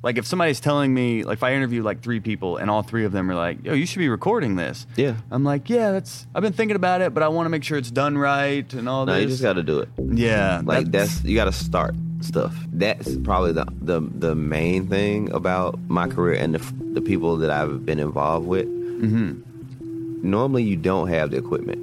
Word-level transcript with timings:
Like 0.00 0.16
if 0.16 0.26
somebody's 0.26 0.60
telling 0.60 0.94
me, 0.94 1.24
like 1.24 1.38
if 1.38 1.42
I 1.42 1.54
interview 1.54 1.82
like 1.82 2.02
three 2.02 2.20
people 2.20 2.56
and 2.56 2.70
all 2.70 2.82
three 2.84 3.04
of 3.04 3.10
them 3.10 3.28
are 3.32 3.34
like, 3.34 3.64
"Yo, 3.64 3.72
you 3.74 3.84
should 3.84 3.98
be 3.98 4.08
recording 4.08 4.54
this." 4.54 4.86
Yeah. 4.94 5.16
I'm 5.32 5.42
like, 5.42 5.68
"Yeah, 5.68 5.90
that's. 5.90 6.24
I've 6.36 6.42
been 6.42 6.52
thinking 6.52 6.76
about 6.76 7.00
it, 7.00 7.12
but 7.12 7.24
I 7.24 7.28
want 7.28 7.46
to 7.46 7.50
make 7.50 7.64
sure 7.64 7.76
it's 7.76 7.90
done 7.90 8.16
right 8.16 8.72
and 8.74 8.88
all 8.88 9.06
No, 9.06 9.14
this." 9.14 9.22
you 9.24 9.28
just 9.30 9.42
got 9.42 9.54
to 9.54 9.64
do 9.64 9.80
it. 9.80 9.88
yeah, 9.98 10.62
Like 10.64 10.84
that- 10.84 10.92
that's 10.92 11.24
you 11.24 11.34
got 11.34 11.46
to 11.46 11.52
start 11.52 11.96
stuff. 12.20 12.54
That's 12.72 13.16
probably 13.16 13.50
the, 13.50 13.66
the 13.82 14.00
the 14.00 14.36
main 14.36 14.86
thing 14.86 15.32
about 15.32 15.80
my 15.88 16.06
career 16.06 16.34
and 16.40 16.54
the 16.54 16.74
the 16.94 17.00
people 17.00 17.36
that 17.38 17.50
I've 17.50 17.84
been 17.84 17.98
involved 17.98 18.46
with. 18.46 18.66
Mm-hmm. 18.68 20.30
Normally, 20.30 20.62
you 20.62 20.76
don't 20.76 21.08
have 21.08 21.32
the 21.32 21.38
equipment. 21.38 21.80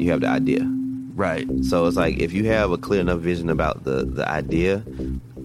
You 0.00 0.10
have 0.10 0.22
the 0.22 0.28
idea. 0.28 0.68
right. 1.14 1.46
So 1.62 1.86
it's 1.86 1.96
like 1.96 2.18
if 2.18 2.32
you 2.32 2.46
have 2.48 2.72
a 2.72 2.78
clear 2.78 3.00
enough 3.00 3.20
vision 3.20 3.48
about 3.48 3.84
the 3.84 4.04
the 4.04 4.28
idea, 4.28 4.82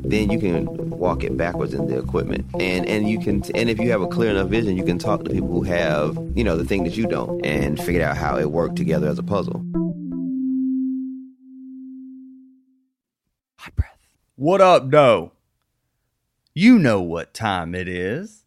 then 0.04 0.30
you 0.32 0.40
can 0.40 0.66
walk 0.90 1.24
it 1.24 1.36
backwards 1.38 1.74
in 1.74 1.88
the 1.88 1.98
equipment. 1.98 2.46
And 2.60 2.86
and 2.88 3.10
you 3.10 3.20
can 3.20 3.44
and 3.56 3.70
if 3.70 3.80
you 3.80 3.92
have 3.92 4.02
a 4.02 4.08
clear 4.08 4.32
enough 4.32 4.50
vision, 4.50 4.78
you 4.78 4.84
can 4.84 4.98
talk 4.98 5.24
to 5.26 5.30
people 5.30 5.50
who 5.50 5.64
have 5.64 6.18
you 6.36 6.44
know 6.44 6.58
the 6.58 6.66
thing 6.66 6.84
that 6.84 6.96
you 6.98 7.06
don't 7.08 7.46
and 7.46 7.82
figure 7.82 8.04
out 8.04 8.18
how 8.18 8.38
it 8.38 8.52
worked 8.52 8.76
together 8.76 9.08
as 9.08 9.20
a 9.20 9.24
puzzle. 9.24 9.64
Hot 13.58 13.76
breath. 13.76 14.08
What 14.36 14.62
up, 14.62 14.90
Doe? 14.90 15.34
You 16.54 16.80
know 16.80 17.02
what 17.02 17.34
time 17.34 17.76
it 17.76 17.88
is. 17.88 18.44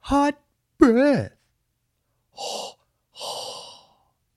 Hot 0.00 0.38
breath. 0.78 1.32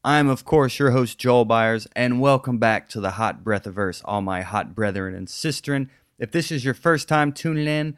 I'm, 0.04 0.30
of 0.30 0.46
course, 0.46 0.80
your 0.80 0.92
host, 0.92 1.18
Joel 1.18 1.46
Byars, 1.46 1.86
and 1.94 2.22
welcome 2.22 2.58
back 2.58 2.88
to 2.90 3.02
the 3.02 3.12
Hot 3.12 3.44
Breath 3.44 3.66
Breathiverse, 3.66 4.02
all 4.06 4.22
my 4.22 4.42
hot 4.42 4.74
brethren 4.74 5.14
and 5.14 5.28
sistren. 5.28 5.90
If 6.20 6.32
this 6.32 6.52
is 6.52 6.66
your 6.66 6.74
first 6.74 7.08
time 7.08 7.32
tuning 7.32 7.66
in, 7.66 7.96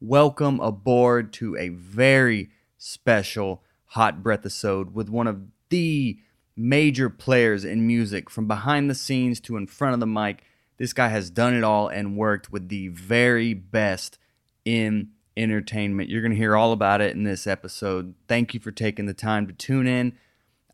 welcome 0.00 0.58
aboard 0.58 1.32
to 1.34 1.56
a 1.56 1.68
very 1.68 2.50
special 2.76 3.62
Hot 3.90 4.24
Breath 4.24 4.40
episode 4.40 4.92
with 4.92 5.08
one 5.08 5.28
of 5.28 5.42
the 5.68 6.18
major 6.56 7.08
players 7.08 7.64
in 7.64 7.86
music 7.86 8.28
from 8.28 8.48
behind 8.48 8.90
the 8.90 8.94
scenes 8.96 9.38
to 9.42 9.56
in 9.56 9.68
front 9.68 9.94
of 9.94 10.00
the 10.00 10.06
mic. 10.08 10.42
This 10.78 10.92
guy 10.92 11.10
has 11.10 11.30
done 11.30 11.54
it 11.54 11.62
all 11.62 11.86
and 11.86 12.16
worked 12.16 12.50
with 12.50 12.70
the 12.70 12.88
very 12.88 13.54
best 13.54 14.18
in 14.64 15.10
entertainment. 15.36 16.08
You're 16.08 16.22
going 16.22 16.32
to 16.32 16.36
hear 16.36 16.56
all 16.56 16.72
about 16.72 17.00
it 17.00 17.14
in 17.14 17.22
this 17.22 17.46
episode. 17.46 18.14
Thank 18.26 18.52
you 18.52 18.58
for 18.58 18.72
taking 18.72 19.06
the 19.06 19.14
time 19.14 19.46
to 19.46 19.52
tune 19.52 19.86
in. 19.86 20.18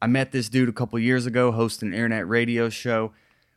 I 0.00 0.06
met 0.06 0.32
this 0.32 0.48
dude 0.48 0.70
a 0.70 0.72
couple 0.72 0.98
years 0.98 1.26
ago 1.26 1.52
hosting 1.52 1.88
an 1.88 1.94
internet 1.94 2.26
radio 2.26 2.70
show. 2.70 3.12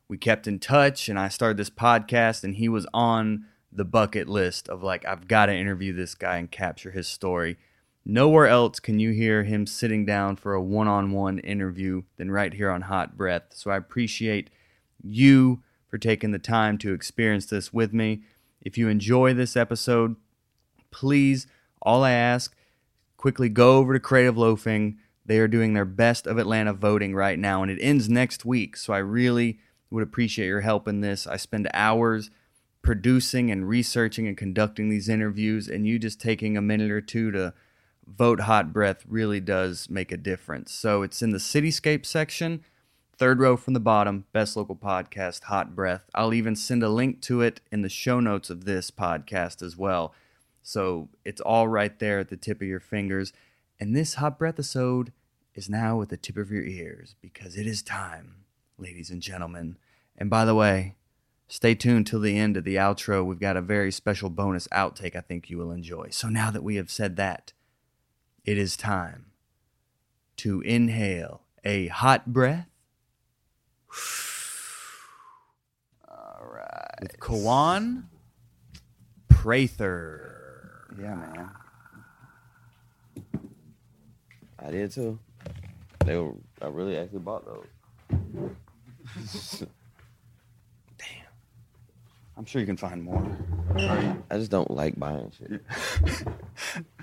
We 0.09 0.17
kept 0.17 0.47
in 0.47 0.57
touch 0.57 1.07
and 1.07 1.19
I 1.19 1.29
started 1.29 1.57
this 1.57 1.69
podcast 1.69 2.43
and 2.43 2.55
he 2.55 2.67
was 2.67 2.88
on 2.93 3.45
the 3.71 3.85
bucket 3.85 4.27
list 4.27 4.67
of 4.67 4.81
like 4.81 5.05
I've 5.05 5.27
got 5.27 5.45
to 5.45 5.55
interview 5.55 5.93
this 5.93 6.15
guy 6.15 6.38
and 6.38 6.49
capture 6.49 6.89
his 6.89 7.07
story. 7.07 7.57
Nowhere 8.03 8.47
else 8.47 8.80
can 8.80 8.99
you 8.99 9.11
hear 9.11 9.43
him 9.43 9.67
sitting 9.67 10.05
down 10.05 10.35
for 10.35 10.55
a 10.55 10.61
one-on-one 10.63 11.37
interview 11.39 12.02
than 12.17 12.31
right 12.31 12.52
here 12.52 12.71
on 12.71 12.81
Hot 12.81 13.15
Breath. 13.15 13.43
So 13.53 13.69
I 13.69 13.77
appreciate 13.77 14.49
you 15.03 15.61
for 15.87 15.99
taking 15.99 16.31
the 16.31 16.39
time 16.39 16.80
to 16.80 16.93
experience 16.93 17.45
this 17.45 17.71
with 17.71 17.93
me. 17.93 18.23
If 18.61 18.80
you 18.80 18.89
enjoy 18.89 19.35
this 19.35 19.55
episode, 19.55 20.15
please, 20.89 21.45
all 21.83 22.03
I 22.03 22.11
ask, 22.11 22.55
quickly 23.15 23.47
go 23.47 23.77
over 23.77 23.93
to 23.93 23.99
Creative 23.99 24.37
Loafing. 24.37 24.97
They 25.23 25.37
are 25.37 25.47
doing 25.47 25.73
their 25.73 25.85
best 25.85 26.25
of 26.25 26.39
Atlanta 26.39 26.73
voting 26.73 27.13
right 27.13 27.37
now, 27.37 27.61
and 27.61 27.71
it 27.71 27.80
ends 27.80 28.09
next 28.09 28.43
week. 28.43 28.75
So 28.75 28.91
I 28.91 28.97
really 28.97 29.59
would 29.89 30.03
appreciate 30.03 30.47
your 30.47 30.61
help 30.61 30.87
in 30.87 31.01
this. 31.01 31.25
I 31.27 31.37
spend 31.37 31.69
hours 31.73 32.29
producing 32.81 33.51
and 33.51 33.67
researching 33.67 34.27
and 34.27 34.37
conducting 34.37 34.89
these 34.89 35.09
interviews, 35.09 35.67
and 35.67 35.85
you 35.85 35.99
just 35.99 36.21
taking 36.21 36.55
a 36.57 36.61
minute 36.61 36.91
or 36.91 37.01
two 37.01 37.31
to 37.31 37.53
vote 38.07 38.41
Hot 38.41 38.73
Breath 38.73 39.03
really 39.07 39.39
does 39.39 39.89
make 39.89 40.11
a 40.11 40.17
difference. 40.17 40.71
So 40.71 41.01
it's 41.01 41.21
in 41.21 41.31
the 41.31 41.37
Cityscape 41.37 42.05
section, 42.05 42.63
third 43.17 43.39
row 43.39 43.57
from 43.57 43.73
the 43.73 43.80
bottom, 43.80 44.25
best 44.31 44.55
local 44.55 44.75
podcast, 44.75 45.43
Hot 45.43 45.75
Breath. 45.75 46.09
I'll 46.15 46.33
even 46.33 46.55
send 46.55 46.83
a 46.83 46.89
link 46.89 47.21
to 47.23 47.41
it 47.41 47.61
in 47.71 47.81
the 47.81 47.89
show 47.89 48.19
notes 48.19 48.49
of 48.49 48.65
this 48.65 48.91
podcast 48.91 49.61
as 49.61 49.77
well. 49.77 50.14
So 50.64 51.09
it's 51.25 51.41
all 51.41 51.67
right 51.67 51.97
there 51.99 52.19
at 52.19 52.30
the 52.30 52.37
tip 52.37 52.61
of 52.61 52.67
your 52.67 52.80
fingers. 52.80 53.33
And 53.80 53.95
this 53.95 54.15
Hot 54.15 54.39
Breath 54.39 54.55
episode 54.55 55.14
is 55.53 55.69
now 55.69 56.02
at 56.02 56.09
the 56.09 56.17
tip 56.17 56.37
of 56.37 56.52
your 56.52 56.64
ears 56.64 57.15
because 57.21 57.58
it 57.58 57.67
is 57.67 57.81
time, 57.81 58.39
ladies 58.79 59.09
and 59.09 59.21
gentlemen. 59.21 59.77
And 60.17 60.29
by 60.29 60.45
the 60.45 60.55
way, 60.55 60.95
stay 61.47 61.75
tuned 61.75 62.07
till 62.07 62.19
the 62.19 62.37
end 62.37 62.57
of 62.57 62.63
the 62.63 62.75
outro. 62.75 63.25
We've 63.25 63.39
got 63.39 63.57
a 63.57 63.61
very 63.61 63.91
special 63.91 64.29
bonus 64.29 64.67
outtake 64.69 65.15
I 65.15 65.21
think 65.21 65.49
you 65.49 65.57
will 65.57 65.71
enjoy. 65.71 66.09
So 66.11 66.29
now 66.29 66.51
that 66.51 66.63
we 66.63 66.75
have 66.75 66.91
said 66.91 67.15
that, 67.17 67.53
it 68.45 68.57
is 68.57 68.77
time 68.77 69.27
to 70.37 70.61
inhale 70.61 71.41
a 71.63 71.87
hot 71.87 72.33
breath. 72.33 72.67
All 76.07 76.47
right. 76.53 76.95
With 77.01 77.19
Kawan 77.19 78.05
Prather. 79.27 80.87
Yeah, 80.99 81.15
man. 81.15 81.51
I 84.61 84.71
did 84.71 84.91
too. 84.91 85.19
They 86.05 86.17
were. 86.17 86.33
I 86.61 86.67
really 86.67 86.97
actually 86.97 87.19
bought 87.19 87.45
those. 87.45 87.67
I'm 92.39 92.45
sure 92.45 92.61
you 92.61 92.65
can 92.65 92.77
find 92.77 93.03
more. 93.03 93.21
I 93.75 94.37
just 94.37 94.49
don't 94.49 94.71
like 94.71 94.97
buying 94.97 95.30
shit. 95.37 95.61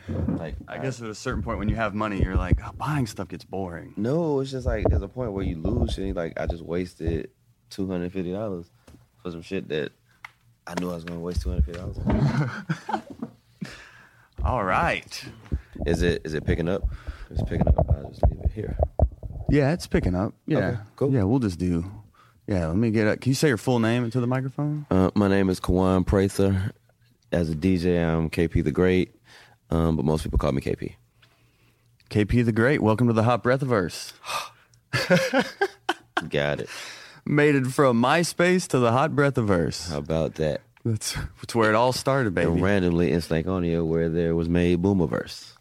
like 0.28 0.54
I 0.66 0.78
guess 0.78 1.02
at 1.02 1.10
a 1.10 1.14
certain 1.14 1.42
point 1.42 1.58
when 1.58 1.68
you 1.68 1.76
have 1.76 1.94
money, 1.94 2.22
you're 2.22 2.36
like, 2.36 2.58
oh, 2.64 2.70
buying 2.78 3.06
stuff 3.06 3.28
gets 3.28 3.44
boring. 3.44 3.92
No, 3.98 4.40
it's 4.40 4.50
just 4.50 4.66
like 4.66 4.88
there's 4.88 5.02
a 5.02 5.08
point 5.08 5.32
where 5.32 5.44
you 5.44 5.58
lose 5.58 5.92
shit. 5.92 6.16
Like 6.16 6.40
I 6.40 6.46
just 6.46 6.62
wasted 6.62 7.28
two 7.68 7.86
hundred 7.86 8.14
fifty 8.14 8.32
dollars 8.32 8.70
for 9.22 9.30
some 9.30 9.42
shit 9.42 9.68
that 9.68 9.92
I 10.66 10.72
knew 10.80 10.90
I 10.90 10.94
was 10.94 11.04
gonna 11.04 11.20
waste 11.20 11.42
two 11.42 11.50
hundred 11.50 11.66
fifty 11.66 11.80
dollars. 11.80 11.98
All 14.42 14.64
right. 14.64 15.22
Is 15.84 16.00
it 16.00 16.22
is 16.24 16.32
it 16.32 16.46
picking 16.46 16.70
up? 16.70 16.82
If 17.30 17.32
it's 17.32 17.42
picking 17.42 17.68
up. 17.68 17.74
I'll 17.90 18.08
just 18.08 18.22
leave 18.30 18.40
it 18.42 18.52
here. 18.52 18.78
Yeah, 19.48 19.72
it's 19.72 19.86
picking 19.86 20.14
up. 20.14 20.34
Yeah. 20.46 20.58
Okay, 20.58 20.78
cool. 20.96 21.12
Yeah, 21.12 21.22
we'll 21.24 21.38
just 21.38 21.58
do. 21.58 21.84
Yeah, 22.46 22.66
let 22.68 22.76
me 22.76 22.90
get 22.90 23.06
up. 23.06 23.20
Can 23.20 23.30
you 23.30 23.34
say 23.34 23.48
your 23.48 23.56
full 23.56 23.78
name 23.78 24.04
into 24.04 24.20
the 24.20 24.26
microphone? 24.26 24.86
Uh, 24.90 25.10
my 25.14 25.28
name 25.28 25.48
is 25.50 25.60
Kawan 25.60 26.06
Prather. 26.06 26.72
As 27.32 27.50
a 27.50 27.54
DJ, 27.54 28.04
I'm 28.04 28.30
KP 28.30 28.62
the 28.62 28.70
Great, 28.70 29.14
um, 29.70 29.96
but 29.96 30.04
most 30.04 30.22
people 30.22 30.38
call 30.38 30.52
me 30.52 30.60
KP. 30.60 30.94
KP 32.10 32.44
the 32.44 32.52
Great. 32.52 32.80
Welcome 32.80 33.08
to 33.08 33.12
the 33.12 33.24
Hot 33.24 33.42
Breathiverse. 33.42 34.12
Got 36.28 36.60
it. 36.60 36.68
Made 37.24 37.56
it 37.56 37.66
from 37.66 38.00
MySpace 38.00 38.68
to 38.68 38.78
the 38.78 38.92
Hot 38.92 39.10
Breathiverse. 39.10 39.90
How 39.90 39.98
about 39.98 40.36
that? 40.36 40.60
That's, 40.84 41.14
that's 41.40 41.54
where 41.54 41.68
it 41.70 41.74
all 41.74 41.92
started, 41.92 42.32
baby. 42.32 42.48
And 42.52 42.62
randomly 42.62 43.10
in 43.10 43.18
Stankonia, 43.20 43.84
where 43.84 44.08
there 44.08 44.36
was 44.36 44.48
made 44.48 44.80
Boomiverse. 44.80 45.52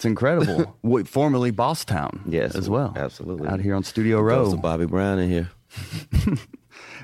It's 0.00 0.06
incredible. 0.06 0.78
Wait, 0.82 1.06
formerly 1.06 1.52
Bosstown. 1.52 2.22
Yes, 2.24 2.54
as 2.54 2.70
well. 2.70 2.94
absolutely. 2.96 3.46
Out 3.48 3.60
here 3.60 3.74
on 3.74 3.82
Studio 3.82 4.18
Row. 4.22 4.50
to 4.50 4.56
Bobby 4.56 4.86
Brown 4.86 5.18
in 5.18 5.28
here. 5.28 5.50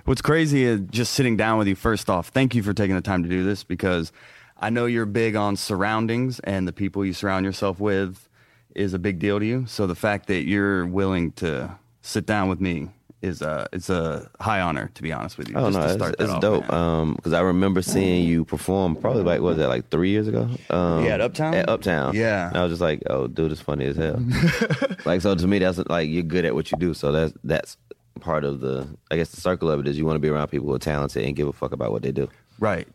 What's 0.06 0.22
crazy 0.22 0.64
is 0.64 0.80
just 0.88 1.12
sitting 1.12 1.36
down 1.36 1.58
with 1.58 1.68
you. 1.68 1.74
First 1.74 2.08
off, 2.08 2.28
thank 2.28 2.54
you 2.54 2.62
for 2.62 2.72
taking 2.72 2.96
the 2.96 3.02
time 3.02 3.22
to 3.22 3.28
do 3.28 3.44
this 3.44 3.64
because 3.64 4.12
I 4.56 4.70
know 4.70 4.86
you're 4.86 5.04
big 5.04 5.36
on 5.36 5.56
surroundings 5.56 6.40
and 6.40 6.66
the 6.66 6.72
people 6.72 7.04
you 7.04 7.12
surround 7.12 7.44
yourself 7.44 7.80
with 7.80 8.30
is 8.74 8.94
a 8.94 8.98
big 8.98 9.18
deal 9.18 9.40
to 9.40 9.44
you. 9.44 9.66
So 9.66 9.86
the 9.86 9.94
fact 9.94 10.26
that 10.28 10.46
you're 10.46 10.86
willing 10.86 11.32
to 11.32 11.78
sit 12.00 12.24
down 12.24 12.48
with 12.48 12.62
me 12.62 12.88
is 13.22 13.40
a 13.42 13.66
it's 13.72 13.88
a 13.90 14.30
high 14.40 14.60
honor 14.60 14.90
to 14.94 15.02
be 15.02 15.12
honest 15.12 15.38
with 15.38 15.48
you. 15.48 15.56
Oh 15.56 15.70
just 15.70 15.78
no, 15.78 15.80
to 15.80 15.86
it's, 15.86 15.94
start 15.94 16.18
that 16.18 16.24
it's 16.24 16.32
off, 16.34 16.40
dope. 16.40 16.68
man. 16.70 16.80
Um, 16.80 17.14
because 17.14 17.32
I 17.32 17.40
remember 17.40 17.82
seeing 17.82 18.24
you 18.28 18.44
perform 18.44 18.94
probably 18.96 19.22
like 19.22 19.40
what 19.40 19.48
was 19.50 19.56
that 19.58 19.68
like 19.68 19.88
three 19.90 20.10
years 20.10 20.28
ago? 20.28 20.48
Um, 20.70 21.04
Yeah, 21.04 21.14
at 21.14 21.20
Uptown? 21.20 21.54
At 21.54 21.68
Uptown. 21.68 22.14
Yeah. 22.14 22.48
And 22.48 22.56
I 22.58 22.62
was 22.62 22.72
just 22.72 22.82
like, 22.82 23.02
oh, 23.08 23.26
dude, 23.26 23.52
is 23.52 23.60
funny 23.60 23.86
as 23.86 23.96
hell. 23.96 24.22
like 25.04 25.20
so 25.22 25.34
to 25.34 25.46
me, 25.46 25.58
that's 25.58 25.78
like 25.88 26.08
you're 26.08 26.22
good 26.22 26.44
at 26.44 26.54
what 26.54 26.70
you 26.70 26.78
do. 26.78 26.94
So 26.94 27.10
that's 27.12 27.32
that's 27.44 27.76
part 28.20 28.44
of 28.44 28.60
the 28.60 28.86
I 29.10 29.16
guess 29.16 29.30
the 29.30 29.40
circle 29.40 29.70
of 29.70 29.80
it 29.80 29.88
is 29.88 29.98
you 29.98 30.04
want 30.06 30.16
to 30.16 30.20
be 30.20 30.28
around 30.28 30.48
people 30.48 30.68
who 30.68 30.74
are 30.74 30.78
talented 30.78 31.24
and 31.24 31.34
give 31.36 31.48
a 31.48 31.52
fuck 31.52 31.72
about 31.72 31.92
what 31.92 32.02
they 32.02 32.12
do. 32.12 32.28
right. 32.58 32.86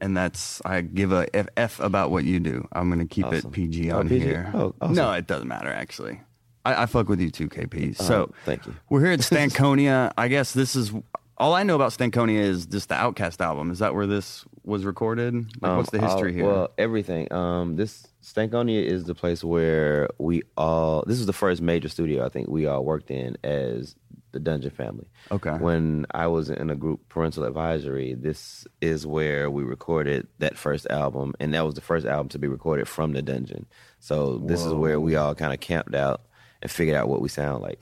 And 0.00 0.16
that's 0.16 0.60
I 0.64 0.80
give 0.82 1.12
a 1.12 1.24
f, 1.34 1.46
f 1.56 1.80
about 1.80 2.10
what 2.10 2.24
you 2.24 2.40
do. 2.40 2.66
I'm 2.72 2.90
gonna 2.90 3.06
keep 3.06 3.26
it 3.26 3.38
Awesome. 3.38 3.52
PG 3.52 3.90
Oh, 3.92 4.00
on 4.00 4.08
PG? 4.08 4.24
here. 4.24 4.50
Oh, 4.52 4.74
awesome. 4.80 4.94
No, 4.96 5.12
it 5.12 5.26
doesn't 5.28 5.46
matter 5.48 5.70
actually. 5.70 6.20
I, 6.64 6.82
I 6.82 6.86
fuck 6.86 7.08
with 7.08 7.20
you 7.20 7.30
too, 7.30 7.48
KP. 7.48 7.96
So 7.96 8.32
thank 8.44 8.66
you. 8.66 8.74
We're 8.88 9.00
here 9.04 9.12
at 9.12 9.20
Stankonia. 9.20 10.12
I 10.16 10.28
guess 10.28 10.52
this 10.52 10.74
is 10.76 10.92
All 11.36 11.54
I 11.54 11.62
know 11.62 11.74
about 11.74 11.90
Stankonia 11.92 12.38
is 12.40 12.66
just 12.66 12.88
the 12.88 12.94
Outkast 12.94 13.40
album. 13.40 13.70
Is 13.70 13.80
that 13.80 13.94
where 13.94 14.06
this 14.06 14.44
was 14.64 14.84
recorded? 14.84 15.34
Like, 15.60 15.76
what's 15.76 15.90
the 15.90 15.98
Um, 15.98 16.04
history 16.04 16.30
all- 16.30 16.34
here? 16.36 16.46
Well, 16.46 16.68
everything. 16.78 17.30
Um, 17.32 17.76
this 17.76 18.06
Stankonia 18.22 18.82
is 18.82 19.04
the 19.04 19.14
place 19.14 19.44
where 19.44 20.08
we 20.18 20.42
all. 20.56 21.04
This 21.06 21.18
is 21.20 21.26
the 21.26 21.32
first 21.32 21.60
major 21.60 21.88
studio 21.88 22.24
I 22.24 22.28
think 22.30 22.48
we 22.48 22.66
all 22.66 22.84
worked 22.84 23.10
in 23.10 23.36
as 23.44 23.94
the 24.32 24.40
Dungeon 24.40 24.70
family. 24.70 25.06
Okay. 25.30 25.50
When 25.50 26.06
I 26.12 26.26
was 26.26 26.50
in 26.50 26.68
a 26.70 26.74
group, 26.74 27.08
Parental 27.08 27.44
Advisory, 27.44 28.14
this 28.14 28.66
is 28.80 29.06
where 29.06 29.48
we 29.50 29.62
recorded 29.62 30.26
that 30.40 30.56
first 30.56 30.88
album, 30.90 31.34
and 31.38 31.54
that 31.54 31.64
was 31.64 31.74
the 31.74 31.80
first 31.80 32.04
album 32.06 32.28
to 32.30 32.38
be 32.40 32.48
recorded 32.48 32.88
from 32.88 33.12
the 33.12 33.22
Dungeon. 33.22 33.66
So 34.00 34.38
this 34.38 34.64
is 34.64 34.72
where 34.72 34.98
we 34.98 35.14
all 35.14 35.34
kind 35.36 35.52
of 35.54 35.60
camped 35.60 35.94
out 35.94 36.22
and 36.64 36.70
figured 36.72 36.96
out 36.96 37.08
what 37.08 37.20
we 37.20 37.28
sound 37.28 37.62
like. 37.62 37.78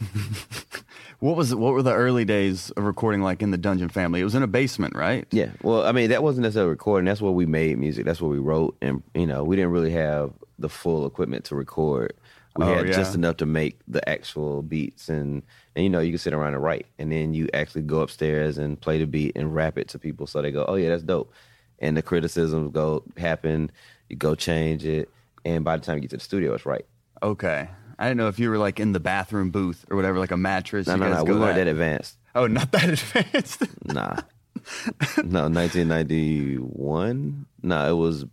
what 1.20 1.36
was 1.36 1.54
what 1.54 1.72
were 1.72 1.82
the 1.82 1.94
early 1.94 2.24
days 2.24 2.70
of 2.72 2.84
recording 2.84 3.22
like 3.22 3.40
in 3.42 3.50
the 3.50 3.56
Dungeon 3.58 3.88
family? 3.88 4.20
It 4.20 4.24
was 4.24 4.34
in 4.34 4.42
a 4.42 4.46
basement, 4.48 4.94
right? 4.94 5.26
Yeah. 5.30 5.50
Well, 5.62 5.86
I 5.86 5.92
mean, 5.92 6.10
that 6.10 6.22
wasn't 6.22 6.42
necessarily 6.42 6.70
recording. 6.70 7.06
That's 7.06 7.20
where 7.22 7.32
we 7.32 7.46
made 7.46 7.78
music. 7.78 8.04
That's 8.04 8.20
where 8.20 8.30
we 8.30 8.38
wrote, 8.38 8.76
and 8.82 9.02
you 9.14 9.26
know, 9.26 9.44
we 9.44 9.56
didn't 9.56 9.70
really 9.70 9.92
have 9.92 10.32
the 10.58 10.68
full 10.68 11.06
equipment 11.06 11.44
to 11.46 11.54
record. 11.54 12.12
We 12.56 12.64
Oh, 12.66 12.74
had 12.74 12.86
yeah. 12.88 12.92
just 12.92 13.14
enough 13.14 13.38
to 13.38 13.46
make 13.46 13.78
the 13.88 14.06
actual 14.06 14.62
beats, 14.62 15.08
and 15.08 15.42
and 15.74 15.84
you 15.84 15.88
know, 15.90 16.00
you 16.00 16.10
can 16.12 16.18
sit 16.18 16.34
around 16.34 16.54
and 16.54 16.62
write, 16.62 16.86
and 16.98 17.10
then 17.10 17.32
you 17.32 17.48
actually 17.54 17.82
go 17.82 18.00
upstairs 18.00 18.58
and 18.58 18.78
play 18.78 18.98
the 18.98 19.06
beat 19.06 19.36
and 19.36 19.54
rap 19.54 19.78
it 19.78 19.88
to 19.88 19.98
people, 19.98 20.26
so 20.26 20.42
they 20.42 20.50
go, 20.50 20.64
"Oh 20.68 20.74
yeah, 20.74 20.90
that's 20.90 21.02
dope," 21.04 21.32
and 21.78 21.96
the 21.96 22.02
criticisms 22.02 22.72
go 22.72 23.04
happen. 23.16 23.70
You 24.10 24.16
go 24.16 24.34
change 24.34 24.84
it, 24.84 25.08
and 25.46 25.64
by 25.64 25.76
the 25.78 25.84
time 25.84 25.96
you 25.96 26.00
get 26.02 26.10
to 26.10 26.16
the 26.16 26.22
studio, 26.24 26.52
it's 26.52 26.66
right. 26.66 26.84
Okay. 27.22 27.68
I 28.02 28.06
didn't 28.06 28.16
know 28.16 28.26
if 28.26 28.40
you 28.40 28.50
were 28.50 28.58
like 28.58 28.80
in 28.80 28.90
the 28.90 28.98
bathroom 28.98 29.50
booth 29.50 29.86
or 29.88 29.96
whatever, 29.96 30.18
like 30.18 30.32
a 30.32 30.36
mattress. 30.36 30.88
No, 30.88 30.94
you 30.94 31.00
no, 31.00 31.08
guys 31.08 31.18
no. 31.18 31.24
go 31.24 31.34
We 31.34 31.38
weren't 31.38 31.54
that 31.54 31.68
advanced. 31.68 32.18
Oh, 32.34 32.48
not 32.48 32.72
that 32.72 32.88
advanced. 32.88 33.62
Nah. 33.84 34.16
no, 35.22 35.48
1991. 35.48 37.46
No, 37.62 37.90
it 37.90 37.96
was 37.96 38.24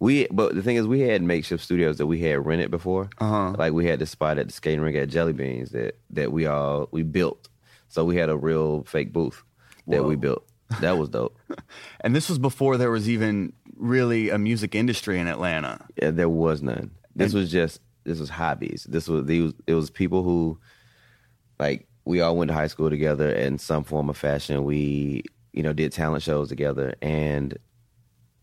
we. 0.00 0.26
But 0.28 0.56
the 0.56 0.62
thing 0.62 0.74
is, 0.74 0.88
we 0.88 1.02
had 1.02 1.22
makeshift 1.22 1.62
studios 1.62 1.98
that 1.98 2.08
we 2.08 2.18
had 2.18 2.44
rented 2.44 2.72
before. 2.72 3.10
Uh-huh. 3.18 3.54
Like 3.56 3.72
we 3.72 3.86
had 3.86 4.00
the 4.00 4.06
spot 4.06 4.38
at 4.38 4.48
the 4.48 4.52
skating 4.52 4.80
rink 4.80 4.96
at 4.96 5.08
Jelly 5.08 5.32
Beans 5.32 5.70
that 5.70 6.00
that 6.10 6.32
we 6.32 6.46
all 6.46 6.88
we 6.90 7.04
built. 7.04 7.48
So 7.90 8.04
we 8.04 8.16
had 8.16 8.28
a 8.28 8.36
real 8.36 8.82
fake 8.88 9.12
booth 9.12 9.44
that 9.86 10.04
we 10.04 10.16
built. 10.16 10.44
That 10.80 10.98
was 10.98 11.10
dope. 11.10 11.38
and 12.00 12.16
this 12.16 12.28
was 12.28 12.40
before 12.40 12.76
there 12.76 12.90
was 12.90 13.08
even 13.08 13.52
really 13.76 14.30
a 14.30 14.38
music 14.38 14.74
industry 14.74 15.20
in 15.20 15.28
Atlanta. 15.28 15.86
Yeah, 16.00 16.10
there 16.10 16.28
was 16.28 16.60
none. 16.60 16.90
This 17.14 17.34
was 17.34 17.52
just 17.52 17.80
this 18.04 18.18
was 18.18 18.28
hobbies. 18.28 18.86
This 18.88 19.08
was 19.08 19.24
these 19.26 19.52
it 19.66 19.74
was 19.74 19.90
people 19.90 20.22
who 20.22 20.58
like 21.58 21.86
we 22.04 22.20
all 22.20 22.36
went 22.36 22.48
to 22.48 22.54
high 22.54 22.66
school 22.66 22.90
together 22.90 23.30
in 23.30 23.58
some 23.58 23.84
form 23.84 24.10
of 24.10 24.16
fashion. 24.16 24.64
We 24.64 25.24
you 25.52 25.62
know 25.62 25.72
did 25.72 25.92
talent 25.92 26.22
shows 26.22 26.48
together 26.48 26.94
and 27.02 27.56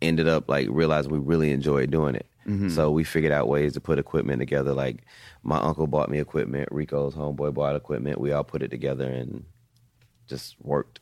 ended 0.02 0.28
up 0.28 0.50
like 0.50 0.68
realizing 0.70 1.12
we 1.12 1.20
really 1.20 1.52
enjoyed 1.52 1.92
doing 1.92 2.16
it. 2.16 2.26
Mm-hmm. 2.48 2.70
So 2.70 2.90
we 2.90 3.04
figured 3.04 3.32
out 3.32 3.48
ways 3.48 3.74
to 3.74 3.82
put 3.82 4.00
equipment 4.00 4.40
together. 4.40 4.74
Like 4.74 5.04
my 5.44 5.58
uncle 5.58 5.88
bought 5.88 6.10
me 6.10 6.20
equipment, 6.20 6.70
Rico's 6.72 7.14
homeboy 7.14 7.54
bought 7.54 7.76
equipment. 7.76 8.20
We 8.20 8.32
all 8.32 8.44
put 8.44 8.64
it 8.64 8.72
together 8.72 9.10
and 9.10 9.46
just 10.28 10.56
worked. 10.62 11.00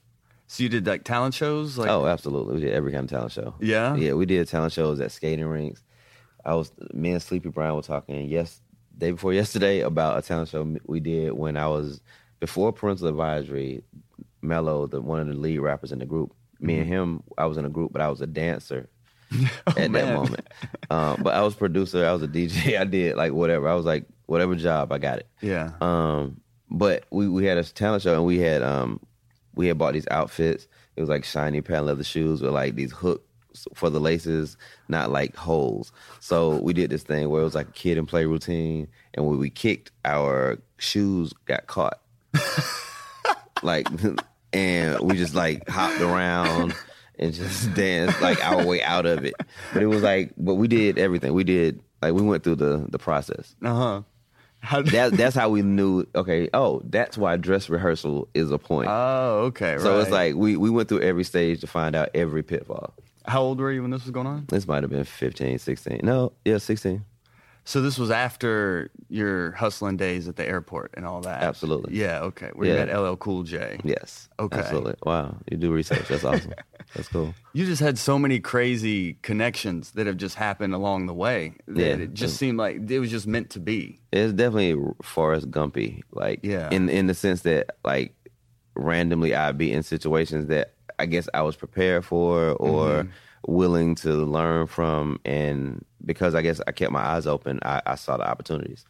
So 0.48 0.64
you 0.64 0.70
did 0.70 0.88
like 0.88 1.04
talent 1.04 1.34
shows, 1.34 1.78
like 1.78 1.90
Oh, 1.90 2.06
absolutely. 2.06 2.56
We 2.56 2.62
did 2.62 2.74
every 2.74 2.92
kind 2.92 3.04
of 3.04 3.10
talent 3.10 3.32
show. 3.34 3.56
Yeah? 3.60 3.96
Yeah, 3.96 4.14
we 4.14 4.26
did 4.26 4.48
talent 4.48 4.74
shows 4.74 5.00
at 5.00 5.12
skating 5.12 5.46
rinks. 5.46 5.84
I 6.48 6.56
was 6.56 6.72
me 6.94 7.12
and 7.12 7.22
Sleepy 7.22 7.50
Brown 7.50 7.76
were 7.76 7.82
talking 7.82 8.28
yes 8.28 8.62
day 8.98 9.12
before 9.12 9.34
yesterday 9.34 9.82
about 9.82 10.18
a 10.18 10.22
talent 10.22 10.50
show 10.50 10.76
we 10.86 11.00
did 11.02 11.34
when 11.34 11.58
I 11.58 11.68
was 11.68 12.02
before 12.40 12.72
parental 12.72 13.08
advisory. 13.08 13.84
Mello, 14.42 14.88
the 14.88 15.02
one 15.02 15.20
of 15.20 15.28
the 15.28 15.34
lead 15.34 15.60
rappers 15.60 15.92
in 15.92 16.00
the 16.00 16.06
group, 16.06 16.34
me 16.60 16.78
and 16.80 16.88
him, 16.88 17.24
I 17.38 17.48
was 17.48 17.58
in 17.58 17.66
a 17.66 17.70
group, 17.70 17.92
but 17.92 18.02
I 18.02 18.08
was 18.10 18.22
a 18.22 18.28
dancer 18.28 18.88
at 19.68 19.92
that 19.92 20.14
moment. 20.14 20.48
Um, 20.90 21.22
but 21.22 21.34
I 21.34 21.42
was 21.42 21.54
producer, 21.54 22.06
I 22.06 22.14
was 22.14 22.24
a 22.24 22.28
DJ, 22.28 22.80
I 22.80 22.86
did 22.86 23.18
like 23.18 23.34
whatever. 23.34 23.68
I 23.68 23.74
was 23.74 23.86
like 23.86 24.06
whatever 24.28 24.56
job, 24.56 24.92
I 24.92 25.00
got 25.00 25.20
it. 25.20 25.28
yeah. 25.42 25.72
Um, 25.82 26.40
but 26.70 27.06
we, 27.12 27.28
we 27.28 27.46
had 27.46 27.58
a 27.58 27.64
talent 27.64 28.04
show 28.04 28.14
and 28.14 28.26
we 28.26 28.40
had 28.40 28.62
um 28.62 29.00
we 29.56 29.68
had 29.68 29.78
bought 29.78 29.94
these 29.94 30.08
outfits. 30.12 30.68
It 30.96 31.02
was 31.02 31.10
like 31.10 31.26
shiny 31.26 31.62
patent 31.62 31.88
leather 31.88 32.04
shoes 32.04 32.42
with 32.42 32.54
like 32.54 32.76
these 32.76 32.92
hooks 32.92 33.27
for 33.74 33.90
the 33.90 34.00
laces, 34.00 34.58
not 34.88 35.12
like 35.12 35.36
holes. 35.36 35.92
So 36.20 36.58
we 36.58 36.74
did 36.74 36.90
this 36.90 37.04
thing 37.04 37.30
where 37.30 37.42
it 37.42 37.46
was 37.46 37.56
like 37.56 37.70
a 37.70 37.72
kid 37.72 37.98
and 37.98 38.08
play 38.08 38.26
routine, 38.26 38.88
and 39.14 39.26
when 39.26 39.40
we 39.40 39.50
kicked, 39.50 39.92
our 40.06 40.60
shoes 40.78 41.34
got 41.46 41.68
caught. 41.68 42.00
like, 43.64 43.88
and 44.54 45.00
we 45.00 45.16
just 45.18 45.36
like 45.36 45.68
hopped 45.70 46.02
around 46.02 46.74
and 47.20 47.34
just 47.34 47.74
danced 47.76 48.22
like 48.22 48.44
our 48.44 48.66
way 48.66 48.82
out 48.82 49.06
of 49.06 49.26
it. 49.26 49.34
But 49.74 49.84
it 49.84 49.88
was 49.88 50.04
like, 50.04 50.34
but 50.38 50.56
we 50.56 50.68
did 50.68 50.98
everything. 50.98 51.34
We 51.34 51.44
did 51.44 51.82
like 52.02 52.14
we 52.14 52.22
went 52.22 52.44
through 52.44 52.56
the 52.56 52.86
the 52.90 53.00
process 53.00 53.56
Uh 53.64 53.74
huh. 53.74 54.02
How 54.60 54.82
did, 54.82 54.94
that 54.94 55.14
that's 55.14 55.36
how 55.36 55.50
we 55.50 55.62
knew. 55.62 56.06
Okay, 56.16 56.50
oh, 56.54 56.82
that's 56.86 57.18
why 57.18 57.38
dress 57.38 57.70
rehearsal 57.70 58.28
is 58.34 58.52
a 58.52 58.58
point. 58.58 58.90
oh, 58.90 59.46
okay. 59.48 59.78
so 59.80 60.00
it's 60.00 60.10
like 60.10 60.36
we 60.36 60.58
we 60.58 60.70
went 60.70 60.90
through 60.90 61.02
every 61.02 61.24
stage 61.24 61.62
to 61.62 61.68
find 61.68 61.96
out 61.96 62.10
every 62.14 62.44
pitfall. 62.44 62.94
How 63.28 63.42
old 63.42 63.60
were 63.60 63.72
you 63.72 63.82
when 63.82 63.92
this 63.92 64.04
was 64.04 64.12
going 64.12 64.28
on? 64.28 64.46
This 64.48 64.68
might 64.68 64.84
have 64.84 64.90
been 64.92 65.04
15, 65.04 65.60
16. 65.60 66.00
No, 66.04 66.34
yeah, 66.46 66.58
16. 66.58 67.04
So 67.66 67.82
this 67.82 67.98
was 67.98 68.10
after 68.12 68.90
your 69.10 69.52
hustling 69.52 69.98
days 69.98 70.30
at 70.30 70.38
the 70.38 70.48
airport 70.48 70.92
and 70.94 71.06
all 71.06 71.20
that. 71.22 71.44
Absolutely. 71.44 71.98
Yeah. 71.98 72.22
Okay. 72.22 72.50
Where 72.54 72.70
you 72.70 72.74
had 72.76 72.88
LL 72.90 73.16
Cool 73.18 73.44
J. 73.44 73.78
Yes. 73.84 74.30
Okay. 74.40 74.60
Absolutely. 74.60 74.96
Wow. 75.04 75.36
You 75.52 75.58
do 75.58 75.74
research. 75.74 76.08
That's 76.08 76.24
awesome. 76.24 76.54
That's 76.96 77.10
cool. 77.10 77.34
You 77.52 77.66
just 77.66 77.82
had 77.82 77.98
so 77.98 78.18
many 78.18 78.40
crazy 78.40 79.16
connections 79.22 79.92
that 79.92 80.08
have 80.08 80.16
just 80.16 80.36
happened 80.36 80.74
along 80.76 81.08
the 81.08 81.14
way. 81.14 81.56
That 81.68 81.78
Yeah. 81.78 82.04
It 82.06 82.14
just 82.14 82.38
seemed 82.38 82.58
like 82.58 82.90
it 82.90 83.00
was 83.00 83.12
just 83.12 83.28
meant 83.28 83.50
to 83.50 83.60
be. 83.60 84.00
It's 84.14 84.32
definitely 84.32 84.82
Forrest 85.04 85.52
Gumpy. 85.52 86.04
Like, 86.14 86.40
Yeah. 86.44 86.70
in 86.72 86.88
in 86.88 87.08
the 87.08 87.14
sense 87.14 87.42
that 87.42 87.76
like 87.84 88.16
randomly 88.76 89.36
I'd 89.36 89.58
be 89.58 89.74
in 89.74 89.84
situations 89.84 90.48
that 90.48 90.74
I 91.00 91.06
guess 91.06 91.28
I 91.34 91.42
was 91.42 91.56
prepared 91.56 92.06
for 92.06 92.52
or 92.54 92.88
Mm-hmm. 93.04 93.52
willing 93.54 93.96
to 93.96 94.14
learn 94.14 94.68
from, 94.68 95.20
and 95.26 95.86
because 96.06 96.36
I 96.36 96.42
guess 96.42 96.60
I 96.68 96.72
kept 96.72 96.92
my 96.92 97.02
eyes 97.06 97.28
open, 97.28 97.60
I, 97.64 97.82
I 97.86 97.96
saw 97.96 98.18
the 98.18 98.28
opportunities. 98.28 98.86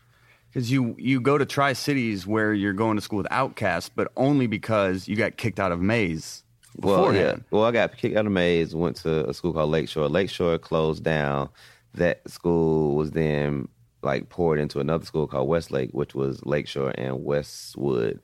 Because 0.50 0.72
you 0.72 0.96
you 0.98 1.20
go 1.20 1.38
to 1.38 1.46
Tri 1.46 1.74
Cities 1.74 2.26
where 2.26 2.54
you're 2.54 2.74
going 2.74 2.96
to 2.96 3.02
school 3.02 3.18
with 3.18 3.28
Outkasts, 3.32 3.90
but 3.94 4.12
only 4.16 4.48
because 4.48 5.08
you 5.08 5.16
got 5.16 5.38
kicked 5.38 5.60
out 5.60 5.72
of 5.72 5.82
Mays. 5.82 6.44
Well, 6.78 6.96
yeah. 6.96 7.10
beforehand. 7.12 7.44
Well, 7.52 7.64
I 7.66 7.72
got 7.72 7.98
kicked 7.98 8.16
out 8.16 8.26
of 8.26 8.32
Mays, 8.32 8.74
went 8.76 8.96
to 8.98 9.28
a 9.30 9.34
school 9.34 9.52
called 9.52 9.72
Lakeshore. 9.72 10.08
Lakeshore 10.08 10.58
closed 10.60 11.04
down. 11.04 11.50
That 11.96 12.28
school 12.30 12.96
was 12.96 13.12
then 13.12 13.68
like 14.04 14.30
poured 14.30 14.60
into 14.60 14.80
another 14.80 15.04
school 15.06 15.28
called 15.28 15.50
Westlake, 15.50 15.90
which 15.92 16.16
was 16.16 16.46
Lakeshore 16.46 16.94
and 16.98 17.24
Westwood. 17.26 18.22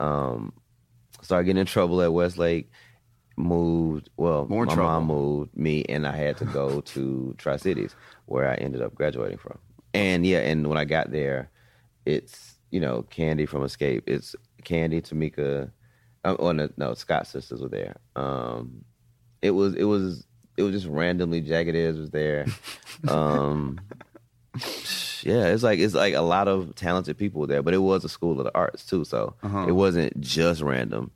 Um, 0.00 0.52
started 1.20 1.44
getting 1.44 1.60
in 1.60 1.66
trouble 1.66 2.02
at 2.02 2.12
Westlake. 2.12 2.70
Moved. 3.42 4.08
Well, 4.16 4.46
More 4.46 4.64
my 4.66 4.74
trouble. 4.74 4.90
mom 4.90 5.04
moved 5.06 5.56
me, 5.56 5.84
and 5.88 6.06
I 6.06 6.16
had 6.16 6.36
to 6.38 6.44
go 6.44 6.80
to 6.80 7.34
Tri 7.38 7.56
Cities, 7.56 7.94
where 8.26 8.48
I 8.48 8.54
ended 8.54 8.82
up 8.82 8.94
graduating 8.94 9.38
from. 9.38 9.58
And 9.94 10.24
yeah, 10.24 10.38
and 10.38 10.66
when 10.68 10.78
I 10.78 10.84
got 10.84 11.10
there, 11.10 11.50
it's 12.06 12.54
you 12.70 12.80
know 12.80 13.04
Kandi 13.10 13.48
from 13.48 13.62
Xscape. 13.62 14.02
It's 14.06 14.36
Kandi, 14.64 15.02
Tameka. 15.02 15.70
Um, 16.24 16.36
oh 16.38 16.52
no, 16.52 16.68
no, 16.76 16.94
Scott 16.94 17.26
sisters 17.26 17.60
were 17.60 17.68
there. 17.68 17.96
Um, 18.16 18.84
it 19.42 19.50
was 19.50 19.74
it 19.74 19.84
was 19.84 20.24
it 20.56 20.62
was 20.62 20.72
just 20.72 20.86
randomly 20.86 21.40
Jagged 21.40 21.74
Edge 21.74 21.96
was 21.96 22.10
there. 22.10 22.46
Um, 23.08 23.80
yeah, 25.24 25.46
it's 25.46 25.62
like 25.62 25.78
it's 25.78 25.94
like 25.94 26.14
a 26.14 26.20
lot 26.20 26.46
of 26.46 26.74
talented 26.74 27.16
people 27.18 27.46
there, 27.46 27.62
but 27.62 27.74
it 27.74 27.78
was 27.78 28.04
a 28.04 28.08
school 28.08 28.38
of 28.38 28.44
the 28.44 28.54
arts 28.54 28.84
too, 28.84 29.04
so 29.04 29.34
Uh-huh. 29.42 29.66
it 29.68 29.72
wasn't 29.72 30.20
just 30.20 30.60
random. 30.62 31.10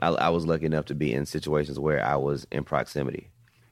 I, 0.00 0.08
I 0.08 0.28
was 0.30 0.46
lucky 0.46 0.66
enough 0.66 0.84
to 0.86 0.94
be 0.94 1.12
in 1.12 1.26
situations 1.26 1.78
where 1.78 2.04
I 2.04 2.16
was 2.16 2.46
in 2.52 2.64
proximity. 2.64 3.30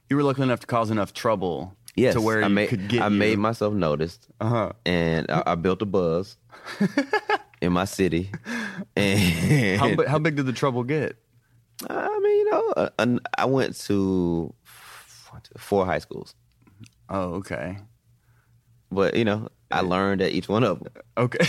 You 0.09 0.15
were 0.15 0.23
lucky 0.23 0.41
enough 0.43 0.59
to 0.61 0.67
cause 0.67 0.89
enough 0.91 1.13
trouble 1.13 1.75
Yes, 1.95 2.13
to 2.15 2.21
where 2.21 2.43
I 2.43 2.47
you 2.47 2.53
made 2.53 2.69
could 2.69 2.87
get 2.89 3.01
I 3.01 3.07
you. 3.07 3.15
made 3.17 3.39
myself 3.39 3.73
noticed, 3.73 4.27
uh-huh. 4.41 4.73
and 4.85 5.29
I, 5.31 5.43
I 5.47 5.55
built 5.55 5.81
a 5.81 5.85
buzz 5.85 6.37
in 7.61 7.71
my 7.73 7.85
city. 7.85 8.31
And 8.97 9.79
How, 9.79 10.07
how 10.07 10.19
big 10.19 10.35
did 10.35 10.45
the 10.45 10.53
trouble 10.53 10.83
get? 10.83 11.15
I 11.89 12.19
mean, 12.19 12.37
you 12.37 12.51
know, 12.51 12.89
I 13.37 13.45
went 13.45 13.75
to 13.81 14.53
four 15.57 15.85
high 15.85 15.99
schools, 15.99 16.35
Oh, 17.09 17.35
okay. 17.35 17.77
but 18.91 19.15
you 19.15 19.23
know, 19.25 19.47
I 19.71 19.81
learned 19.81 20.21
at 20.21 20.31
each 20.33 20.49
one 20.49 20.63
of 20.63 20.79
them. 20.79 20.93
Okay. 21.17 21.45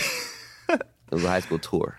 It 1.09 1.13
was 1.15 1.23
a 1.23 1.29
high 1.29 1.39
school 1.39 1.59
tour. 1.59 1.97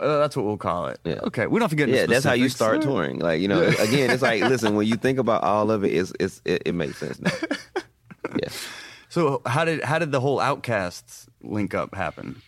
Uh, 0.00 0.18
that's 0.18 0.36
what 0.36 0.46
we'll 0.46 0.56
call 0.56 0.86
it. 0.86 0.98
Yeah. 1.04 1.20
Okay. 1.24 1.46
We 1.46 1.58
don't 1.58 1.62
have 1.64 1.70
to 1.70 1.76
get 1.76 1.88
into 1.88 2.00
Yeah, 2.00 2.06
that's 2.06 2.24
how 2.24 2.32
you 2.32 2.48
start 2.48 2.82
touring. 2.82 3.18
Like 3.18 3.40
you 3.40 3.48
know, 3.48 3.62
again, 3.62 4.10
it's 4.10 4.22
like 4.22 4.42
listen, 4.42 4.74
when 4.74 4.86
you 4.86 4.96
think 5.04 5.18
about 5.18 5.42
all 5.44 5.70
of 5.70 5.84
it, 5.84 5.94
it's, 5.94 6.12
it's 6.18 6.40
it, 6.44 6.62
it 6.66 6.74
makes 6.74 6.98
sense 6.98 7.20
now. 7.20 7.30
Yeah. 8.40 8.48
So 9.08 9.42
how 9.44 9.64
did 9.64 9.82
how 9.82 9.98
did 9.98 10.12
the 10.12 10.20
whole 10.20 10.38
Outkasts 10.38 11.26
link 11.42 11.74
up 11.74 11.94
happen? 11.96 12.40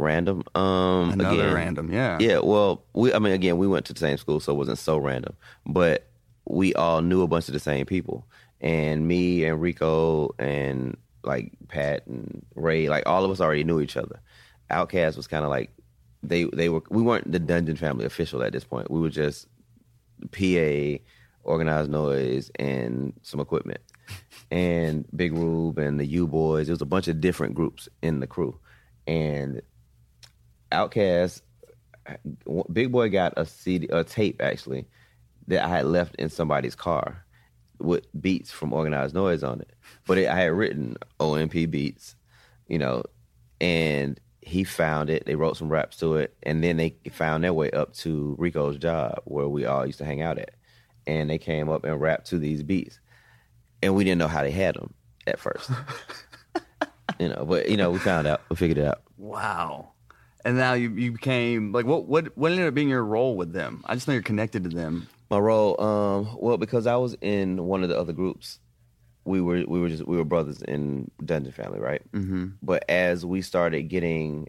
random. 0.00 0.42
Um, 0.54 1.10
Another 1.10 1.42
again, 1.42 1.54
random, 1.54 1.92
yeah. 1.92 2.18
Yeah, 2.20 2.40
well, 2.40 2.82
we 2.94 3.12
I 3.14 3.18
mean 3.18 3.32
again, 3.32 3.58
we 3.58 3.68
went 3.68 3.86
to 3.86 3.92
the 3.92 4.00
same 4.00 4.16
school, 4.16 4.40
so 4.40 4.52
it 4.52 4.56
wasn't 4.56 4.78
so 4.78 4.98
random. 4.98 5.36
But 5.66 6.06
we 6.46 6.74
all 6.74 7.02
knew 7.02 7.22
a 7.22 7.28
bunch 7.28 7.48
of 7.48 7.54
the 7.54 7.60
same 7.60 7.86
people. 7.86 8.26
And 8.60 9.06
me 9.06 9.44
and 9.44 9.60
Rico 9.60 10.34
and 10.38 10.96
like 11.22 11.52
Pat 11.68 12.06
and 12.06 12.44
Ray, 12.54 12.88
like 12.88 13.04
all 13.06 13.24
of 13.24 13.30
us 13.30 13.40
already 13.40 13.64
knew 13.64 13.80
each 13.80 13.96
other. 13.96 14.20
Outkast 14.70 15.16
was 15.16 15.26
kind 15.26 15.44
of 15.44 15.50
like 15.50 15.70
they 16.22 16.44
they 16.44 16.68
were 16.68 16.82
we 16.90 17.02
weren't 17.02 17.30
the 17.30 17.38
Dungeon 17.38 17.76
family 17.76 18.04
official 18.04 18.42
at 18.42 18.52
this 18.52 18.64
point. 18.64 18.90
We 18.90 19.00
were 19.00 19.10
just 19.10 19.46
PA, 20.30 21.02
organized 21.44 21.90
noise, 21.90 22.50
and 22.58 23.12
some 23.22 23.40
equipment. 23.40 23.80
And 24.50 25.06
Big 25.14 25.32
Rube 25.32 25.78
and 25.78 25.98
the 25.98 26.06
U 26.06 26.26
Boys. 26.26 26.68
It 26.68 26.72
was 26.72 26.82
a 26.82 26.86
bunch 26.86 27.08
of 27.08 27.20
different 27.20 27.54
groups 27.54 27.88
in 28.02 28.20
the 28.20 28.26
crew. 28.26 28.58
And 29.06 29.62
Outkast, 30.72 31.42
Big 32.72 32.92
Boy 32.92 33.08
got 33.08 33.34
a 33.36 33.46
CD, 33.46 33.88
a 33.90 34.04
tape 34.04 34.40
actually 34.42 34.86
that 35.46 35.64
I 35.64 35.68
had 35.68 35.86
left 35.86 36.16
in 36.16 36.28
somebody's 36.28 36.74
car 36.74 37.24
with 37.78 38.06
beats 38.20 38.50
from 38.50 38.72
Organized 38.72 39.14
Noise 39.14 39.42
on 39.42 39.60
it. 39.60 39.72
But 40.06 40.18
it, 40.18 40.28
I 40.28 40.36
had 40.36 40.52
written 40.52 40.96
OMP 41.18 41.70
beats, 41.70 42.14
you 42.68 42.78
know, 42.78 43.04
and 43.60 44.20
he 44.42 44.64
found 44.64 45.10
it. 45.10 45.24
They 45.26 45.34
wrote 45.34 45.56
some 45.56 45.68
raps 45.68 45.96
to 45.98 46.16
it, 46.16 46.34
and 46.42 46.62
then 46.64 46.76
they 46.76 46.96
found 47.12 47.44
their 47.44 47.52
way 47.52 47.70
up 47.70 47.94
to 47.96 48.34
Rico's 48.38 48.78
job 48.78 49.20
where 49.24 49.48
we 49.48 49.66
all 49.66 49.86
used 49.86 49.98
to 49.98 50.04
hang 50.04 50.22
out 50.22 50.38
at, 50.38 50.52
and 51.06 51.28
they 51.28 51.38
came 51.38 51.68
up 51.68 51.84
and 51.84 52.00
rapped 52.00 52.26
to 52.28 52.38
these 52.38 52.62
beats, 52.62 52.98
and 53.82 53.94
we 53.94 54.04
didn't 54.04 54.18
know 54.18 54.28
how 54.28 54.42
they 54.42 54.50
had 54.50 54.76
them 54.76 54.94
at 55.26 55.38
first, 55.38 55.70
you 57.18 57.28
know. 57.28 57.44
But 57.46 57.68
you 57.68 57.76
know, 57.76 57.90
we 57.90 57.98
found 57.98 58.26
out, 58.26 58.40
we 58.48 58.56
figured 58.56 58.78
it 58.78 58.86
out. 58.86 59.02
Wow. 59.18 59.92
And 60.44 60.56
now 60.56 60.72
you, 60.72 60.90
you 60.90 61.12
became 61.12 61.72
like 61.72 61.84
what 61.84 62.06
what 62.06 62.36
what 62.36 62.50
ended 62.50 62.66
up 62.66 62.74
being 62.74 62.88
your 62.88 63.04
role 63.04 63.36
with 63.36 63.52
them? 63.52 63.84
I 63.86 63.94
just 63.94 64.08
know 64.08 64.14
you're 64.14 64.22
connected 64.22 64.64
to 64.64 64.70
them. 64.70 65.06
My 65.30 65.38
role, 65.38 65.80
um, 65.80 66.36
well, 66.40 66.56
because 66.56 66.86
I 66.86 66.96
was 66.96 67.14
in 67.20 67.66
one 67.66 67.82
of 67.82 67.88
the 67.88 67.98
other 67.98 68.12
groups, 68.12 68.58
we 69.30 69.40
were 69.40 69.64
we 69.66 69.80
were 69.80 69.88
just 69.88 70.06
we 70.06 70.16
were 70.16 70.24
brothers 70.24 70.60
in 70.62 71.10
Dungeon 71.24 71.52
Family, 71.52 71.80
right? 71.80 72.02
Mm-hmm. 72.12 72.48
But 72.62 72.84
as 72.88 73.24
we 73.24 73.40
started 73.40 73.84
getting 73.84 74.48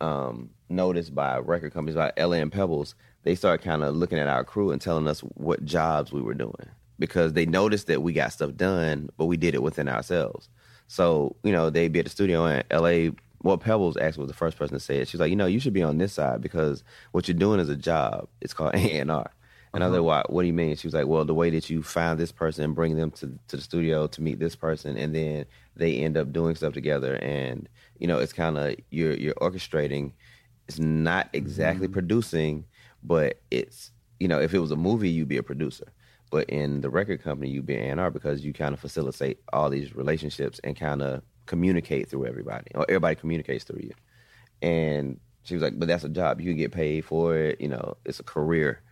um, 0.00 0.50
noticed 0.68 1.14
by 1.14 1.38
record 1.38 1.74
companies, 1.74 1.96
by 1.96 2.12
LA 2.16 2.36
and 2.36 2.52
Pebbles, 2.52 2.94
they 3.24 3.34
started 3.34 3.64
kind 3.64 3.82
of 3.82 3.94
looking 3.96 4.18
at 4.18 4.28
our 4.28 4.44
crew 4.44 4.70
and 4.70 4.80
telling 4.80 5.08
us 5.08 5.20
what 5.20 5.64
jobs 5.64 6.12
we 6.12 6.22
were 6.22 6.34
doing 6.34 6.68
because 6.98 7.32
they 7.32 7.46
noticed 7.46 7.88
that 7.88 8.02
we 8.02 8.12
got 8.12 8.32
stuff 8.32 8.54
done, 8.54 9.10
but 9.16 9.26
we 9.26 9.36
did 9.36 9.54
it 9.54 9.62
within 9.62 9.88
ourselves. 9.88 10.48
So 10.86 11.36
you 11.42 11.52
know, 11.52 11.68
they'd 11.68 11.92
be 11.92 11.98
at 11.98 12.06
the 12.06 12.10
studio 12.10 12.46
in 12.46 12.62
LA. 12.70 13.12
Well, 13.42 13.58
Pebbles 13.58 13.96
actually 13.96 14.22
was 14.22 14.30
the 14.30 14.36
first 14.36 14.58
person 14.58 14.74
to 14.74 14.80
say 14.80 14.98
it. 14.98 15.08
She's 15.08 15.20
like, 15.20 15.30
you 15.30 15.36
know, 15.36 15.46
you 15.46 15.60
should 15.60 15.72
be 15.72 15.82
on 15.82 15.98
this 15.98 16.12
side 16.12 16.42
because 16.42 16.84
what 17.12 17.26
you're 17.26 17.36
doing 17.36 17.58
is 17.58 17.70
a 17.70 17.76
job. 17.76 18.28
It's 18.40 18.54
called 18.54 18.74
A 18.74 18.98
and 18.98 19.10
R. 19.10 19.30
And 19.72 19.84
I 19.84 19.86
was 19.86 19.94
uh-huh. 19.94 20.02
like, 20.02 20.24
what, 20.24 20.32
what 20.32 20.42
do 20.42 20.46
you 20.48 20.52
mean? 20.52 20.74
She 20.76 20.86
was 20.86 20.94
like, 20.94 21.06
well, 21.06 21.24
the 21.24 21.34
way 21.34 21.50
that 21.50 21.70
you 21.70 21.82
find 21.82 22.18
this 22.18 22.32
person 22.32 22.64
and 22.64 22.74
bring 22.74 22.96
them 22.96 23.12
to, 23.12 23.38
to 23.48 23.56
the 23.56 23.62
studio 23.62 24.08
to 24.08 24.22
meet 24.22 24.40
this 24.40 24.56
person, 24.56 24.96
and 24.96 25.14
then 25.14 25.46
they 25.76 25.98
end 25.98 26.16
up 26.16 26.32
doing 26.32 26.56
stuff 26.56 26.72
together. 26.72 27.14
And, 27.16 27.68
you 27.98 28.06
know, 28.08 28.18
it's 28.18 28.32
kind 28.32 28.58
of, 28.58 28.74
you're, 28.90 29.14
you're 29.14 29.34
orchestrating. 29.34 30.12
It's 30.66 30.80
not 30.80 31.28
exactly 31.32 31.86
mm-hmm. 31.86 31.94
producing, 31.94 32.64
but 33.02 33.40
it's, 33.50 33.92
you 34.18 34.26
know, 34.26 34.40
if 34.40 34.54
it 34.54 34.58
was 34.58 34.72
a 34.72 34.76
movie, 34.76 35.08
you'd 35.08 35.28
be 35.28 35.36
a 35.36 35.42
producer. 35.42 35.92
But 36.30 36.48
in 36.50 36.80
the 36.80 36.90
record 36.90 37.22
company, 37.22 37.50
you'd 37.50 37.66
be 37.66 37.76
an 37.76 37.98
A&R 37.98 38.10
because 38.10 38.44
you 38.44 38.52
kind 38.52 38.72
of 38.72 38.80
facilitate 38.80 39.40
all 39.52 39.70
these 39.70 39.94
relationships 39.94 40.60
and 40.62 40.76
kind 40.76 41.02
of 41.02 41.22
communicate 41.46 42.08
through 42.08 42.26
everybody, 42.26 42.70
or 42.74 42.84
everybody 42.88 43.16
communicates 43.16 43.64
through 43.64 43.82
you. 43.82 43.94
And 44.62 45.18
she 45.42 45.54
was 45.54 45.62
like, 45.62 45.78
but 45.78 45.88
that's 45.88 46.04
a 46.04 46.08
job. 46.08 46.40
You 46.40 46.50
can 46.50 46.56
get 46.56 46.72
paid 46.72 47.04
for 47.04 47.36
it. 47.36 47.60
You 47.60 47.68
know, 47.68 47.96
it's 48.04 48.20
a 48.20 48.24
career. 48.24 48.82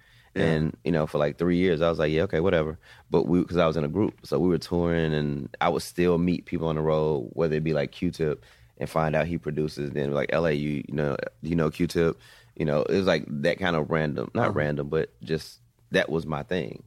And 0.40 0.76
you 0.84 0.92
know, 0.92 1.06
for 1.06 1.18
like 1.18 1.38
three 1.38 1.56
years, 1.56 1.80
I 1.80 1.88
was 1.88 1.98
like, 1.98 2.12
yeah, 2.12 2.22
okay, 2.22 2.40
whatever. 2.40 2.78
But 3.10 3.26
we, 3.26 3.40
because 3.40 3.56
I 3.56 3.66
was 3.66 3.76
in 3.76 3.84
a 3.84 3.88
group, 3.88 4.14
so 4.24 4.38
we 4.38 4.48
were 4.48 4.58
touring, 4.58 5.14
and 5.14 5.54
I 5.60 5.68
would 5.68 5.82
still 5.82 6.18
meet 6.18 6.46
people 6.46 6.68
on 6.68 6.76
the 6.76 6.82
road, 6.82 7.30
whether 7.32 7.56
it 7.56 7.64
be 7.64 7.72
like 7.72 7.92
Q-Tip, 7.92 8.44
and 8.78 8.88
find 8.88 9.16
out 9.16 9.26
he 9.26 9.38
produces. 9.38 9.90
Then 9.90 10.12
like 10.12 10.32
LA, 10.32 10.48
you 10.48 10.84
you 10.88 10.94
know, 10.94 11.16
you 11.42 11.56
know 11.56 11.70
Q-Tip, 11.70 12.18
you 12.58 12.64
know, 12.64 12.82
it 12.82 12.96
was 12.96 13.06
like 13.06 13.24
that 13.28 13.58
kind 13.58 13.76
of 13.76 13.90
random, 13.90 14.30
not 14.34 14.48
uh-huh. 14.48 14.52
random, 14.52 14.88
but 14.88 15.10
just 15.22 15.60
that 15.92 16.10
was 16.10 16.26
my 16.26 16.42
thing. 16.42 16.82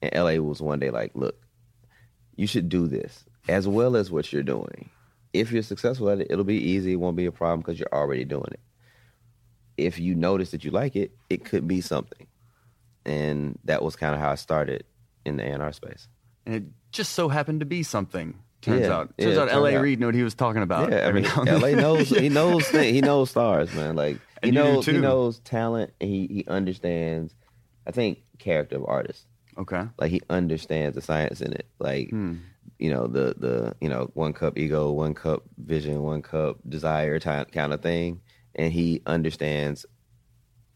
And 0.00 0.14
LA 0.14 0.40
was 0.40 0.62
one 0.62 0.78
day 0.78 0.90
like, 0.90 1.10
look, 1.14 1.36
you 2.36 2.46
should 2.46 2.68
do 2.68 2.86
this 2.86 3.24
as 3.48 3.66
well 3.66 3.96
as 3.96 4.12
what 4.12 4.32
you're 4.32 4.44
doing. 4.44 4.88
If 5.32 5.50
you're 5.50 5.62
successful 5.62 6.08
at 6.08 6.20
it, 6.20 6.28
it'll 6.30 6.44
be 6.44 6.62
easy. 6.62 6.92
It 6.92 6.96
won't 6.96 7.16
be 7.16 7.26
a 7.26 7.32
problem 7.32 7.60
because 7.60 7.78
you're 7.80 7.92
already 7.92 8.24
doing 8.24 8.50
it. 8.52 8.60
If 9.76 9.98
you 9.98 10.14
notice 10.14 10.52
that 10.52 10.64
you 10.64 10.70
like 10.70 10.94
it, 10.94 11.10
it 11.28 11.44
could 11.44 11.66
be 11.66 11.80
something 11.80 12.27
and 13.04 13.58
that 13.64 13.82
was 13.82 13.96
kind 13.96 14.14
of 14.14 14.20
how 14.20 14.30
I 14.30 14.34
started 14.36 14.84
in 15.24 15.36
the 15.36 15.44
A&R 15.44 15.72
space. 15.72 16.08
And 16.46 16.54
it 16.54 16.64
just 16.92 17.12
so 17.12 17.28
happened 17.28 17.60
to 17.60 17.66
be 17.66 17.82
something. 17.82 18.38
Turns 18.60 18.80
Yeah, 18.82 18.92
out. 18.92 19.16
Turns 19.18 19.36
yeah, 19.36 19.42
out 19.42 19.52
L.A. 19.52 19.76
out. 19.76 19.82
Reid 19.82 20.00
knew 20.00 20.06
what 20.06 20.14
he 20.14 20.22
was 20.22 20.34
talking 20.34 20.62
about. 20.62 20.90
Yeah, 20.90 21.06
I 21.06 21.12
mean, 21.12 21.22
now 21.24 21.38
and 21.42 21.48
then. 21.48 21.60
LA 21.60 21.70
knows 21.80 22.08
he 22.08 22.28
knows 22.40 22.66
thing- 22.68 22.92
he 22.94 23.00
knows 23.00 23.30
stars, 23.30 23.72
man. 23.74 23.94
Like 23.94 24.18
he 24.42 24.50
knows 24.50 24.84
he 24.86 24.98
knows 24.98 25.38
talent. 25.40 25.92
And 26.00 26.10
he 26.10 26.26
he 26.26 26.44
understands. 26.48 27.34
I 27.86 27.92
think 27.92 28.18
character 28.38 28.76
of 28.76 28.84
artists. 28.86 29.26
Okay. 29.56 29.84
Like 29.98 30.10
he 30.10 30.20
understands 30.28 30.94
the 30.96 31.02
science 31.02 31.40
in 31.40 31.52
it. 31.52 31.66
Like 31.78 32.10
Hmm. 32.10 32.36
you 32.78 32.90
know 32.90 33.06
the 33.06 33.34
the 33.38 33.76
you 33.80 33.88
know 33.88 34.10
one 34.14 34.32
cup 34.32 34.58
ego, 34.58 34.90
one 34.90 35.14
cup 35.14 35.42
vision, 35.56 36.02
one 36.02 36.22
cup 36.22 36.56
desire 36.68 37.18
type 37.20 37.52
kind 37.52 37.72
of 37.72 37.80
thing, 37.80 38.20
and 38.56 38.72
he 38.72 39.02
understands 39.06 39.86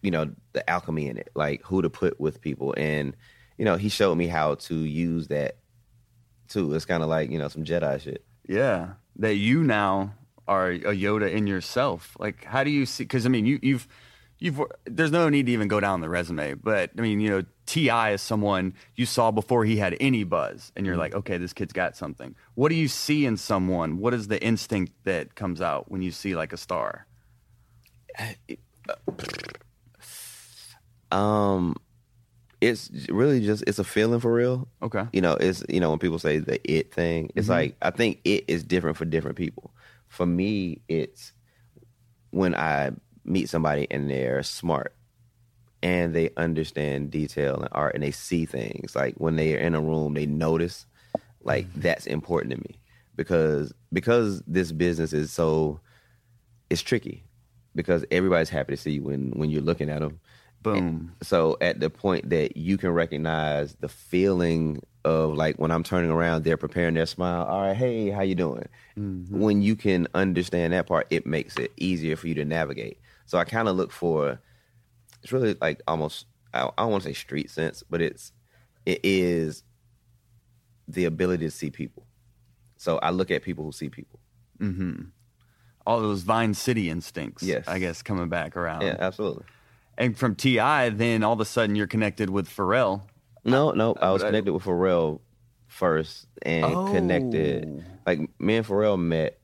you 0.02 0.11
know 0.11 0.30
the 0.52 0.68
alchemy 0.68 1.09
in 1.09 1.16
it, 1.16 1.30
like 1.35 1.62
who 1.62 1.82
to 1.82 1.90
put 1.90 2.21
with 2.21 2.40
people, 2.40 2.75
and 2.76 3.16
you 3.56 3.64
know 3.64 3.76
he 3.76 3.88
showed 3.88 4.16
me 4.16 4.26
how 4.26 4.56
to 4.56 4.75
use 4.75 5.28
that 5.28 5.56
too. 6.49 6.75
It's 6.75 6.85
kind 6.85 7.02
of 7.02 7.09
like 7.09 7.30
you 7.30 7.38
know 7.38 7.49
some 7.49 7.64
Jedi 7.64 8.00
shit. 8.00 8.25
Yeah. 8.49 8.94
That 9.16 9.35
you 9.35 9.62
now 9.62 10.14
are 10.49 10.71
a 10.71 10.78
Yoda 10.80 11.30
in 11.30 11.47
yourself. 11.47 12.16
Like, 12.18 12.44
how 12.44 12.64
do 12.64 12.71
you 12.71 12.87
see? 12.87 13.04
Because 13.04 13.26
I 13.26 13.28
mean, 13.28 13.47
you, 13.47 13.59
you've 13.62 13.88
you've 14.38 14.61
there's 14.85 15.12
no 15.12 15.28
need 15.28 15.47
to 15.47 15.52
even 15.52 15.68
go 15.68 15.80
down 15.80 16.00
the 16.00 16.09
resume, 16.09 16.54
but 16.54 16.90
I 16.97 17.00
mean, 17.00 17.21
you 17.21 17.30
know, 17.30 17.44
T.I. 17.66 18.12
is 18.12 18.23
someone 18.23 18.75
you 18.97 19.06
saw 19.06 19.30
before 19.30 19.64
he 19.64 19.76
had 19.76 19.97
any 20.00 20.25
buzz, 20.25 20.73
and 20.76 20.85
you're 20.85 20.94
mm-hmm. 20.94 21.00
like, 21.00 21.14
okay, 21.14 21.38
this 21.38 21.52
kid's 21.52 21.73
got 21.73 21.97
something. 21.97 22.35
What 22.54 22.71
do 22.71 22.75
you 22.75 22.88
see 22.88 23.25
in 23.25 23.37
someone? 23.37 23.99
What 23.99 24.14
is 24.14 24.28
the 24.28 24.42
instinct 24.42 24.92
that 25.04 25.35
comes 25.35 25.61
out 25.61 25.90
when 25.90 26.02
you 26.02 26.11
see 26.11 26.35
like 26.35 26.52
a 26.52 26.56
star? 26.56 27.06
Uh, 28.18 28.94
Um, 31.12 31.76
it's 32.61 32.90
really 33.09 33.40
just 33.40 33.64
it's 33.66 33.78
a 33.78 33.85
feeling 33.85 34.21
for 34.21 34.33
real. 34.33 34.69
Okay. 34.83 35.04
You 35.12 35.21
know, 35.21 35.35
it's 35.35 35.64
you 35.69 35.81
know 35.81 35.90
when 35.90 35.99
people 35.99 36.19
say 36.19 36.38
the 36.38 36.61
it 36.71 36.92
thing, 36.92 37.31
it's 37.35 37.49
like 37.49 37.76
I 37.83 37.90
think 37.90 38.21
it 38.25 38.45
is 38.49 38.62
different 38.62 38.97
for 38.97 39.04
different 39.04 39.37
people. 39.37 39.75
For 40.09 40.26
me, 40.26 40.81
it's 40.88 41.33
when 42.31 42.54
I 42.54 42.92
meet 43.25 43.49
somebody 43.49 43.87
and 43.90 44.11
they're 44.11 44.42
smart 44.42 44.95
and 45.83 46.14
they 46.14 46.31
understand 46.37 47.11
detail 47.11 47.57
and 47.57 47.69
art 47.73 47.95
and 47.95 48.02
they 48.02 48.12
see 48.12 48.47
things. 48.47 48.95
Like 48.95 49.14
when 49.16 49.37
they 49.37 49.54
are 49.54 49.59
in 49.59 49.75
a 49.75 49.81
room, 49.81 50.14
they 50.14 50.26
notice. 50.26 50.87
Like 51.45 51.66
that's 51.75 52.07
important 52.07 52.52
to 52.52 52.59
me 52.59 52.78
because 53.16 53.73
because 53.92 54.42
this 54.47 54.71
business 54.71 55.12
is 55.12 55.33
so 55.33 55.81
it's 56.71 56.83
tricky 56.83 57.25
because 57.75 58.04
everybody's 58.12 58.49
happy 58.49 58.75
to 58.75 58.76
see 58.76 58.92
you 58.92 59.02
when 59.02 59.33
when 59.33 59.50
you're 59.50 59.61
looking 59.61 59.90
at 59.90 60.00
them. 60.00 60.21
Boom. 60.62 61.14
So 61.23 61.57
at 61.61 61.81
the 61.81 61.90
point 61.90 62.31
that 62.31 62.57
you 62.57 62.78
can 62.78 62.90
recognize 62.90 63.75
the 63.81 63.88
feeling 63.88 64.81
of 65.04 65.35
like 65.35 65.57
when 65.57 65.71
I'm 65.71 65.83
turning 65.83 66.11
around, 66.11 66.45
they're 66.45 66.57
preparing 66.57 66.95
their 66.95 67.07
smile. 67.07 67.45
All 67.45 67.62
right, 67.62 67.76
hey, 67.76 68.11
how 68.11 68.23
you 68.23 68.35
doing? 68.35 68.69
Mm-hmm. 68.97 69.38
When 69.38 69.62
you 69.62 69.75
can 69.75 70.07
understand 70.14 70.73
that 70.73 70.87
part, 70.87 71.07
it 71.11 71.26
makes 71.26 71.57
it 71.57 71.73
easier 71.76 72.16
for 72.16 72.28
you 72.28 72.35
to 72.37 72.45
navigate. 72.45 72.99
So 73.26 73.38
I 73.38 73.45
kind 73.45 73.69
of 73.69 73.76
look 73.76 73.92
for. 73.92 74.40
It's 75.23 75.33
really 75.33 75.57
like 75.61 75.83
almost. 75.87 76.26
I, 76.54 76.64
I 76.64 76.71
don't 76.78 76.92
want 76.92 77.02
to 77.04 77.09
say 77.09 77.14
street 77.14 77.50
sense, 77.50 77.83
but 77.88 78.00
it's 78.00 78.33
it 78.87 79.00
is 79.02 79.64
the 80.87 81.04
ability 81.07 81.47
to 81.47 81.50
see 81.50 81.71
people. 81.71 82.07
So 82.76 82.99
I 82.99 83.11
look 83.11 83.31
at 83.31 83.42
people 83.42 83.64
who 83.64 83.73
see 83.73 83.88
people. 83.88 84.21
Mm-hmm. 84.61 85.04
All 85.87 86.00
those 86.00 86.23
Vine 86.23 86.54
City 86.54 86.90
instincts. 86.90 87.42
Yes. 87.42 87.66
I 87.66 87.78
guess 87.78 88.02
coming 88.02 88.28
back 88.28 88.57
around. 88.57 88.83
Yeah, 88.83 88.97
absolutely. 89.00 89.45
And 89.99 90.17
from 90.17 90.35
T.I., 90.35 90.91
then 90.91 91.23
all 91.23 91.33
of 91.35 91.41
a 91.41 91.45
sudden 91.45 91.77
you're 91.77 91.87
connected 91.87 92.31
with 92.31 92.49
Pharrell. 92.49 93.03
No, 93.45 93.73
no. 93.73 93.95
I 94.01 94.11
was 94.11 94.23
connected 94.23 94.53
with 94.53 94.63
Pharrell 94.65 95.21
first 95.67 96.27
and 96.43 96.65
Oh. 96.65 96.93
connected. 96.93 97.85
Like 98.07 98.21
me 98.41 98.57
and 98.57 98.67
Pharrell 98.67 98.99
met. 98.99 99.39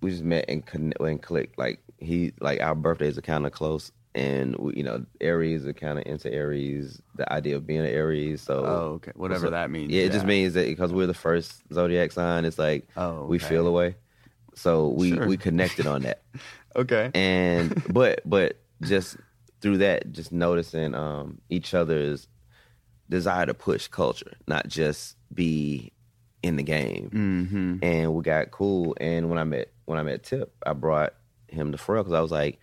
We 0.00 0.10
just 0.10 0.24
met 0.24 0.46
and 0.48 0.64
connect 0.66 1.00
and 1.00 1.22
clicked. 1.22 1.58
Like 1.58 1.80
he, 1.98 2.32
like 2.40 2.60
our 2.60 2.74
birthdays 2.74 3.16
are 3.16 3.22
kind 3.22 3.46
of 3.46 3.52
close, 3.52 3.92
and 4.16 4.56
we, 4.56 4.74
you 4.76 4.82
know, 4.82 5.04
Aries 5.20 5.64
are 5.64 5.72
kind 5.72 5.98
of 5.98 6.06
into 6.06 6.32
Aries. 6.32 7.00
The 7.14 7.30
idea 7.32 7.54
of 7.56 7.66
being 7.66 7.80
an 7.80 7.86
Aries. 7.86 8.40
So, 8.42 8.64
Oh, 8.66 8.92
okay. 8.96 9.12
Whatever 9.14 9.46
so- 9.46 9.50
that 9.52 9.70
means. 9.70 9.92
Yeah, 9.92 10.02
it 10.02 10.12
just 10.12 10.26
means 10.26 10.54
that 10.54 10.66
because 10.66 10.92
we're 10.92 11.06
the 11.06 11.14
first 11.14 11.62
zodiac 11.72 12.10
sign, 12.10 12.44
it's 12.44 12.58
like 12.58 12.88
Oh, 12.96 13.26
we 13.26 13.36
okay. 13.36 13.46
feel 13.46 13.66
away. 13.68 13.94
So 14.54 14.88
we 14.88 15.14
Sure. 15.14 15.26
we 15.26 15.36
connected 15.36 15.86
on 15.86 16.02
that. 16.02 16.22
Okay. 16.74 17.10
and 17.14 17.82
but 17.92 18.22
but 18.24 18.56
just 18.82 19.16
through 19.60 19.78
that 19.78 20.12
just 20.12 20.32
noticing 20.32 20.94
um 20.94 21.40
each 21.48 21.74
other's 21.74 22.28
desire 23.08 23.46
to 23.46 23.54
push 23.54 23.88
culture 23.88 24.32
not 24.46 24.66
just 24.68 25.16
be 25.32 25.92
in 26.42 26.56
the 26.56 26.62
game 26.62 27.10
mm-hmm. 27.12 27.84
and 27.84 28.14
we 28.14 28.22
got 28.22 28.50
cool 28.50 28.94
and 29.00 29.28
when 29.28 29.38
i 29.38 29.44
met 29.44 29.68
when 29.84 29.98
i 29.98 30.02
met 30.02 30.22
tip 30.22 30.54
i 30.66 30.72
brought 30.72 31.14
him 31.48 31.72
to 31.72 31.78
pharrell 31.78 32.00
because 32.00 32.12
i 32.12 32.20
was 32.20 32.30
like 32.30 32.58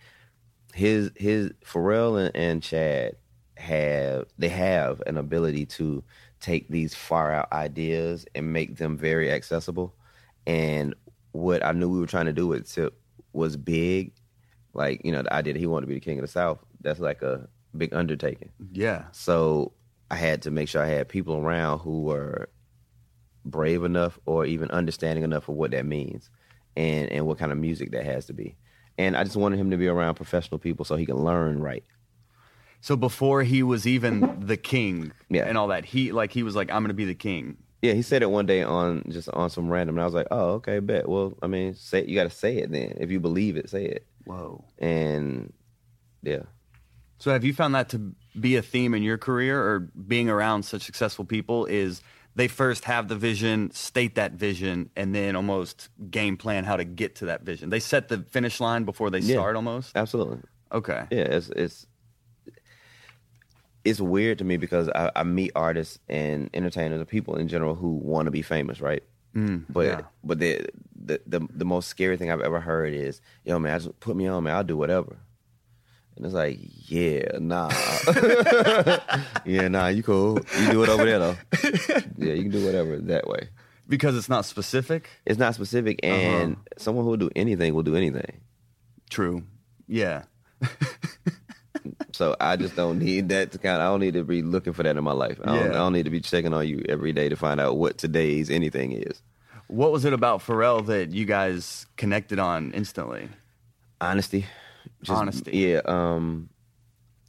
his 0.74 1.10
his 1.16 1.50
pharrell 1.64 2.22
and, 2.22 2.36
and 2.36 2.62
chad 2.62 3.16
have 3.56 4.26
they 4.38 4.48
have 4.48 5.02
an 5.06 5.16
ability 5.16 5.66
to 5.66 6.02
take 6.40 6.68
these 6.68 6.94
far 6.94 7.32
out 7.32 7.50
ideas 7.52 8.26
and 8.34 8.52
make 8.52 8.76
them 8.76 8.96
very 8.96 9.30
accessible 9.30 9.94
and 10.46 10.94
what 11.32 11.64
i 11.64 11.72
knew 11.72 11.88
we 11.88 12.00
were 12.00 12.06
trying 12.06 12.26
to 12.26 12.32
do 12.32 12.46
with 12.46 12.70
tip 12.70 12.98
was 13.32 13.56
big 13.56 14.12
like 14.74 15.00
you 15.04 15.12
know 15.12 15.22
the 15.22 15.32
idea 15.32 15.52
that 15.52 15.58
he 15.58 15.66
wanted 15.66 15.82
to 15.82 15.88
be 15.88 15.94
the 15.94 16.00
king 16.00 16.18
of 16.18 16.22
the 16.22 16.28
south 16.28 16.58
that's 16.80 17.00
like 17.00 17.22
a 17.22 17.48
big 17.76 17.92
undertaking 17.94 18.50
Yeah. 18.72 19.04
so 19.12 19.72
I 20.10 20.16
had 20.16 20.42
to 20.42 20.50
make 20.50 20.68
sure 20.68 20.82
I 20.82 20.86
had 20.88 21.08
people 21.08 21.36
around 21.36 21.78
who 21.80 22.02
were 22.02 22.48
brave 23.44 23.84
enough 23.84 24.18
or 24.26 24.44
even 24.44 24.70
understanding 24.70 25.24
enough 25.24 25.48
of 25.48 25.54
what 25.54 25.70
that 25.70 25.86
means 25.86 26.30
and, 26.76 27.10
and 27.10 27.26
what 27.26 27.38
kind 27.38 27.52
of 27.52 27.58
music 27.58 27.92
that 27.92 28.04
has 28.04 28.26
to 28.26 28.32
be. 28.32 28.56
And 28.98 29.16
I 29.16 29.24
just 29.24 29.36
wanted 29.36 29.58
him 29.58 29.70
to 29.70 29.76
be 29.76 29.86
around 29.86 30.16
professional 30.16 30.58
people 30.58 30.84
so 30.84 30.96
he 30.96 31.06
can 31.06 31.16
learn 31.16 31.60
right. 31.60 31.84
So 32.80 32.96
before 32.96 33.42
he 33.44 33.62
was 33.62 33.86
even 33.86 34.40
the 34.40 34.56
king 34.56 35.12
Yeah. 35.28 35.46
and 35.46 35.56
all 35.56 35.68
that, 35.68 35.84
he 35.84 36.12
like 36.12 36.32
he 36.32 36.42
was 36.42 36.56
like, 36.56 36.70
I'm 36.70 36.82
gonna 36.82 36.92
be 36.94 37.04
the 37.04 37.14
king. 37.14 37.56
Yeah, 37.82 37.92
he 37.94 38.02
said 38.02 38.22
it 38.22 38.30
one 38.30 38.44
day 38.46 38.62
on 38.62 39.04
just 39.08 39.28
on 39.30 39.48
some 39.48 39.70
random, 39.70 39.96
and 39.96 40.02
I 40.02 40.04
was 40.04 40.12
like, 40.12 40.26
"Oh, 40.30 40.50
okay, 40.56 40.80
bet." 40.80 41.08
Well, 41.08 41.32
I 41.40 41.46
mean, 41.46 41.72
say 41.74 42.04
you 42.04 42.14
got 42.14 42.24
to 42.24 42.30
say 42.30 42.58
it 42.58 42.70
then. 42.70 42.98
If 43.00 43.10
you 43.10 43.20
believe 43.20 43.56
it, 43.56 43.70
say 43.70 43.86
it. 43.86 44.06
Whoa. 44.30 44.64
And 44.78 45.52
yeah, 46.22 46.42
So 47.18 47.32
have 47.32 47.44
you 47.44 47.52
found 47.52 47.74
that 47.74 47.88
to 47.90 48.14
be 48.38 48.56
a 48.56 48.62
theme 48.62 48.94
in 48.94 49.02
your 49.02 49.18
career 49.18 49.60
or 49.60 49.80
being 49.80 50.28
around 50.30 50.62
such 50.62 50.82
successful 50.82 51.24
people 51.24 51.66
is 51.66 52.00
they 52.36 52.46
first 52.46 52.84
have 52.84 53.08
the 53.08 53.16
vision, 53.16 53.72
state 53.72 54.14
that 54.14 54.32
vision, 54.32 54.90
and 54.94 55.12
then 55.14 55.34
almost 55.34 55.88
game 56.10 56.36
plan 56.36 56.62
how 56.64 56.76
to 56.76 56.84
get 56.84 57.16
to 57.16 57.26
that 57.26 57.42
vision. 57.42 57.70
They 57.70 57.80
set 57.80 58.08
the 58.08 58.18
finish 58.18 58.60
line 58.60 58.84
before 58.84 59.10
they 59.10 59.18
Yeah. 59.18 59.34
start 59.34 59.56
almost. 59.56 59.96
absolutely. 59.96 60.38
Okay. 60.72 61.02
Yeah, 61.10 61.22
it's 61.22 61.48
it's 61.50 61.86
it's 63.84 64.00
weird 64.00 64.38
to 64.38 64.44
me 64.44 64.56
because 64.58 64.88
I, 64.90 65.10
I 65.16 65.22
meet 65.24 65.50
artists 65.56 65.98
and 66.08 66.50
entertainers 66.54 66.98
and 67.00 67.08
people 67.08 67.36
in 67.36 67.48
general 67.48 67.74
who 67.74 67.94
want 67.96 68.26
to 68.26 68.30
be 68.30 68.42
famous, 68.42 68.80
right? 68.80 69.02
Mm, 69.34 69.64
But 69.68 69.86
yeah. 69.86 70.00
but 70.24 70.38
the, 70.40 70.66
the 71.04 71.20
the 71.26 71.40
the 71.54 71.64
most 71.64 71.88
scary 71.88 72.16
thing 72.16 72.30
I've 72.30 72.40
ever 72.40 72.60
heard 72.60 72.92
is, 72.94 73.20
yo 73.44 73.58
man, 73.58 73.74
I 73.74 73.78
just 73.78 73.98
put 74.00 74.16
me 74.16 74.26
on, 74.26 74.42
man. 74.44 74.56
I'll 74.56 74.64
do 74.64 74.76
whatever. 74.76 75.18
And 76.16 76.26
it's 76.26 76.34
like, 76.34 76.58
yeah, 76.90 77.38
nah, 77.38 77.70
yeah, 79.44 79.68
nah. 79.68 79.86
You 79.88 80.02
cool? 80.02 80.38
You 80.60 80.72
do 80.72 80.82
it 80.82 80.88
over 80.88 81.04
there 81.04 81.18
though. 81.18 81.36
yeah, 82.18 82.32
you 82.34 82.42
can 82.42 82.50
do 82.50 82.64
whatever 82.66 82.96
that 82.98 83.26
way. 83.28 83.48
Because 83.88 84.16
it's 84.16 84.28
not 84.28 84.44
specific. 84.44 85.08
It's 85.26 85.38
not 85.38 85.54
specific, 85.54 86.00
and 86.02 86.52
Uh-huh. 86.54 86.62
someone 86.78 87.04
who 87.04 87.10
will 87.10 87.16
do 87.16 87.30
anything 87.34 87.74
will 87.74 87.82
do 87.82 87.96
anything. 87.96 88.40
True. 89.08 89.44
Yeah. 89.88 90.24
So 92.12 92.36
I 92.40 92.56
just 92.56 92.76
don't 92.76 92.98
need 92.98 93.28
that 93.30 93.52
to 93.52 93.58
kind. 93.58 93.76
Of, 93.76 93.82
I 93.82 93.84
don't 93.86 94.00
need 94.00 94.14
to 94.14 94.24
be 94.24 94.42
looking 94.42 94.72
for 94.72 94.82
that 94.82 94.96
in 94.96 95.04
my 95.04 95.12
life. 95.12 95.38
I 95.42 95.46
don't, 95.46 95.56
Yeah. 95.56 95.70
I 95.70 95.74
don't 95.74 95.92
need 95.92 96.04
to 96.04 96.10
be 96.10 96.20
checking 96.20 96.52
on 96.52 96.66
you 96.66 96.84
every 96.88 97.12
day 97.12 97.28
to 97.28 97.36
find 97.36 97.60
out 97.60 97.76
what 97.76 97.98
today's 97.98 98.50
anything 98.50 98.92
is. 98.92 99.22
What 99.68 99.92
was 99.92 100.04
it 100.04 100.12
about 100.12 100.40
Pharrell 100.40 100.84
that 100.86 101.10
you 101.10 101.24
guys 101.24 101.86
connected 101.96 102.38
on 102.38 102.72
instantly? 102.72 103.28
Honesty, 104.00 104.46
Honesty. 105.08 105.56
Yeah. 105.56 105.80
Um, 105.84 106.48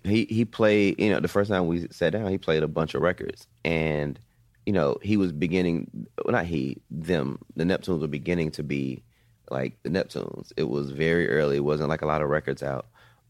he 0.03 0.25
he 0.25 0.45
played. 0.45 0.99
You 0.99 1.11
know, 1.11 1.19
the 1.19 1.27
first 1.27 1.49
time 1.49 1.67
we 1.67 1.87
sat 1.91 2.13
down, 2.13 2.27
he 2.29 2.37
played 2.37 2.63
a 2.63 2.67
bunch 2.67 2.95
of 2.95 3.01
records, 3.01 3.47
and 3.63 4.19
you 4.65 4.73
know, 4.73 4.97
he 5.01 5.17
was 5.17 5.31
beginning. 5.31 6.07
Well, 6.23 6.33
not 6.33 6.45
he, 6.45 6.81
them. 6.89 7.39
The 7.55 7.63
Neptunes 7.63 8.01
were 8.01 8.07
beginning 8.07 8.51
to 8.51 8.63
be 8.63 9.03
like 9.49 9.77
the 9.83 9.89
Neptunes. 9.89 10.51
It 10.57 10.69
was 10.69 10.91
very 10.91 11.29
early. 11.29 11.57
It 11.57 11.63
wasn't 11.65 11.89
like 11.89 12.01
a 12.01 12.07
lot 12.07 12.21
of 12.21 12.29
records 12.29 12.63
out, 12.63 12.87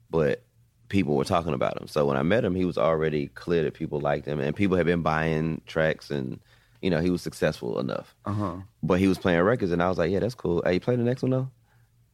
but 0.10 0.44
people 0.92 1.16
were 1.16 1.24
talking 1.26 1.54
about 1.54 1.80
him. 1.82 1.88
So 1.88 2.06
when 2.06 2.18
I 2.18 2.22
met 2.22 2.44
him, 2.46 2.54
he 2.54 2.66
was 2.66 2.78
already 2.78 3.28
clear 3.28 3.64
that 3.64 3.74
people 3.74 4.00
liked 4.00 4.28
him, 4.28 4.40
and 4.40 4.56
people 4.56 4.78
had 4.78 4.86
been 4.86 5.02
buying 5.02 5.62
tracks, 5.66 6.12
and 6.12 6.40
you 6.82 6.90
know, 6.90 7.00
he 7.00 7.10
was 7.10 7.22
successful 7.22 7.80
enough. 7.80 8.14
Uh 8.26 8.34
huh. 8.34 8.56
But 8.84 9.00
he 9.00 9.08
was 9.08 9.18
playing 9.18 9.42
records, 9.42 9.72
and 9.72 9.82
I 9.82 9.90
was 9.90 9.98
like, 9.98 10.12
"Yeah, 10.12 10.20
that's 10.20 10.36
cool. 10.36 10.62
Hey, 10.66 10.76
you 10.76 10.80
play 10.80 10.96
the 10.96 11.04
next 11.04 11.24
one 11.24 11.32
though?" 11.32 11.50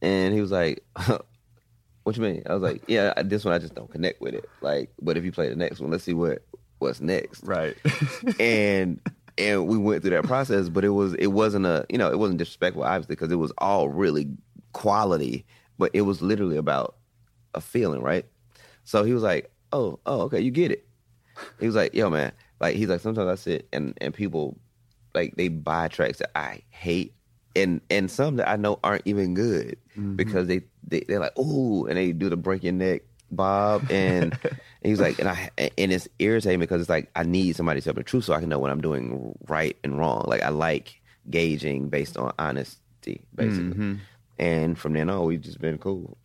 And 0.00 0.32
he 0.32 0.40
was 0.40 0.52
like, 0.52 0.84
"What 2.04 2.16
you 2.16 2.22
mean?" 2.22 2.42
I 2.46 2.54
was 2.54 2.62
like, 2.62 2.82
"Yeah, 2.86 3.12
I- 3.16 3.22
this 3.22 3.44
one 3.44 3.52
I 3.54 3.58
just 3.58 3.74
don't 3.74 3.90
connect 3.90 4.20
with 4.20 4.34
it. 4.34 4.48
Like, 4.62 4.90
but 5.02 5.16
if 5.16 5.24
you 5.24 5.32
play 5.32 5.48
the 5.48 5.56
next 5.56 5.80
one, 5.80 5.90
let's 5.90 6.04
see 6.04 6.14
what 6.14 6.42
what's 6.78 7.00
next." 7.00 7.44
Right. 7.44 7.76
and 8.40 9.00
and 9.36 9.66
we 9.66 9.76
went 9.78 10.02
through 10.02 10.10
that 10.12 10.24
process, 10.24 10.68
but 10.68 10.84
it 10.84 10.90
was 10.90 11.14
it 11.14 11.28
wasn't 11.28 11.66
a 11.66 11.84
you 11.90 11.98
know 11.98 12.10
it 12.10 12.18
wasn't 12.18 12.38
disrespectful 12.38 12.84
obviously 12.84 13.14
because 13.16 13.32
it 13.32 13.36
was 13.36 13.52
all 13.58 13.88
really 13.88 14.28
quality, 14.72 15.44
but 15.78 15.90
it 15.94 16.02
was 16.02 16.22
literally 16.22 16.56
about 16.56 16.96
a 17.54 17.60
feeling, 17.60 18.02
right? 18.02 18.26
So 18.88 19.04
he 19.04 19.12
was 19.12 19.22
like, 19.22 19.50
"Oh, 19.70 19.98
oh, 20.06 20.22
okay, 20.22 20.40
you 20.40 20.50
get 20.50 20.72
it." 20.72 20.88
He 21.60 21.66
was 21.66 21.74
like, 21.74 21.92
"Yo, 21.92 22.08
man," 22.08 22.32
like 22.58 22.74
he's 22.74 22.88
like, 22.88 23.02
sometimes 23.02 23.28
I 23.28 23.34
sit 23.34 23.68
and 23.70 23.92
and 24.00 24.14
people 24.14 24.58
like 25.14 25.36
they 25.36 25.48
buy 25.48 25.88
tracks 25.88 26.20
that 26.20 26.30
I 26.34 26.62
hate. 26.70 27.12
And 27.54 27.82
and 27.90 28.10
some 28.10 28.36
that 28.36 28.48
I 28.48 28.56
know 28.56 28.78
aren't 28.82 29.02
even 29.04 29.34
good 29.34 29.76
mm-hmm. 29.90 30.16
because 30.16 30.46
they, 30.46 30.62
they 30.86 31.04
they're 31.06 31.20
like 31.20 31.32
oh 31.36 31.84
and 31.84 31.98
they 31.98 32.12
do 32.12 32.30
the 32.30 32.36
break 32.36 32.62
your 32.62 32.72
neck 32.72 33.02
bob 33.30 33.90
and, 33.90 34.38
and 34.42 34.58
he's 34.82 35.00
like 35.00 35.18
and 35.18 35.28
I 35.28 35.50
and 35.58 35.92
it's 35.92 36.08
irritating 36.18 36.60
because 36.60 36.80
it's 36.80 36.90
like 36.90 37.10
I 37.14 37.24
need 37.24 37.56
somebody 37.56 37.80
to 37.80 37.84
tell 37.84 37.94
me 37.94 38.00
the 38.00 38.04
truth 38.04 38.24
so 38.24 38.32
I 38.32 38.40
can 38.40 38.48
know 38.48 38.58
what 38.58 38.70
I'm 38.70 38.80
doing 38.80 39.36
right 39.48 39.76
and 39.84 39.98
wrong. 39.98 40.24
Like 40.26 40.42
I 40.42 40.48
like 40.48 41.02
gauging 41.28 41.90
based 41.90 42.16
on 42.16 42.32
honesty, 42.38 43.22
basically. 43.34 43.64
Mm-hmm. 43.64 43.94
And 44.38 44.78
from 44.78 44.94
then 44.94 45.10
on, 45.10 45.26
we've 45.26 45.42
just 45.42 45.60
been 45.60 45.76
cool. 45.78 46.16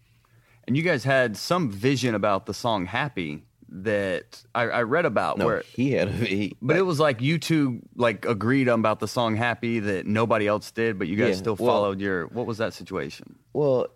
And 0.68 0.76
you 0.78 0.84
guys 0.84 1.04
had 1.04 1.36
some 1.38 1.70
vision 1.70 2.16
about 2.16 2.46
the 2.46 2.54
song 2.54 2.86
"Happy" 2.86 3.44
that 3.76 4.44
I, 4.54 4.64
I 4.64 4.84
read 4.84 5.06
about 5.06 5.38
No, 5.40 5.46
where 5.48 5.64
he 5.74 5.94
had 5.94 6.08
a 6.08 6.12
he, 6.12 6.56
But 6.62 6.78
it 6.78 6.84
was 6.84 7.00
like 7.00 7.22
you 7.22 7.40
two 7.40 7.82
like 7.96 8.26
agreed 8.26 8.70
on 8.70 8.80
about 8.80 9.00
the 9.00 9.08
song 9.08 9.36
"Happy" 9.36 9.80
that 9.80 10.06
nobody 10.06 10.48
else 10.48 10.70
did, 10.72 11.00
but 11.00 11.08
you 11.08 11.16
guys 11.16 11.30
Yeah, 11.30 11.36
still 11.42 11.56
well- 11.56 11.68
followed 11.74 12.00
your. 12.02 12.28
What 12.28 12.46
was 12.46 12.58
that 12.60 12.74
situation? 12.74 13.36
well. 13.54 13.88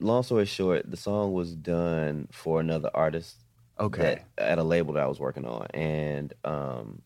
Long 0.00 0.22
story 0.22 0.44
short, 0.44 0.88
the 0.88 0.96
song 0.96 1.32
was 1.32 1.56
done 1.56 2.28
for 2.30 2.60
another 2.60 2.88
artist 2.94 3.34
Okay. 3.80 4.22
that, 4.36 4.50
at 4.50 4.58
a 4.58 4.62
label 4.62 4.94
that 4.94 5.02
I 5.02 5.06
was 5.08 5.18
working 5.18 5.44
on, 5.44 5.66
and 5.74 6.32
um, 6.44 7.02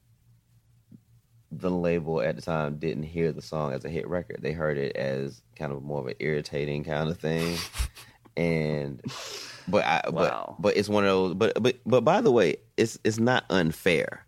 the 1.51 1.71
label 1.71 2.21
at 2.21 2.37
the 2.37 2.43
time 2.43 2.77
didn't 2.77 3.05
hear 3.05 3.33
the 3.33 3.41
song 3.41 3.73
as 3.73 3.87
a 3.87 3.89
hit 3.89 4.07
record. 4.09 4.41
They 4.43 4.53
heard 4.53 4.77
it 4.77 4.95
as 4.95 5.41
kind 5.57 5.73
of 5.73 5.83
more 5.83 6.01
of 6.01 6.07
an 6.09 6.15
irritating 6.19 6.85
kind 6.85 7.09
of 7.09 7.19
thing, 7.19 7.57
and 8.37 9.01
but 9.69 9.85
I 9.85 10.03
Wow. 10.11 10.55
but 10.57 10.63
but 10.63 10.77
it's 10.77 10.89
one 10.89 11.05
of 11.05 11.11
those. 11.11 11.35
But 11.35 11.63
but 11.63 11.77
but 11.87 12.01
by 12.03 12.21
the 12.21 12.31
way, 12.33 12.57
it's 12.77 12.99
it's 13.05 13.19
not 13.19 13.45
unfair. 13.51 14.25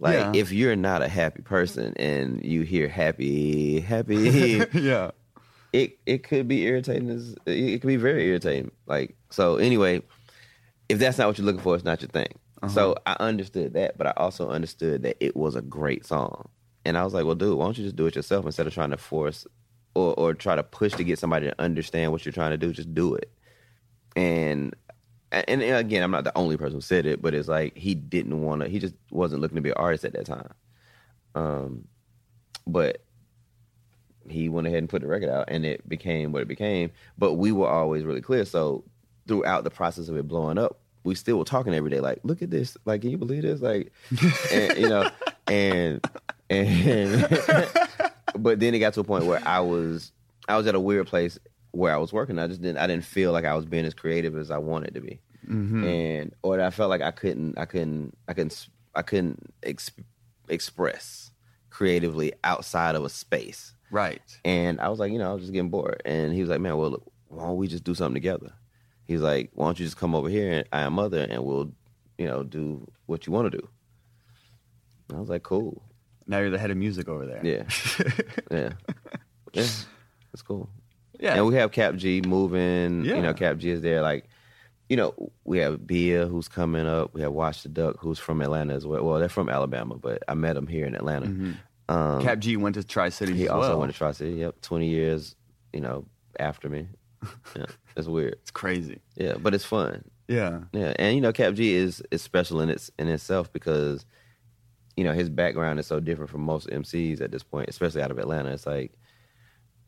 Like 0.00 0.14
Yeah. 0.14 0.32
if 0.34 0.52
you're 0.52 0.76
not 0.76 1.02
a 1.02 1.08
happy 1.08 1.42
person 1.42 1.92
and 1.96 2.44
you 2.44 2.62
hear 2.62 2.88
happy 2.88 3.80
happy 3.80 4.14
yeah. 4.72 5.10
it 5.72 5.98
it 6.06 6.22
could 6.22 6.46
be 6.46 6.62
irritating 6.64 7.10
as 7.10 7.34
it 7.46 7.80
could 7.80 7.88
be 7.88 7.96
very 7.96 8.28
irritating 8.28 8.70
like 8.86 9.16
so 9.30 9.56
anyway 9.56 10.00
if 10.88 10.98
that's 11.00 11.18
not 11.18 11.26
what 11.26 11.36
you're 11.36 11.44
looking 11.44 11.60
for 11.60 11.74
it's 11.74 11.84
not 11.84 12.00
your 12.00 12.08
thing 12.10 12.28
uh-huh. 12.62 12.72
so 12.72 12.94
i 13.06 13.16
understood 13.18 13.72
that 13.74 13.98
but 13.98 14.06
i 14.06 14.12
also 14.16 14.48
understood 14.48 15.02
that 15.02 15.16
it 15.18 15.36
was 15.36 15.56
a 15.56 15.62
great 15.62 16.06
song 16.06 16.48
and 16.84 16.96
i 16.96 17.02
was 17.02 17.12
like 17.12 17.24
well 17.26 17.34
dude 17.34 17.58
why 17.58 17.64
don't 17.64 17.76
you 17.76 17.82
just 17.84 17.96
do 17.96 18.06
it 18.06 18.14
yourself 18.14 18.46
instead 18.46 18.68
of 18.68 18.72
trying 18.72 18.90
to 18.90 18.96
force 18.96 19.48
or 19.94 20.14
or 20.14 20.32
try 20.32 20.54
to 20.54 20.62
push 20.62 20.92
to 20.92 21.02
get 21.02 21.18
somebody 21.18 21.46
to 21.46 21.60
understand 21.60 22.12
what 22.12 22.24
you're 22.24 22.32
trying 22.32 22.52
to 22.52 22.56
do 22.56 22.72
just 22.72 22.94
do 22.94 23.16
it 23.16 23.32
and 24.18 24.74
and, 25.30 25.62
again 25.62 26.02
i'm 26.02 26.10
not 26.10 26.24
the 26.24 26.36
only 26.36 26.56
person 26.56 26.74
who 26.74 26.80
said 26.80 27.06
it 27.06 27.22
but 27.22 27.34
it's 27.34 27.48
like 27.48 27.76
he 27.76 27.94
didn't 27.94 28.42
want 28.42 28.62
to 28.62 28.68
he 28.68 28.78
just 28.78 28.94
wasn't 29.10 29.40
looking 29.40 29.56
to 29.56 29.62
be 29.62 29.70
an 29.70 29.76
artist 29.76 30.04
at 30.04 30.12
that 30.12 30.26
time. 30.26 30.52
Um 31.34 31.86
but 32.66 33.02
he 34.28 34.48
went 34.48 34.66
ahead 34.66 34.80
and 34.80 34.88
put 34.88 35.00
the 35.02 35.08
record 35.08 35.30
out 35.30 35.46
and 35.48 35.64
it 35.64 35.88
became 35.88 36.32
what 36.32 36.42
it 36.42 36.48
became. 36.48 36.90
But 37.16 37.34
we 37.34 37.50
were 37.50 37.68
always 37.68 38.04
really 38.04 38.20
clear. 38.20 38.44
So 38.44 38.84
throughout 39.26 39.64
the 39.64 39.70
process 39.70 40.08
of 40.08 40.16
it 40.16 40.26
blowing 40.26 40.58
up 40.58 40.80
we 41.04 41.14
still 41.14 41.38
were 41.38 41.44
talking 41.44 41.74
every 41.74 41.90
day 41.90 42.00
like 42.00 42.20
look 42.24 42.42
at 42.42 42.50
this. 42.50 42.76
Like 42.84 43.02
can 43.02 43.10
you 43.10 43.18
believe 43.18 43.42
this? 43.42 43.60
Like 43.60 43.92
and, 44.52 44.78
you 44.78 44.88
know 44.88 45.10
and 45.46 46.04
and 46.50 47.28
but 48.36 48.60
then 48.60 48.74
it 48.74 48.78
got 48.78 48.94
to 48.94 49.00
a 49.00 49.04
point 49.04 49.26
where 49.26 49.42
i 49.46 49.60
was 49.60 50.12
i 50.48 50.56
was 50.56 50.66
at 50.66 50.74
a 50.74 50.80
weird 50.80 51.06
place 51.06 51.38
where 51.72 51.94
i 51.94 51.96
was 51.96 52.12
working 52.12 52.38
i 52.38 52.46
just 52.46 52.62
didn't 52.62 52.78
i 52.78 52.86
didn't 52.86 53.04
feel 53.04 53.32
like 53.32 53.44
i 53.44 53.54
was 53.54 53.64
being 53.64 53.84
as 53.84 53.94
creative 53.94 54.36
as 54.36 54.50
i 54.50 54.58
wanted 54.58 54.94
to 54.94 55.00
be 55.00 55.20
mm-hmm. 55.46 55.84
and 55.84 56.34
or 56.42 56.56
that 56.56 56.66
i 56.66 56.70
felt 56.70 56.90
like 56.90 57.02
i 57.02 57.10
couldn't 57.10 57.58
i 57.58 57.64
couldn't 57.64 58.16
i 58.28 58.32
couldn't 58.32 58.68
i 58.94 59.02
couldn't 59.02 59.52
ex- 59.62 59.90
express 60.48 61.30
creatively 61.70 62.32
outside 62.42 62.94
of 62.94 63.04
a 63.04 63.08
space 63.08 63.74
Right. 63.90 64.22
And 64.44 64.80
I 64.80 64.88
was 64.88 64.98
like, 64.98 65.12
you 65.12 65.18
know, 65.18 65.30
I 65.30 65.32
was 65.32 65.42
just 65.42 65.52
getting 65.52 65.70
bored. 65.70 66.02
And 66.04 66.32
he 66.32 66.40
was 66.40 66.50
like, 66.50 66.60
man, 66.60 66.76
well, 66.76 66.90
look, 66.90 67.12
why 67.28 67.44
don't 67.44 67.56
we 67.56 67.68
just 67.68 67.84
do 67.84 67.94
something 67.94 68.14
together? 68.14 68.52
He's 69.04 69.20
like, 69.20 69.50
why 69.54 69.66
don't 69.66 69.78
you 69.78 69.86
just 69.86 69.96
come 69.96 70.14
over 70.14 70.28
here 70.28 70.52
and 70.52 70.68
i 70.70 70.82
am 70.82 70.98
OTHER 70.98 71.26
and 71.30 71.42
we'll, 71.42 71.72
you 72.18 72.26
know, 72.26 72.42
do 72.42 72.86
what 73.06 73.26
you 73.26 73.32
want 73.32 73.50
to 73.50 73.58
do. 73.58 73.68
And 75.08 75.16
I 75.16 75.20
was 75.20 75.30
like, 75.30 75.42
cool. 75.42 75.82
Now 76.26 76.40
you're 76.40 76.50
the 76.50 76.58
head 76.58 76.70
of 76.70 76.76
music 76.76 77.08
over 77.08 77.24
there. 77.24 77.40
Yeah. 77.42 77.64
yeah. 78.50 78.72
Yeah. 79.54 79.66
It's 80.34 80.42
cool. 80.42 80.68
Yeah. 81.18 81.34
And 81.34 81.46
we 81.46 81.54
have 81.56 81.72
Kap 81.72 81.96
G 81.96 82.20
moving. 82.20 83.04
Yeah. 83.04 83.16
You 83.16 83.22
know, 83.22 83.34
Kap 83.34 83.58
G 83.58 83.70
is 83.70 83.80
there. 83.82 84.02
Like, 84.02 84.26
you 84.88 84.96
know, 84.96 85.32
we 85.44 85.58
have 85.58 85.86
Bia 85.86 86.26
who's 86.26 86.48
coming 86.48 86.86
up. 86.86 87.12
We 87.14 87.20
have 87.22 87.32
Watch 87.32 87.62
the 87.62 87.68
Duck 87.68 87.96
who's 87.98 88.18
from 88.18 88.40
Atlanta 88.40 88.74
as 88.74 88.86
well. 88.86 89.04
Well, 89.04 89.18
they're 89.18 89.28
from 89.28 89.48
Alabama, 89.48 89.96
but 89.96 90.22
I 90.28 90.34
met 90.34 90.54
them 90.54 90.66
here 90.66 90.86
in 90.86 90.94
Atlanta. 90.94 91.54
Um, 91.88 92.22
Kap 92.22 92.38
G 92.38 92.56
went 92.56 92.74
to 92.76 92.84
Tri 92.84 93.08
Cities 93.08 93.36
he 93.36 93.48
also 93.48 93.70
well. 93.70 93.80
went 93.80 93.92
to 93.92 93.98
Tri 93.98 94.12
City. 94.12 94.32
Yep, 94.32 94.60
twenty 94.62 94.88
years. 94.88 95.34
You 95.72 95.80
know, 95.80 96.06
after 96.38 96.68
me. 96.68 96.88
Yeah, 97.56 97.64
it's 97.96 98.06
weird. 98.06 98.34
it's 98.34 98.50
crazy. 98.52 99.00
Yeah, 99.16 99.34
but 99.40 99.52
it's 99.54 99.64
fun. 99.64 100.04
Yeah. 100.28 100.60
Yeah, 100.72 100.92
and 100.98 101.14
you 101.16 101.20
know, 101.20 101.32
Kap 101.32 101.54
G 101.54 101.74
is 101.74 102.00
is 102.10 102.22
special 102.22 102.60
in 102.60 102.68
its 102.70 102.90
in 102.98 103.08
itself 103.08 103.52
because 103.52 104.04
you 104.96 105.02
know 105.04 105.12
his 105.12 105.28
background 105.28 105.80
is 105.80 105.86
so 105.86 105.98
different 105.98 106.30
from 106.30 106.42
most 106.42 106.68
MCs 106.68 107.20
at 107.20 107.32
this 107.32 107.42
point, 107.42 107.68
especially 107.68 108.02
out 108.02 108.10
of 108.12 108.18
Atlanta. 108.18 108.50
It's 108.52 108.66
like 108.66 108.92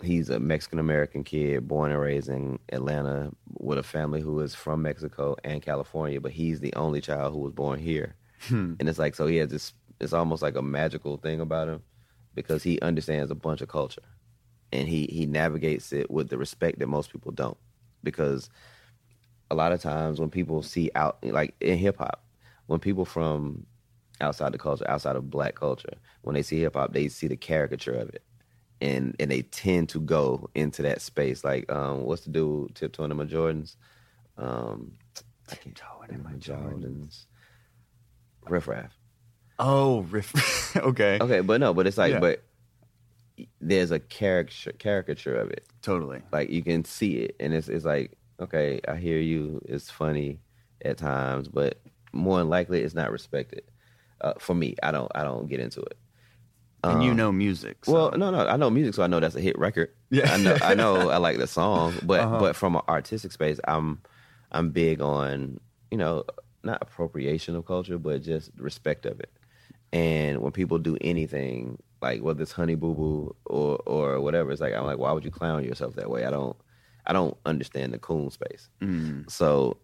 he's 0.02 0.30
a 0.30 0.40
Mexican 0.40 0.78
American 0.78 1.24
kid 1.24 1.66
born 1.68 1.90
and 1.90 2.00
raised 2.00 2.28
in 2.28 2.58
Atlanta 2.72 3.30
with 3.58 3.78
a 3.78 3.82
family 3.82 4.20
who 4.20 4.40
is 4.40 4.54
from 4.54 4.82
Mexico 4.82 5.36
and 5.44 5.62
California, 5.62 6.20
but 6.20 6.32
he's 6.32 6.60
the 6.60 6.74
only 6.74 7.00
child 7.00 7.32
who 7.32 7.40
was 7.40 7.52
born 7.52 7.78
here. 7.78 8.14
Hmm. 8.42 8.74
And 8.80 8.88
it's 8.88 8.98
like 8.98 9.14
so 9.14 9.26
he 9.26 9.36
has 9.36 9.50
this. 9.50 9.72
It's 10.00 10.12
almost 10.12 10.42
like 10.42 10.56
a 10.56 10.62
magical 10.62 11.18
thing 11.18 11.40
about 11.40 11.68
him 11.68 11.82
because 12.34 12.62
he 12.62 12.80
understands 12.80 13.30
a 13.30 13.34
bunch 13.34 13.60
of 13.60 13.68
culture 13.68 14.02
and 14.72 14.88
he 14.88 15.06
he 15.06 15.26
navigates 15.26 15.92
it 15.92 16.10
with 16.10 16.28
the 16.28 16.38
respect 16.38 16.78
that 16.78 16.86
most 16.86 17.12
people 17.12 17.32
don't 17.32 17.58
because 18.02 18.48
a 19.50 19.54
lot 19.54 19.72
of 19.72 19.80
times 19.80 20.20
when 20.20 20.30
people 20.30 20.62
see 20.62 20.90
out 20.94 21.18
like 21.22 21.54
in 21.60 21.76
hip 21.76 21.98
hop, 21.98 22.24
when 22.66 22.78
people 22.78 23.04
from 23.04 23.66
outside 24.20 24.52
the 24.52 24.58
culture, 24.58 24.88
outside 24.88 25.16
of 25.16 25.30
black 25.30 25.54
culture, 25.54 25.94
when 26.22 26.34
they 26.34 26.42
see 26.42 26.60
hip 26.60 26.74
hop, 26.74 26.92
they 26.92 27.08
see 27.08 27.26
the 27.26 27.36
caricature 27.36 27.94
of 27.94 28.10
it. 28.10 28.22
And 28.81 29.14
and 29.21 29.31
they 29.31 29.43
tend 29.43 29.90
to 29.90 30.01
go 30.01 30.49
into 30.55 30.83
that 30.83 31.01
space. 31.03 31.45
Like, 31.45 31.71
um, 31.71 32.03
what's 32.05 32.23
the 32.25 32.31
dude 32.31 32.75
tiptoeing 32.75 33.11
in 33.11 33.16
my 33.16 33.25
Jordans? 33.25 33.77
Um 34.38 34.93
Tiptoeing 35.49 36.11
in 36.11 36.23
my 36.23 36.33
Jordans. 36.33 37.27
Riff 38.49 38.69
Raff. 38.69 38.97
Oh, 39.59 40.01
riff. 40.03 40.75
okay. 40.77 41.19
Okay, 41.21 41.40
but 41.40 41.61
no, 41.61 41.75
but 41.75 41.87
it's 41.87 41.99
like 41.99 42.12
Yeah. 42.14 42.21
but 42.21 42.43
there's 43.61 43.90
a 43.90 43.99
caricature 43.99 44.73
caricature 44.73 45.35
of 45.35 45.51
it. 45.51 45.64
Totally. 45.83 46.21
like 46.31 46.51
you 46.51 46.62
can 46.62 46.85
see 46.85 47.19
it 47.21 47.37
and 47.40 47.55
it's 47.55 47.69
it's 47.69 47.87
like 47.87 48.12
okay 48.38 48.81
i 48.87 48.97
hear 48.97 49.19
you 49.19 49.62
it's 49.64 49.90
funny 49.90 50.38
at 50.85 50.99
times 50.99 51.49
but 51.49 51.81
more 52.12 52.37
than 52.38 52.51
likely 52.51 52.83
it's 52.83 52.93
not 52.95 53.11
respected 53.11 53.62
uh, 54.21 54.35
for 54.38 54.55
me 54.55 54.77
i 54.83 54.90
don't 54.90 55.11
i 55.14 55.23
don't 55.25 55.49
get 55.49 55.59
into 55.59 55.81
it 55.81 55.97
And 56.85 57.03
you 57.05 57.12
know 57.14 57.31
music. 57.33 57.85
so- 57.85 57.93
well 57.93 58.11
no 58.12 58.31
no 58.31 58.47
i 58.47 58.57
know 58.57 58.71
music 58.71 58.95
so 58.95 59.03
i 59.03 59.07
know 59.07 59.21
that's 59.21 59.35
a 59.37 59.40
hit 59.40 59.59
record 59.59 59.90
Yeah. 60.11 60.33
i 60.33 60.37
know 60.38 60.57
i 60.62 60.75
know 60.75 61.11
i 61.16 61.19
like 61.19 61.38
the 61.38 61.47
song 61.47 61.95
but 62.03 62.21
Uh-huh. 62.21 62.38
but 62.40 62.57
from 62.57 62.77
an 62.77 62.83
artistic 62.88 63.33
space 63.33 63.61
i'm 63.69 64.01
i'm 64.53 64.71
big 64.71 65.01
on 65.01 65.61
you 65.90 65.99
know 65.99 66.25
not 66.62 66.79
appropriation 66.81 67.55
of 67.57 67.66
culture 67.66 67.99
but 67.99 68.23
just 68.23 68.51
respect 68.57 69.05
of 69.07 69.21
it 69.21 69.31
and 69.93 70.40
when 70.40 70.53
people 70.53 70.79
do 70.79 70.97
anything 71.01 71.79
like 72.01 72.23
whether 72.23 72.43
it's 72.43 72.53
honey 72.53 72.75
boo 72.77 72.95
boo 72.95 73.37
or 73.47 73.77
or 73.87 74.21
whatever 74.21 74.51
it's 74.53 74.61
like 74.61 74.73
i'm 74.75 74.85
like 74.87 74.99
why 74.99 75.12
would 75.12 75.25
you 75.25 75.31
clown 75.31 75.62
yourself 75.64 75.95
that 75.97 76.09
way 76.11 76.25
i 76.25 76.31
don't 76.31 76.57
i 77.07 77.12
don't 77.12 77.37
understand 77.45 77.93
the 77.93 77.99
coon 77.99 78.31
space 78.31 78.69
so 79.29 79.77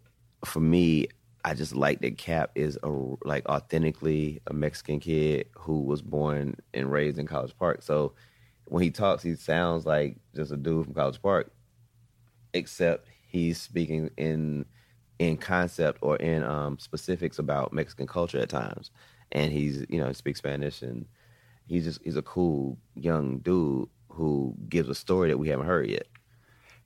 for 0.44 0.60
me 0.60 1.08
i 1.46 1.54
just 1.54 1.74
like 1.74 2.00
that 2.02 2.18
Kap 2.18 2.50
is 2.54 2.78
a 2.82 2.88
like 3.24 3.48
authentically 3.48 4.42
a 4.46 4.52
mexican 4.52 5.00
kid 5.00 5.46
who 5.56 5.80
was 5.80 6.02
born 6.02 6.56
and 6.74 6.92
raised 6.92 7.18
in 7.18 7.26
college 7.26 7.56
park 7.58 7.80
so 7.80 8.12
when 8.66 8.82
he 8.82 8.90
talks 8.90 9.22
he 9.22 9.34
sounds 9.34 9.86
like 9.86 10.18
just 10.34 10.52
a 10.52 10.56
dude 10.56 10.84
from 10.84 10.94
college 10.94 11.22
park 11.22 11.50
except 12.52 13.08
he's 13.26 13.60
speaking 13.60 14.10
in 14.16 14.66
in 15.18 15.36
concept 15.36 15.98
or 16.02 16.16
in 16.16 16.44
um, 16.44 16.78
specifics 16.78 17.38
about 17.38 17.72
Mexican 17.72 18.06
culture 18.06 18.38
at 18.38 18.48
times, 18.48 18.90
and 19.32 19.52
he's 19.52 19.84
you 19.88 19.98
know 19.98 20.08
he 20.08 20.14
speaks 20.14 20.38
Spanish 20.38 20.82
and 20.82 21.06
he's 21.66 21.84
just 21.84 22.00
he's 22.02 22.16
a 22.16 22.22
cool 22.22 22.78
young 22.94 23.38
dude 23.38 23.88
who 24.08 24.54
gives 24.68 24.88
a 24.88 24.94
story 24.94 25.28
that 25.28 25.38
we 25.38 25.48
haven't 25.48 25.66
heard 25.66 25.88
yet. 25.88 26.06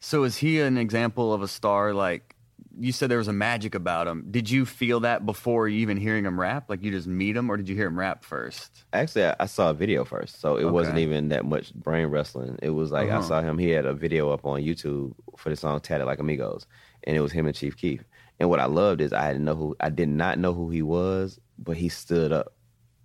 So 0.01 0.25
is 0.25 0.37
he 0.37 0.61
an 0.61 0.79
example 0.79 1.33
of 1.33 1.42
a 1.42 1.49
star 1.49 1.92
like 1.92 2.35
you 2.78 2.92
said 2.92 3.11
there 3.11 3.18
was 3.18 3.28
a 3.28 3.33
magic 3.33 3.74
about 3.74 4.06
him. 4.06 4.26
Did 4.30 4.50
you 4.50 4.64
feel 4.64 5.00
that 5.00 5.26
before 5.26 5.66
even 5.68 5.96
hearing 5.96 6.24
him 6.24 6.38
rap? 6.38 6.68
Like 6.68 6.83
you 6.83 6.90
just 6.90 7.06
meet 7.06 7.37
him 7.37 7.50
or 7.50 7.56
did 7.56 7.68
you 7.68 7.74
hear 7.74 7.87
him 7.88 7.98
rap 7.98 8.24
first? 8.24 8.85
Actually, 8.92 9.24
I, 9.26 9.37
I 9.40 9.46
saw 9.46 9.70
a 9.70 9.74
video 9.74 10.04
first, 10.04 10.40
so 10.40 10.56
it 10.56 10.64
wasn't 10.64 10.98
even 10.98 11.28
that 11.30 11.44
much 11.44 11.74
brain 11.74 12.06
wrestling. 12.06 12.59
It 12.62 12.70
was 12.70 12.90
like 12.92 13.09
I 13.09 13.16
Uh-huh. 13.16 13.22
saw 13.22 13.42
him. 13.42 13.59
He 13.59 13.70
had 13.70 13.87
a 13.87 13.94
video 13.94 14.30
up 14.30 14.44
on 14.44 14.61
YouTube 14.62 15.14
for 15.37 15.50
the 15.50 15.56
song 15.56 15.80
"Tatted 15.80 16.06
Like 16.06 16.18
Amigos," 16.20 16.66
and 17.04 17.16
it 17.16 17.20
was 17.20 17.33
him 17.33 17.46
and 17.46 17.54
Chief 17.56 17.76
Keef. 17.76 18.04
And 18.38 18.48
what 18.48 18.61
I 18.61 18.66
loved 18.66 19.00
is 19.00 19.12
I 19.12 19.28
didn't 19.33 19.44
know 19.44 19.54
who 19.56 19.76
I 19.80 19.90
did 19.90 20.09
not 20.09 20.38
know 20.38 20.52
who 20.54 20.70
he 20.70 20.83
was, 20.83 21.38
but 21.59 21.76
he 21.76 21.88
stood 21.88 22.33
up 22.33 22.54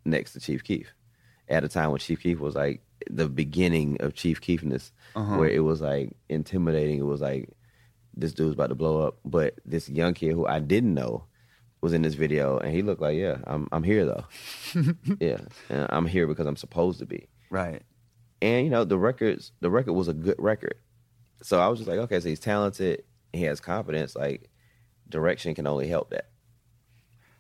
next 0.06 0.34
to 0.34 0.40
Chief 0.40 0.64
Keef 0.64 0.94
at 1.50 1.64
a 1.64 1.68
time 1.68 1.90
when 1.92 2.00
Chief 2.00 2.22
Keef 2.22 2.40
was 2.40 2.56
like 2.56 2.82
the 3.10 3.28
beginning 3.28 3.98
of 4.00 4.14
Chief 4.14 4.40
Keefness, 4.42 4.92
Uh-huh. 5.16 5.38
where 5.38 5.50
it 5.50 5.60
was 5.64 5.82
like 5.82 6.16
intimidating. 6.30 7.00
It 7.00 7.06
was 7.06 7.22
like 7.22 7.50
this 8.16 8.34
dude's 8.34 8.54
about 8.54 8.70
to 8.70 8.76
blow 8.76 9.02
up, 9.02 9.20
but 9.26 9.56
this 9.66 9.90
young 9.90 10.14
kid 10.14 10.34
who 10.34 10.46
I 10.46 10.60
didn't 10.60 10.94
know 10.94 11.26
was 11.82 11.94
in 11.94 12.02
this 12.02 12.16
video, 12.16 12.58
and 12.58 12.74
he 12.74 12.82
looked 12.82 13.02
like, 13.02 13.18
yeah, 13.18 13.38
I'm 13.46 13.68
I'm 13.72 13.84
here 13.84 14.06
though, 14.06 14.26
yeah, 15.20 15.40
and 15.70 15.88
I'm 15.90 16.06
here 16.06 16.28
because 16.28 16.48
I'm 16.48 16.56
supposed 16.56 17.00
to 17.00 17.06
be. 17.06 17.28
Right. 17.50 17.84
And 18.42 18.66
you 18.66 18.70
know 18.70 18.84
the 18.84 18.98
records, 18.98 19.52
the 19.62 19.70
record 19.70 19.94
was 19.94 20.08
a 20.08 20.14
good 20.14 20.36
record, 20.38 20.76
so 21.42 21.60
I 21.60 21.68
was 21.68 21.80
just 21.80 21.90
like, 21.90 22.00
okay, 22.00 22.20
so 22.20 22.30
he's 22.30 22.40
talented, 22.40 23.04
he 23.34 23.44
has 23.44 23.60
confidence, 23.60 24.16
like 24.16 24.50
direction 25.10 25.54
can 25.56 25.68
only 25.68 25.88
help 25.88 26.10
that. 26.10 26.30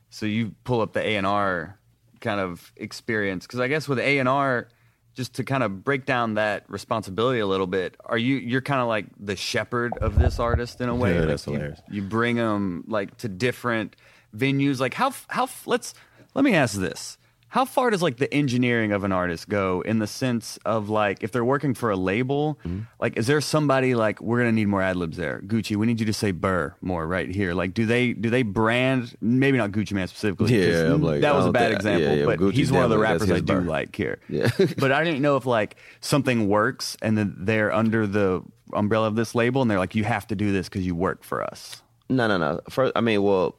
So 0.09 0.25
you 0.25 0.55
pull 0.63 0.81
up 0.81 0.93
the 0.93 1.01
A 1.01 1.15
and 1.15 1.27
R 1.27 1.79
kind 2.21 2.39
of 2.39 2.71
experience 2.75 3.45
because 3.45 3.59
I 3.59 3.67
guess 3.67 3.87
with 3.87 3.99
A 3.99 4.19
and 4.19 4.29
R, 4.29 4.69
just 5.15 5.33
to 5.35 5.43
kind 5.43 5.63
of 5.63 5.83
break 5.83 6.05
down 6.05 6.35
that 6.35 6.69
responsibility 6.69 7.39
a 7.39 7.47
little 7.47 7.67
bit, 7.67 7.95
are 8.05 8.17
you 8.17 8.35
you're 8.35 8.61
kind 8.61 8.81
of 8.81 8.87
like 8.87 9.05
the 9.19 9.35
shepherd 9.35 9.97
of 9.99 10.19
this 10.19 10.39
artist 10.39 10.81
in 10.81 10.89
a 10.89 10.95
way? 10.95 11.13
Yeah, 11.13 11.19
Like, 11.21 11.27
that's 11.29 11.47
you, 11.47 11.53
hilarious. 11.53 11.81
You 11.89 12.01
bring 12.03 12.35
them 12.35 12.83
like 12.87 13.17
to 13.17 13.29
different 13.29 13.95
venues. 14.35 14.79
Like 14.79 14.93
how 14.93 15.13
how 15.27 15.47
let's 15.65 15.93
let 16.33 16.43
me 16.45 16.53
ask 16.53 16.77
this. 16.77 17.17
How 17.55 17.63
far 17.63 17.89
does 17.89 18.01
like 18.01 18.17
the 18.17 18.31
engineering 18.33 18.91
of 18.91 19.05
an 19.05 19.13
artist 19.13 19.47
go 19.47 19.79
in 19.79 19.99
the 19.99 20.07
sense 20.07 20.59
of 20.65 20.89
like 20.89 21.23
if 21.23 21.31
they're 21.31 21.45
working 21.45 21.73
for 21.73 21.89
a 21.89 21.95
label, 21.95 22.59
Mm-hmm. 22.65 22.81
like 22.99 23.15
is 23.15 23.27
there 23.27 23.39
somebody 23.39 23.95
like 23.95 24.19
we're 24.21 24.39
gonna 24.39 24.51
need 24.51 24.67
more 24.67 24.81
ad 24.81 24.97
libs 24.97 25.15
there? 25.15 25.41
Gucci, 25.47 25.77
we 25.77 25.85
need 25.85 26.01
you 26.01 26.05
to 26.05 26.11
say 26.11 26.31
Burr 26.31 26.75
more 26.81 27.07
right 27.07 27.29
here. 27.33 27.53
Like 27.53 27.73
do 27.73 27.85
they 27.85 28.11
do 28.11 28.29
they 28.29 28.43
brand 28.43 29.15
maybe 29.21 29.57
not 29.57 29.71
Gucci 29.71 29.93
Mane 29.93 30.07
specifically 30.07 30.53
Yeah, 30.69 30.93
I'm 30.93 31.01
like, 31.01 31.21
that 31.21 31.33
was 31.33 31.45
a 31.45 31.51
bad 31.53 31.67
think- 31.69 31.75
example, 31.77 32.07
yeah, 32.09 32.13
yeah, 32.15 32.25
but 32.25 32.39
Gucci's 32.39 32.57
he's 32.57 32.71
one 32.73 32.83
of 32.83 32.89
the 32.89 32.97
rappers 32.97 33.31
I 33.31 33.39
do 33.39 33.53
Burr. 33.53 33.61
like 33.61 33.95
here. 33.95 34.19
Yeah. 34.27 34.49
but 34.77 34.91
I 34.91 35.05
didn't 35.05 35.21
know 35.21 35.37
if 35.37 35.45
like 35.45 35.77
something 36.01 36.49
works 36.49 36.97
and 37.01 37.17
then 37.17 37.35
they're 37.37 37.71
under 37.73 38.05
the 38.05 38.43
umbrella 38.73 39.07
of 39.07 39.15
this 39.15 39.33
label 39.33 39.61
and 39.61 39.71
they're 39.71 39.79
like, 39.79 39.95
you 39.95 40.03
have 40.03 40.27
to 40.27 40.35
do 40.35 40.51
this 40.51 40.67
because 40.67 40.85
you 40.85 40.93
work 40.93 41.23
for 41.23 41.41
us. 41.41 41.81
No, 42.09 42.27
no, 42.27 42.37
no. 42.37 42.59
First, 42.69 42.91
I 42.97 43.01
mean, 43.01 43.23
well, 43.23 43.55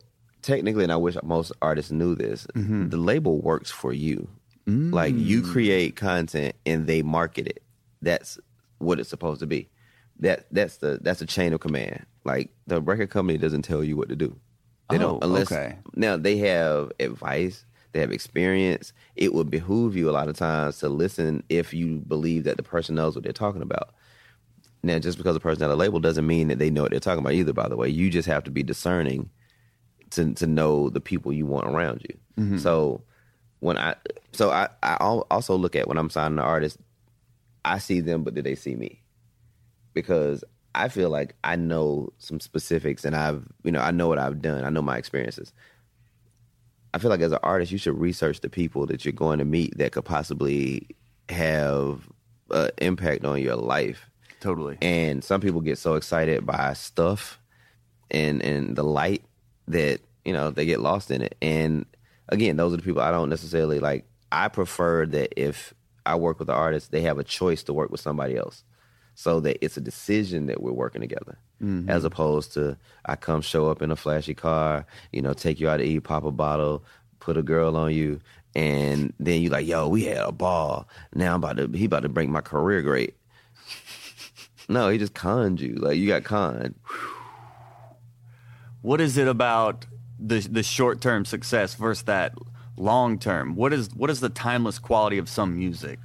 technically, 0.47 0.85
and 0.85 0.93
I 0.93 0.97
wish 0.97 1.17
most 1.23 1.53
artists 1.61 1.91
knew 1.91 2.15
this. 2.15 2.47
Mm-hmm. 2.55 2.89
The 2.91 2.97
label 2.97 3.41
works 3.43 3.71
for 3.71 3.93
you. 3.93 4.29
Mm. 4.67 4.93
Like 4.93 5.15
you 5.15 5.43
create 5.43 5.97
content 5.97 6.55
and 6.65 6.87
they 6.87 7.03
market 7.03 7.47
it. 7.47 7.63
That's 8.01 8.39
what 8.79 8.99
it's 8.99 9.11
supposed 9.11 9.41
to 9.41 9.47
be. 9.47 9.69
That 10.21 10.47
that's 10.51 10.79
the 10.79 10.99
that's 11.03 11.21
a 11.21 11.27
chain 11.27 11.53
of 11.53 11.61
command. 11.61 12.07
Like 12.25 12.51
the 12.67 12.81
record 12.81 13.11
company 13.11 13.39
doesn't 13.39 13.63
tell 13.63 13.85
you 13.85 13.97
what 13.97 14.09
to 14.09 14.17
do. 14.17 14.37
They 14.89 14.97
Oh, 14.97 15.01
don't 15.01 15.25
unless 15.25 15.53
okay. 15.53 15.77
now 15.95 16.17
they 16.17 16.39
have 16.39 16.93
advice. 17.01 17.65
They 17.93 18.01
have 18.01 18.13
experience. 18.13 18.93
It 19.15 19.35
would 19.35 19.51
behoove 19.51 19.97
you 19.97 20.11
a 20.11 20.13
lot 20.13 20.29
of 20.29 20.37
times 20.37 20.79
to 20.79 20.89
listen 20.89 21.43
if 21.49 21.73
you 21.73 21.99
believe 22.07 22.45
that 22.45 22.57
the 22.57 22.63
person 22.63 22.95
knows 22.95 23.15
what 23.15 23.25
they're 23.25 23.33
talking 23.33 23.63
about. 23.63 23.95
Now, 24.83 24.99
just 24.99 25.19
because 25.19 25.35
a 25.35 25.41
person 25.41 25.63
has 25.63 25.73
a 25.73 25.77
label 25.77 25.99
doesn't 25.99 26.27
mean 26.27 26.49
that 26.49 26.59
they 26.59 26.71
know 26.71 26.83
what 26.83 26.91
they're 26.91 27.01
talking 27.01 27.21
about 27.21 27.33
either. 27.33 27.53
By 27.53 27.69
the 27.69 27.77
way, 27.77 27.89
you 27.89 28.11
just 28.11 28.29
have 28.29 28.45
to 28.45 28.51
be 28.51 28.63
discerning 28.63 29.31
to 30.17 30.35
to 30.35 30.47
know 30.47 30.91
the 30.91 31.01
people 31.01 31.33
you 31.33 31.47
want 31.47 31.67
around 31.67 32.05
you. 32.09 32.19
Mm-hmm. 32.43 32.59
So 32.59 33.03
when 33.61 33.79
I 33.79 33.95
so 34.33 34.51
I 34.51 34.69
I 34.83 34.97
also 34.97 35.57
look 35.57 35.77
at 35.77 35.89
when 35.89 35.99
I'm 35.99 36.11
signing 36.11 36.39
an 36.39 36.45
artist, 36.45 36.79
I 37.65 37.79
see 37.79 38.01
them, 38.01 38.25
but 38.25 38.35
do 38.35 38.43
they 38.43 38.55
see 38.55 38.75
me? 38.75 39.03
Because 39.95 40.45
I 40.75 40.89
feel 40.89 41.09
like 41.09 41.35
I 41.43 41.57
know 41.57 42.13
some 42.19 42.41
specifics, 42.41 43.05
and 43.05 43.17
I've 43.17 43.47
you 43.63 43.73
know 43.73 43.81
I 43.81 43.91
know 43.91 44.09
what 44.09 44.19
I've 44.19 44.43
done. 44.43 44.65
I 44.65 44.71
know 44.71 44.83
my 44.83 44.99
experiences. 44.99 45.53
I 46.93 46.99
feel 46.99 47.11
like 47.11 47.21
as 47.21 47.33
an 47.33 47.39
artist, 47.43 47.73
you 47.73 47.79
should 47.79 47.99
research 47.99 48.41
the 48.41 48.49
people 48.49 48.87
that 48.87 49.05
you're 49.05 49.13
going 49.13 49.39
to 49.39 49.45
meet 49.45 49.77
that 49.77 49.93
could 49.93 50.07
possibly 50.07 50.89
have 51.29 52.09
an 52.51 52.71
impact 52.79 53.25
on 53.25 53.41
your 53.43 53.57
life. 53.57 54.09
Totally. 54.41 54.79
And 54.81 55.23
some 55.23 55.41
people 55.41 55.61
get 55.61 55.77
so 55.79 55.95
excited 55.95 56.47
by 56.47 56.73
stuff 56.73 57.39
and 58.11 58.43
and 58.43 58.77
the 58.77 58.85
light 58.85 59.23
that 59.69 60.01
you 60.27 60.33
know 60.33 60.51
they 60.51 60.67
get 60.67 60.81
lost 60.81 61.11
in 61.11 61.23
it. 61.23 61.37
And 61.41 61.87
again, 62.29 62.57
those 62.57 62.75
are 62.75 62.77
the 62.77 62.83
people 62.83 63.01
I 63.01 63.13
don't 63.13 63.31
necessarily 63.31 63.79
like. 63.79 64.05
I 64.31 64.49
prefer 64.49 65.07
that 65.07 65.41
if 65.41 65.73
I 66.05 66.17
work 66.17 66.41
with 66.41 66.49
the 66.49 66.55
artist, 66.55 66.91
they 66.91 67.03
have 67.03 67.19
a 67.19 67.25
choice 67.25 67.63
to 67.65 67.73
work 67.73 67.91
with 67.91 68.01
somebody 68.01 68.37
else, 68.37 68.65
so 69.15 69.39
that 69.41 69.65
it's 69.65 69.77
a 69.77 69.81
decision 69.81 70.47
that 70.47 70.61
we're 70.61 70.73
working 70.73 71.01
together, 71.01 71.39
mm-hmm. 71.63 71.89
as 71.89 72.05
opposed 72.05 72.53
to 72.55 72.77
I 73.07 73.15
come 73.15 73.41
show 73.41 73.71
up 73.71 73.81
in 73.83 73.93
a 73.93 73.97
flashy 73.97 74.35
car, 74.35 74.85
you 75.13 75.23
know, 75.23 75.33
take 75.33 75.61
you 75.61 75.69
out 75.69 75.79
to 75.79 75.85
eat, 75.85 76.01
pop 76.01 76.25
a 76.25 76.33
bottle, 76.33 76.85
put 77.21 77.37
a 77.37 77.43
girl 77.43 77.77
on 77.77 77.95
you, 77.95 78.21
and 78.57 79.13
then 79.21 79.41
you 79.43 79.49
like, 79.49 79.67
yo, 79.67 79.89
we 79.89 80.05
had 80.05 80.19
a 80.19 80.33
ball. 80.33 80.89
Now 81.15 81.35
I'm 81.35 81.45
about 81.45 81.57
to 81.59 81.79
he 81.79 81.85
about 81.85 82.03
to 82.03 82.09
break 82.09 82.29
my 82.29 82.43
career 82.43 82.83
great. 82.83 83.15
No, 84.69 84.89
he 84.89 84.99
just 84.99 85.15
conned 85.15 85.61
you. 85.61 85.77
Like 85.77 85.97
you 85.97 86.09
got 86.09 86.25
conned. 86.25 86.75
What 88.83 89.01
is 89.01 89.17
it 89.17 89.29
about 89.29 89.87
the 90.19 90.41
the 90.41 90.63
short 90.63 91.01
term 91.01 91.25
success 91.25 91.75
versus 91.75 92.05
that 92.05 92.35
long 92.77 93.19
term? 93.19 93.57
What 93.57 93.73
is 93.73 93.91
what 93.95 94.11
is 94.11 94.21
the 94.21 94.29
timeless 94.29 94.79
quality 94.79 95.19
of 95.19 95.29
some 95.29 95.57
music? 95.57 95.99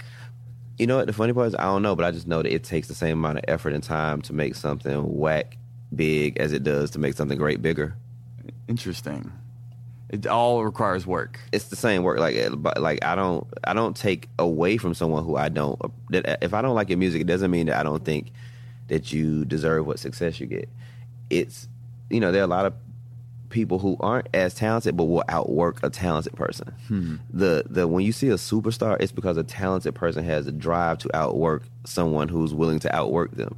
You 0.77 0.87
know 0.87 0.97
what? 0.97 1.07
The 1.07 1.13
funny 1.13 1.33
part 1.33 1.47
is 1.47 1.55
I 1.55 1.63
don't 1.63 1.81
know, 1.81 1.95
but 1.95 2.05
I 2.05 2.11
just 2.11 2.27
know 2.27 2.41
that 2.41 2.53
it 2.53 2.63
takes 2.63 2.87
the 2.87 2.95
same 2.95 3.19
amount 3.19 3.39
of 3.39 3.45
effort 3.47 3.73
and 3.73 3.83
time 3.83 4.21
to 4.23 4.33
make 4.33 4.55
something 4.55 5.17
whack 5.17 5.57
big 5.95 6.37
as 6.37 6.53
it 6.53 6.63
does 6.63 6.91
to 6.91 6.99
make 6.99 7.15
something 7.15 7.37
great 7.37 7.61
bigger. 7.61 7.95
Interesting. 8.67 9.31
It 10.09 10.27
all 10.27 10.65
requires 10.65 11.07
work. 11.07 11.39
It's 11.53 11.65
the 11.65 11.77
same 11.77 12.03
work. 12.03 12.19
Like, 12.19 12.35
uh, 12.37 12.55
but 12.55 12.81
like 12.81 13.03
I 13.03 13.15
don't, 13.15 13.47
I 13.63 13.73
don't 13.73 13.95
take 13.95 14.27
away 14.37 14.77
from 14.77 14.93
someone 14.93 15.23
who 15.23 15.37
I 15.37 15.47
don't. 15.47 15.79
That 16.09 16.39
if 16.41 16.53
I 16.53 16.61
don't 16.61 16.75
like 16.75 16.89
your 16.89 16.97
music, 16.97 17.21
it 17.21 17.27
doesn't 17.27 17.49
mean 17.49 17.67
that 17.67 17.77
I 17.77 17.83
don't 17.83 18.03
think 18.03 18.31
that 18.89 19.13
you 19.13 19.45
deserve 19.45 19.87
what 19.87 19.99
success 19.99 20.39
you 20.39 20.47
get. 20.47 20.67
It's, 21.29 21.69
you 22.09 22.19
know, 22.19 22.33
there 22.33 22.41
are 22.41 22.45
a 22.45 22.47
lot 22.47 22.65
of 22.65 22.73
people 23.51 23.77
who 23.77 23.97
aren't 23.99 24.27
as 24.33 24.55
talented 24.55 24.97
but 24.97 25.05
will 25.05 25.23
outwork 25.29 25.83
a 25.83 25.89
talented 25.89 26.33
person. 26.33 26.73
The 27.29 27.63
the 27.69 27.87
when 27.87 28.03
you 28.03 28.11
see 28.11 28.29
a 28.29 28.35
superstar, 28.35 28.97
it's 28.99 29.11
because 29.11 29.37
a 29.37 29.43
talented 29.43 29.93
person 29.93 30.23
has 30.23 30.47
a 30.47 30.51
drive 30.51 30.97
to 30.99 31.15
outwork 31.15 31.63
someone 31.85 32.27
who's 32.29 32.53
willing 32.53 32.79
to 32.79 32.95
outwork 32.95 33.31
them. 33.31 33.57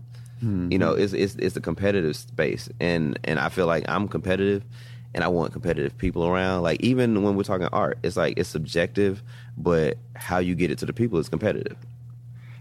You 0.72 0.78
know, 0.78 0.92
it's 0.92 1.14
it's 1.14 1.36
it's 1.36 1.56
a 1.56 1.62
competitive 1.62 2.18
space, 2.18 2.68
and 2.82 3.18
and 3.24 3.40
I 3.40 3.48
feel 3.48 3.66
like 3.66 3.86
I'm 3.88 4.10
competitive, 4.10 4.66
and 5.14 5.24
I 5.24 5.30
want 5.30 5.54
competitive 5.54 5.98
people 5.98 6.28
around. 6.28 6.64
Like 6.64 6.82
even 6.82 7.24
when 7.24 7.36
we're 7.36 7.44
talking 7.44 7.68
art, 7.68 7.98
it's 8.04 8.18
like 8.18 8.38
it's 8.38 8.50
subjective, 8.50 9.24
but 9.58 9.98
how 10.18 10.40
you 10.40 10.56
get 10.56 10.70
it 10.70 10.80
to 10.80 10.86
the 10.86 10.92
people 10.92 11.18
is 11.20 11.30
competitive. 11.30 11.78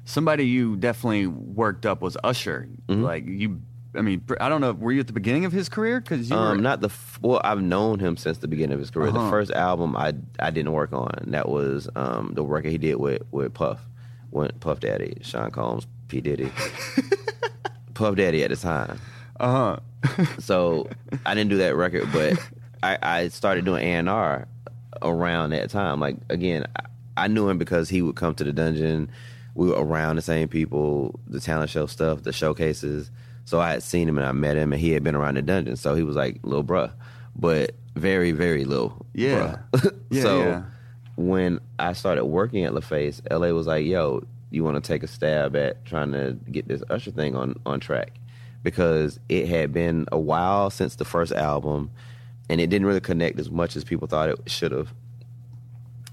Somebody 0.04 0.46
you 0.46 0.76
definitely 0.76 1.26
worked 1.26 1.84
up 1.84 2.02
was 2.02 2.16
Usher. 2.22 2.68
Mm-hmm. 2.86 3.02
Like 3.02 3.26
you, 3.26 3.60
I 3.94 4.00
mean, 4.00 4.24
I 4.40 4.48
don't 4.48 4.60
know. 4.62 4.72
Were 4.72 4.90
you 4.92 5.00
at 5.00 5.06
the 5.06 5.12
beginning 5.12 5.44
of 5.44 5.52
his 5.52 5.68
career? 5.68 6.00
Because 6.00 6.30
you 6.30 6.34
were 6.36 6.42
Um, 6.52 6.62
not 6.62 6.80
the 6.80 6.86
f- 6.88 7.18
well. 7.20 7.40
I've 7.44 7.60
known 7.60 7.98
him 7.98 8.16
since 8.16 8.38
the 8.38 8.48
beginning 8.48 8.72
of 8.74 8.80
his 8.80 8.90
career. 8.90 9.08
Uh-huh. 9.10 9.24
The 9.24 9.30
first 9.30 9.50
album 9.50 9.94
I 9.96 10.14
I 10.38 10.50
didn't 10.50 10.72
work 10.72 10.92
on 10.94 11.10
that 11.28 11.48
was 11.48 11.88
um, 11.94 12.32
the 12.34 12.42
record 12.42 12.70
he 12.70 12.78
did 12.78 12.96
with 12.96 13.22
with 13.32 13.52
Puff, 13.52 13.80
when 14.30 14.50
Puff 14.60 14.80
Daddy, 14.80 15.18
Sean 15.22 15.50
Combs, 15.50 15.86
P 16.08 16.20
Diddy, 16.22 16.50
Puff 17.94 18.16
Daddy 18.16 18.42
at 18.44 18.50
the 18.50 18.56
time. 18.56 18.98
uh 19.38 19.76
huh. 20.06 20.24
So 20.40 20.88
I 21.26 21.34
didn't 21.34 21.50
do 21.50 21.58
that 21.58 21.76
record, 21.76 22.08
but 22.12 22.38
I, 22.82 22.98
I 23.02 23.28
started 23.28 23.64
doing 23.64 23.82
A 23.84 23.92
and 23.94 24.08
R 24.08 24.48
around 25.02 25.50
that 25.50 25.70
time. 25.70 26.00
Like 26.00 26.16
again, 26.30 26.64
I, 26.76 27.24
I 27.24 27.28
knew 27.28 27.48
him 27.48 27.58
because 27.58 27.88
he 27.88 28.02
would 28.02 28.16
come 28.16 28.34
to 28.36 28.44
the 28.44 28.52
dungeon. 28.52 29.10
We 29.54 29.68
were 29.68 29.74
around 29.84 30.16
the 30.16 30.22
same 30.22 30.48
people, 30.48 31.20
the 31.28 31.38
talent 31.40 31.70
show 31.70 31.86
stuff, 31.86 32.22
the 32.22 32.32
showcases. 32.32 33.10
So 33.44 33.60
I 33.60 33.70
had 33.70 33.82
seen 33.82 34.08
him 34.08 34.18
and 34.18 34.26
I 34.26 34.32
met 34.32 34.56
him, 34.56 34.72
and 34.72 34.80
he 34.80 34.92
had 34.92 35.02
been 35.02 35.14
around 35.14 35.36
the 35.36 35.42
dungeon. 35.42 35.76
So 35.76 35.94
he 35.94 36.02
was 36.02 36.16
like 36.16 36.40
little 36.42 36.64
bruh, 36.64 36.92
but 37.36 37.72
very 37.96 38.32
very 38.32 38.64
little. 38.64 39.04
Yeah. 39.14 39.58
bruh. 39.72 39.94
Yeah, 40.10 40.22
so 40.22 40.38
yeah. 40.38 40.62
when 41.16 41.60
I 41.78 41.92
started 41.92 42.26
working 42.26 42.64
at 42.64 42.72
LaFace, 42.72 43.20
LA 43.30 43.48
was 43.48 43.66
like, 43.66 43.84
"Yo, 43.84 44.24
you 44.50 44.64
want 44.64 44.82
to 44.82 44.86
take 44.86 45.02
a 45.02 45.06
stab 45.06 45.56
at 45.56 45.84
trying 45.84 46.12
to 46.12 46.38
get 46.50 46.68
this 46.68 46.82
Usher 46.90 47.10
thing 47.10 47.34
on 47.36 47.58
on 47.66 47.80
track?" 47.80 48.12
Because 48.62 49.18
it 49.28 49.48
had 49.48 49.72
been 49.72 50.06
a 50.12 50.18
while 50.18 50.70
since 50.70 50.94
the 50.96 51.04
first 51.04 51.32
album, 51.32 51.90
and 52.48 52.60
it 52.60 52.68
didn't 52.68 52.86
really 52.86 53.00
connect 53.00 53.40
as 53.40 53.50
much 53.50 53.76
as 53.76 53.84
people 53.84 54.06
thought 54.06 54.28
it 54.28 54.38
should 54.46 54.72
have. 54.72 54.94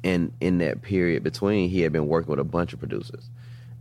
And 0.03 0.31
in 0.39 0.59
that 0.59 0.81
period 0.81 1.23
between, 1.23 1.69
he 1.69 1.81
had 1.81 1.91
been 1.91 2.07
working 2.07 2.31
with 2.31 2.39
a 2.39 2.45
bunch 2.45 2.73
of 2.73 2.79
producers, 2.79 3.29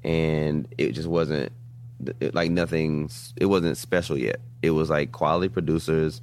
and 0.04 0.68
it 0.76 0.92
just 0.92 1.08
wasn't 1.08 1.52
it, 2.20 2.34
like 2.34 2.50
nothing. 2.50 3.10
It 3.36 3.46
wasn't 3.46 3.76
special 3.76 4.16
yet. 4.18 4.40
It 4.62 4.70
was 4.70 4.90
like 4.90 5.12
quality 5.12 5.48
producers 5.48 6.20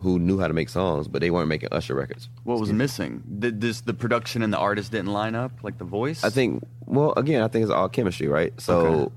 who 0.00 0.18
knew 0.18 0.38
how 0.38 0.46
to 0.48 0.52
make 0.54 0.68
songs, 0.68 1.08
but 1.08 1.20
they 1.22 1.30
weren't 1.30 1.48
making 1.48 1.70
Usher 1.72 1.94
records. 1.94 2.28
What 2.44 2.60
was 2.60 2.70
missing? 2.72 3.22
Did 3.38 3.60
this 3.60 3.80
the 3.80 3.94
production 3.94 4.42
and 4.42 4.52
the 4.52 4.58
artist 4.58 4.92
didn't 4.92 5.12
line 5.12 5.34
up? 5.34 5.52
Like 5.62 5.78
the 5.78 5.84
voice? 5.84 6.22
I 6.24 6.30
think. 6.30 6.62
Well, 6.86 7.14
again, 7.16 7.42
I 7.42 7.48
think 7.48 7.62
it's 7.62 7.72
all 7.72 7.88
chemistry, 7.88 8.28
right? 8.28 8.52
So, 8.60 9.10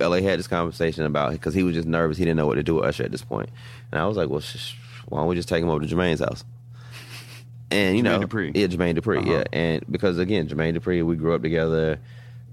LA 0.00 0.20
had 0.22 0.38
this 0.38 0.46
conversation 0.48 1.04
about 1.04 1.32
because 1.32 1.52
he 1.52 1.62
was 1.62 1.74
just 1.74 1.86
nervous. 1.86 2.16
He 2.16 2.24
didn't 2.24 2.38
know 2.38 2.46
what 2.46 2.54
to 2.54 2.62
do 2.62 2.76
with 2.76 2.84
Usher 2.86 3.04
at 3.04 3.10
this 3.12 3.22
point, 3.22 3.50
and 3.92 4.00
I 4.00 4.06
was 4.06 4.16
like, 4.16 4.30
"Well, 4.30 4.40
sh- 4.40 4.56
sh- 4.56 4.74
why 5.08 5.18
don't 5.18 5.28
we 5.28 5.34
just 5.34 5.48
take 5.48 5.62
him 5.62 5.68
over 5.68 5.84
to 5.84 5.94
Jermaine's 5.94 6.20
house?" 6.20 6.44
And 7.70 7.96
you 7.98 8.02
Jermaine 8.02 8.20
know, 8.20 8.26
Dupri. 8.26 8.52
yeah, 8.56 8.66
Jermaine 8.68 8.96
Dupri, 8.98 9.18
Uh-huh. 9.18 9.30
yeah, 9.30 9.44
and 9.52 9.84
because 9.90 10.18
again, 10.18 10.48
Jermaine 10.48 10.76
Dupri, 10.78 11.04
we 11.04 11.16
grew 11.16 11.34
up 11.34 11.42
together. 11.42 11.98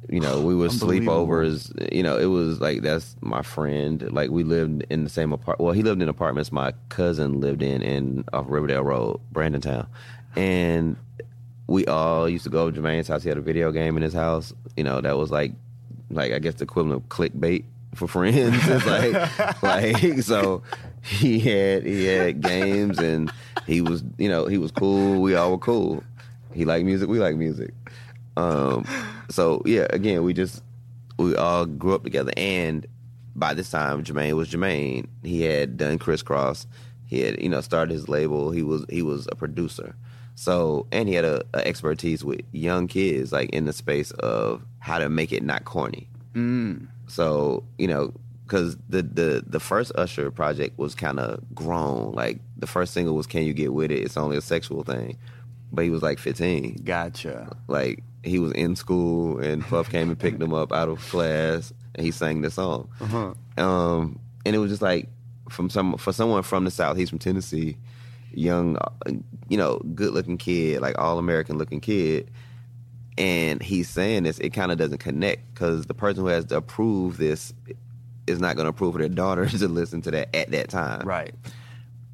You 0.09 0.19
know, 0.19 0.41
we 0.41 0.53
were 0.55 0.67
Unbelievable. 0.67 1.25
sleepovers. 1.27 1.93
You 1.93 2.03
know, 2.03 2.17
it 2.17 2.25
was 2.25 2.59
like 2.59 2.81
that's 2.81 3.15
my 3.21 3.41
friend. 3.41 4.11
Like 4.11 4.29
we 4.29 4.43
lived 4.43 4.85
in 4.89 5.03
the 5.03 5.09
same 5.09 5.31
apartment. 5.31 5.61
Well, 5.61 5.73
he 5.73 5.81
lived 5.83 6.01
in 6.01 6.09
apartments 6.09 6.51
my 6.51 6.73
cousin 6.89 7.39
lived 7.39 7.61
in 7.63 7.81
in 7.81 8.25
off 8.33 8.45
Riverdale 8.49 8.83
Road, 8.83 9.19
Brandon 9.31 9.61
Town, 9.61 9.87
and 10.35 10.95
we 11.67 11.85
all 11.85 12.27
used 12.27 12.43
to 12.43 12.49
go 12.49 12.69
to 12.69 12.75
Jermaine's 12.81 13.07
house. 13.07 13.23
He 13.23 13.29
had 13.29 13.37
a 13.37 13.41
video 13.41 13.71
game 13.71 13.95
in 13.97 14.03
his 14.03 14.13
house. 14.13 14.53
You 14.75 14.83
know, 14.83 14.99
that 15.01 15.17
was 15.17 15.31
like, 15.31 15.53
like 16.09 16.33
I 16.33 16.39
guess 16.39 16.55
the 16.55 16.63
equivalent 16.63 17.01
of 17.03 17.09
clickbait 17.09 17.63
for 17.95 18.07
friends. 18.07 18.57
It's 18.67 18.85
like, 18.85 19.63
like 19.63 20.21
so 20.23 20.63
he 21.01 21.39
had 21.39 21.85
he 21.85 22.05
had 22.05 22.41
games 22.41 22.99
and 22.99 23.31
he 23.65 23.81
was 23.81 24.03
you 24.17 24.27
know 24.29 24.45
he 24.47 24.57
was 24.57 24.71
cool. 24.71 25.21
We 25.21 25.35
all 25.35 25.51
were 25.51 25.57
cool. 25.57 26.03
He 26.53 26.65
liked 26.65 26.85
music. 26.85 27.07
We 27.09 27.19
like 27.19 27.35
music. 27.37 27.73
Um, 28.35 28.85
so 29.33 29.63
yeah, 29.65 29.87
again, 29.89 30.23
we 30.23 30.33
just 30.33 30.61
we 31.17 31.35
all 31.35 31.65
grew 31.65 31.95
up 31.95 32.03
together. 32.03 32.31
And 32.37 32.85
by 33.35 33.55
this 33.55 33.71
time, 33.71 34.03
Jermaine 34.03 34.33
was 34.33 34.51
Jermaine. 34.51 35.07
He 35.23 35.41
had 35.41 35.75
done 35.75 35.97
Kris 35.97 36.21
Kross. 36.21 36.67
He 37.07 37.21
had 37.21 37.41
you 37.41 37.49
know 37.49 37.61
started 37.61 37.91
his 37.91 38.07
label. 38.07 38.51
He 38.51 38.61
was 38.61 38.85
he 38.89 39.01
was 39.01 39.27
a 39.31 39.35
producer. 39.35 39.95
So 40.35 40.85
and 40.91 41.09
he 41.09 41.15
had 41.15 41.25
a, 41.25 41.43
a 41.55 41.67
expertise 41.67 42.23
with 42.23 42.41
young 42.51 42.87
kids, 42.87 43.31
like 43.31 43.49
in 43.49 43.65
the 43.65 43.73
space 43.73 44.11
of 44.11 44.63
how 44.77 44.99
to 44.99 45.09
make 45.09 45.31
it 45.31 45.41
not 45.41 45.65
corny. 45.65 46.07
Mm. 46.33 46.87
So 47.07 47.63
you 47.79 47.87
know, 47.87 48.13
because 48.45 48.77
the 48.87 49.01
the 49.01 49.43
the 49.47 49.59
first 49.59 49.91
Usher 49.95 50.29
project 50.29 50.77
was 50.77 50.93
kind 50.93 51.19
of 51.19 51.43
grown. 51.55 52.11
Like 52.11 52.39
the 52.57 52.67
first 52.67 52.93
single 52.93 53.15
was 53.15 53.25
"Can 53.25 53.43
You 53.43 53.53
Get 53.53 53.73
With 53.73 53.89
It." 53.89 54.03
It's 54.03 54.15
only 54.15 54.37
a 54.37 54.41
sexual 54.41 54.83
thing, 54.83 55.17
but 55.71 55.85
he 55.85 55.89
was 55.89 56.03
like 56.03 56.19
fifteen. 56.19 56.79
Gotcha. 56.83 57.57
Like 57.67 58.03
he 58.23 58.39
was 58.39 58.51
in 58.53 58.75
school, 58.75 59.39
and 59.39 59.63
Puff 59.63 59.89
came 59.89 60.09
and 60.09 60.17
picked 60.17 60.41
him 60.41 60.53
up 60.53 60.71
out 60.71 60.89
of 60.89 60.99
class, 61.09 61.73
and 61.95 62.05
he 62.05 62.11
sang 62.11 62.41
the 62.41 62.49
song. 62.49 62.89
Uh-huh. 63.01 63.33
Um, 63.57 64.19
and 64.45 64.55
it 64.55 64.59
was 64.59 64.71
just 64.71 64.81
like 64.81 65.09
from 65.49 65.69
some 65.69 65.97
for 65.97 66.13
someone 66.13 66.43
from 66.43 66.65
the 66.65 66.71
South. 66.71 66.97
He's 66.97 67.09
from 67.09 67.19
Tennessee, 67.19 67.77
young, 68.31 68.77
uh, 68.77 69.11
you 69.49 69.57
know, 69.57 69.79
good 69.93 70.13
looking 70.13 70.37
kid, 70.37 70.81
like 70.81 70.97
all 70.97 71.19
American 71.19 71.57
looking 71.57 71.81
kid. 71.81 72.29
And 73.17 73.61
he's 73.61 73.89
saying 73.89 74.23
this, 74.23 74.39
it 74.39 74.53
kind 74.53 74.71
of 74.71 74.79
doesn't 74.79 74.97
connect 74.97 75.53
because 75.53 75.85
the 75.85 75.93
person 75.93 76.23
who 76.23 76.29
has 76.29 76.45
to 76.45 76.57
approve 76.57 77.17
this 77.17 77.53
is 78.25 78.39
not 78.39 78.55
going 78.55 78.65
to 78.65 78.69
approve 78.69 78.93
for 78.93 78.99
their 78.99 79.09
daughter 79.09 79.45
to 79.49 79.67
listen 79.67 80.01
to 80.03 80.11
that 80.11 80.35
at 80.35 80.51
that 80.51 80.69
time. 80.69 81.05
Right. 81.05 81.33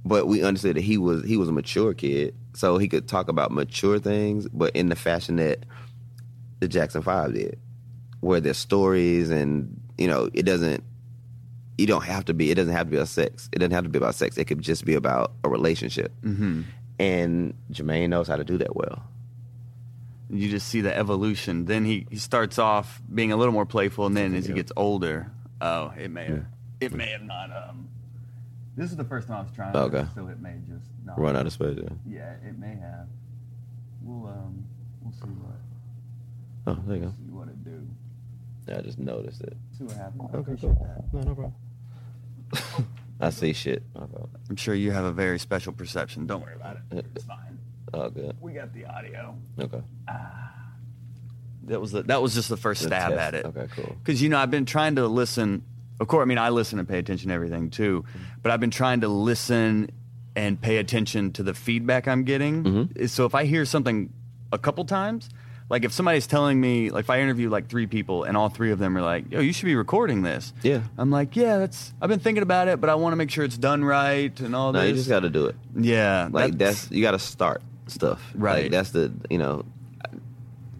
But 0.04 0.28
we 0.28 0.43
understood 0.43 0.76
that 0.76 0.82
he 0.82 0.98
was 0.98 1.24
he 1.26 1.38
was 1.38 1.50
a 1.50 1.52
mature 1.52 1.93
kid, 1.93 2.34
so 2.54 2.78
he 2.78 2.88
could 2.88 3.08
talk 3.08 3.28
about 3.28 3.52
mature 3.52 4.00
things, 4.00 4.48
but 4.50 4.76
in 4.76 4.89
the 4.89 4.95
fashion 4.95 5.36
that 5.38 5.65
the 6.60 6.67
Jackson 6.67 7.02
Five 7.02 7.34
did, 7.34 7.60
where 8.22 8.39
there's 8.39 8.58
stories 8.58 9.30
and 9.30 9.80
you 9.98 10.08
know 10.08 10.30
it 10.34 10.43
doesn't. 10.43 10.84
You 11.78 11.88
don't 11.88 12.04
have 12.04 12.26
to 12.26 12.34
be. 12.34 12.52
It 12.52 12.56
doesn't 12.56 12.74
have 12.74 12.88
to 12.88 12.91
be 12.91 12.98
about 12.98 13.08
sex. 13.08 13.50
It 13.54 13.60
doesn't 13.60 13.72
have 13.72 13.86
to 13.86 13.89
be 13.89 13.98
about 13.98 14.15
sex. 14.15 14.38
It 14.38 14.45
could 14.45 14.62
just 14.62 14.84
be 14.84 14.95
about 14.95 15.32
a 15.45 15.50
relationship. 15.50 16.12
Mm-hmm. 16.22 16.63
And 17.00 17.54
Jermaine 17.72 18.10
knows 18.10 18.28
how 18.28 18.36
to 18.36 18.43
do 18.43 18.58
that 18.58 18.76
well. 18.76 19.04
You 20.30 20.50
just 20.50 20.67
see 20.67 20.82
the 20.82 20.95
evolution. 20.95 21.63
Then 21.65 21.86
he, 21.86 22.06
he 22.10 22.17
starts 22.17 22.60
off 22.60 23.02
being 23.13 23.32
a 23.32 23.38
little 23.38 23.54
more 23.54 23.65
playful, 23.65 24.06
and 24.06 24.15
then 24.17 24.36
as 24.36 24.45
he 24.45 24.54
gets 24.54 24.72
older, 24.76 25.32
oh, 25.62 25.93
it 25.98 26.12
may 26.12 26.26
have, 26.26 26.45
it 26.82 26.93
may 26.93 27.08
have 27.12 27.24
not. 27.24 27.50
Um, 27.56 27.88
this 28.76 28.91
is 28.91 28.98
the 28.98 29.06
first 29.06 29.28
time 29.30 29.38
I 29.38 29.41
was 29.43 29.52
trying, 29.54 29.74
it, 29.74 29.78
Okay. 29.78 30.06
so 30.13 30.28
it 30.28 30.39
may 30.39 30.56
just 30.67 30.86
not 31.06 31.17
Run 31.17 31.36
out 31.36 31.48
of 31.48 31.54
space. 31.54 31.78
Yeah. 31.82 31.89
Yeah, 32.06 32.34
it 32.48 32.60
may 32.60 32.76
have. 32.76 33.08
We'll 34.04 34.28
um, 34.28 34.65
we'll 35.02 35.13
see 35.13 35.19
what 35.22 35.56
Oh, 36.69 36.77
there 36.88 36.97
you 36.97 37.01
go. 37.03 37.10
see 37.17 37.32
what 37.32 37.47
it 37.47 37.63
do. 37.63 37.88
I 38.73 38.82
just 38.82 38.99
noticed 38.99 39.41
it. 39.41 39.58
See 39.77 39.84
what 39.86 39.97
happens. 39.97 40.29
Okay, 40.36 40.55
cool. 40.62 41.08
No, 41.13 41.21
no 41.21 41.36
problem. 41.36 42.88
I 43.19 43.29
see 43.32 43.53
shit. 43.53 43.84
I'm 43.95 44.55
sure 44.55 44.73
you 44.75 44.91
have 44.91 45.05
a 45.05 45.12
very 45.12 45.39
special 45.39 45.73
perception. 45.73 46.25
Don't 46.27 46.41
worry 46.41 46.55
about 46.55 46.77
it. 46.91 47.05
It's 47.15 47.25
fine. 47.25 47.58
Oh, 47.93 48.10
good. 48.10 48.36
We 48.39 48.53
got 48.53 48.73
the 48.73 48.86
audio. 48.86 49.36
Okay. 49.60 49.82
Ah. 50.08 50.53
That 51.63 51.82
was 51.82 51.91
the, 51.91 52.03
that 52.03 52.21
was 52.21 52.34
just 52.34 52.49
the 52.49 52.58
first 52.58 52.84
stab 52.84 53.10
test. 53.12 53.19
at 53.19 53.34
it. 53.34 53.45
Okay, 53.45 53.67
cool. 53.75 53.95
Because 54.03 54.21
you 54.21 54.29
know 54.29 54.38
I've 54.38 54.51
been 54.51 54.65
trying 54.65 54.95
to 54.95 55.08
listen. 55.08 55.63
Of 55.99 56.08
course, 56.08 56.21
I 56.23 56.25
mean 56.25 56.38
I 56.38 56.49
listen 56.49 56.79
and 56.79 56.88
pay 56.88 56.99
attention 56.99 57.29
to 57.29 57.34
everything 57.36 57.69
too, 57.69 58.05
but 58.41 58.51
I've 58.51 58.60
been 58.60 58.71
trying 58.71 59.01
to 59.01 59.08
listen 59.08 59.89
and 60.36 60.60
pay 60.62 60.77
attention 60.77 61.34
to 61.34 61.43
the 61.43 61.53
feedback 61.53 62.08
I'm 62.08 62.23
getting. 62.23 62.63
Mm-hmm. 62.63 63.05
So 63.08 63.25
if 63.25 63.36
I 63.36 63.45
hear 63.45 63.65
something 63.65 64.13
a 64.51 64.58
couple 64.58 64.86
times, 64.86 65.29
like 65.69 65.86
if 65.86 65.91
somebody's 65.93 66.25
telling 66.27 66.60
me, 66.60 66.89
like 66.89 67.05
if 67.05 67.10
I 67.10 67.21
interview 67.21 67.49
like 67.49 67.67
three 67.69 67.86
people 67.88 68.23
and 68.23 68.36
all 68.36 68.49
three 68.49 68.71
of 68.71 68.79
them 68.79 68.97
are 68.97 69.01
like, 69.01 69.32
"Yo, 69.32 69.39
you 69.39 69.53
should 69.53 69.65
be 69.65 69.75
recording 69.75 70.23
this," 70.23 70.51
Yeah. 70.63 70.82
I'm 70.97 71.12
like, 71.12 71.36
"Yeah, 71.36 71.60
that's." 71.60 71.93
I've 72.01 72.10
been 72.10 72.19
thinking 72.19 72.43
about 72.43 72.67
it, 72.67 72.82
but 72.82 72.89
I 72.89 72.95
want 72.95 73.13
to 73.13 73.17
make 73.17 73.29
sure 73.29 73.43
it's 73.45 73.58
done 73.58 73.84
right 73.86 74.38
and 74.39 74.55
all 74.55 74.71
that. 74.71 74.79
No, 74.79 74.82
this. 74.84 74.89
you 74.89 74.95
just 74.95 75.10
got 75.10 75.19
to 75.21 75.29
do 75.29 75.45
it. 75.45 75.55
yeah, 75.75 76.27
Like 76.32 76.58
that's, 76.58 76.89
you 76.91 77.01
got 77.03 77.12
to 77.12 77.19
start 77.19 77.62
stuff. 77.88 78.21
Right. 78.36 78.63
Like, 78.63 78.71
that's 78.71 78.89
the 78.91 79.12
you 79.29 79.38
know, 79.38 79.63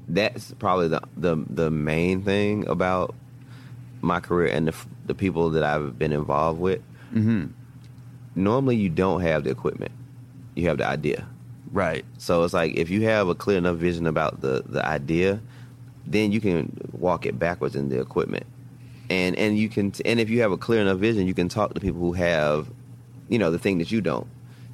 that's 0.08 0.54
probably 0.60 0.88
the 0.88 1.02
the 1.17 1.36
the 1.49 1.69
main 1.69 2.23
thing 2.23 2.67
about 2.67 3.13
my 4.02 4.19
career 4.19 4.47
and 4.52 4.67
the 4.67 4.75
the 5.06 5.13
people 5.15 5.52
that 5.52 5.63
I've 5.63 5.97
been 5.99 6.13
involved 6.13 6.60
with. 6.60 6.82
hmm 7.12 7.45
Normally, 8.36 8.75
you 8.78 8.89
don't 8.89 9.21
have 9.21 9.43
the 9.43 9.49
equipment. 9.49 9.91
You 10.56 10.67
have 10.69 10.78
the 10.78 10.88
idea. 10.88 11.28
Right. 11.72 12.06
So 12.18 12.44
it's 12.44 12.54
like 12.54 12.76
if 12.76 12.90
you 12.90 13.02
have 13.04 13.28
a 13.28 13.36
clear 13.36 13.58
enough 13.58 13.78
vision 13.78 14.08
about 14.08 14.42
the 14.42 14.64
the 14.66 14.86
idea, 14.86 15.42
then 16.06 16.32
you 16.32 16.42
can 16.42 16.76
walk 16.92 17.26
it 17.26 17.38
backwards 17.38 17.76
in 17.76 17.90
the 17.90 18.00
equipment, 18.00 18.46
and 19.10 19.36
and 19.36 19.58
you 19.58 19.70
can 19.70 19.94
and 20.06 20.20
if 20.20 20.30
you 20.30 20.42
have 20.42 20.52
a 20.52 20.58
clear 20.58 20.82
enough 20.82 21.00
vision, 21.00 21.28
you 21.28 21.34
can 21.34 21.50
talk 21.50 21.74
to 21.74 21.80
people 21.80 22.00
who 22.00 22.14
have, 22.14 22.68
you 23.28 23.40
know, 23.40 23.52
the 23.52 23.60
thing 23.60 23.78
that 23.80 23.92
you 23.92 24.02
don't, 24.02 24.28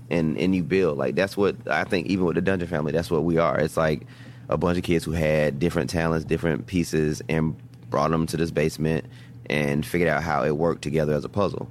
and 0.10 0.38
and 0.38 0.56
you 0.56 0.64
build 0.64 0.98
like 0.98 1.16
that's 1.16 1.36
what 1.36 1.56
I 1.68 1.84
think. 1.84 2.08
Even 2.08 2.26
with 2.26 2.36
the 2.36 2.42
Dungeon 2.42 2.68
family, 2.68 2.92
that's 2.92 3.12
what 3.12 3.24
we 3.24 3.38
are. 3.38 3.60
It's 3.60 3.78
like 3.78 4.06
a 4.50 4.58
bunch 4.58 4.78
of 4.78 4.84
kids 4.84 5.04
who 5.04 5.12
had 5.12 5.60
different 5.60 5.90
talents, 5.90 6.26
different 6.26 6.68
pieces, 6.68 7.22
and 7.28 7.56
brought 7.90 8.12
them 8.12 8.28
to 8.28 8.38
this 8.38 8.52
basement 8.52 9.06
and 9.50 9.86
figured 9.86 10.10
out 10.10 10.24
how 10.24 10.44
it 10.44 10.58
worked 10.58 10.82
together 10.82 11.14
as 11.14 11.24
a 11.24 11.30
puzzle, 11.30 11.70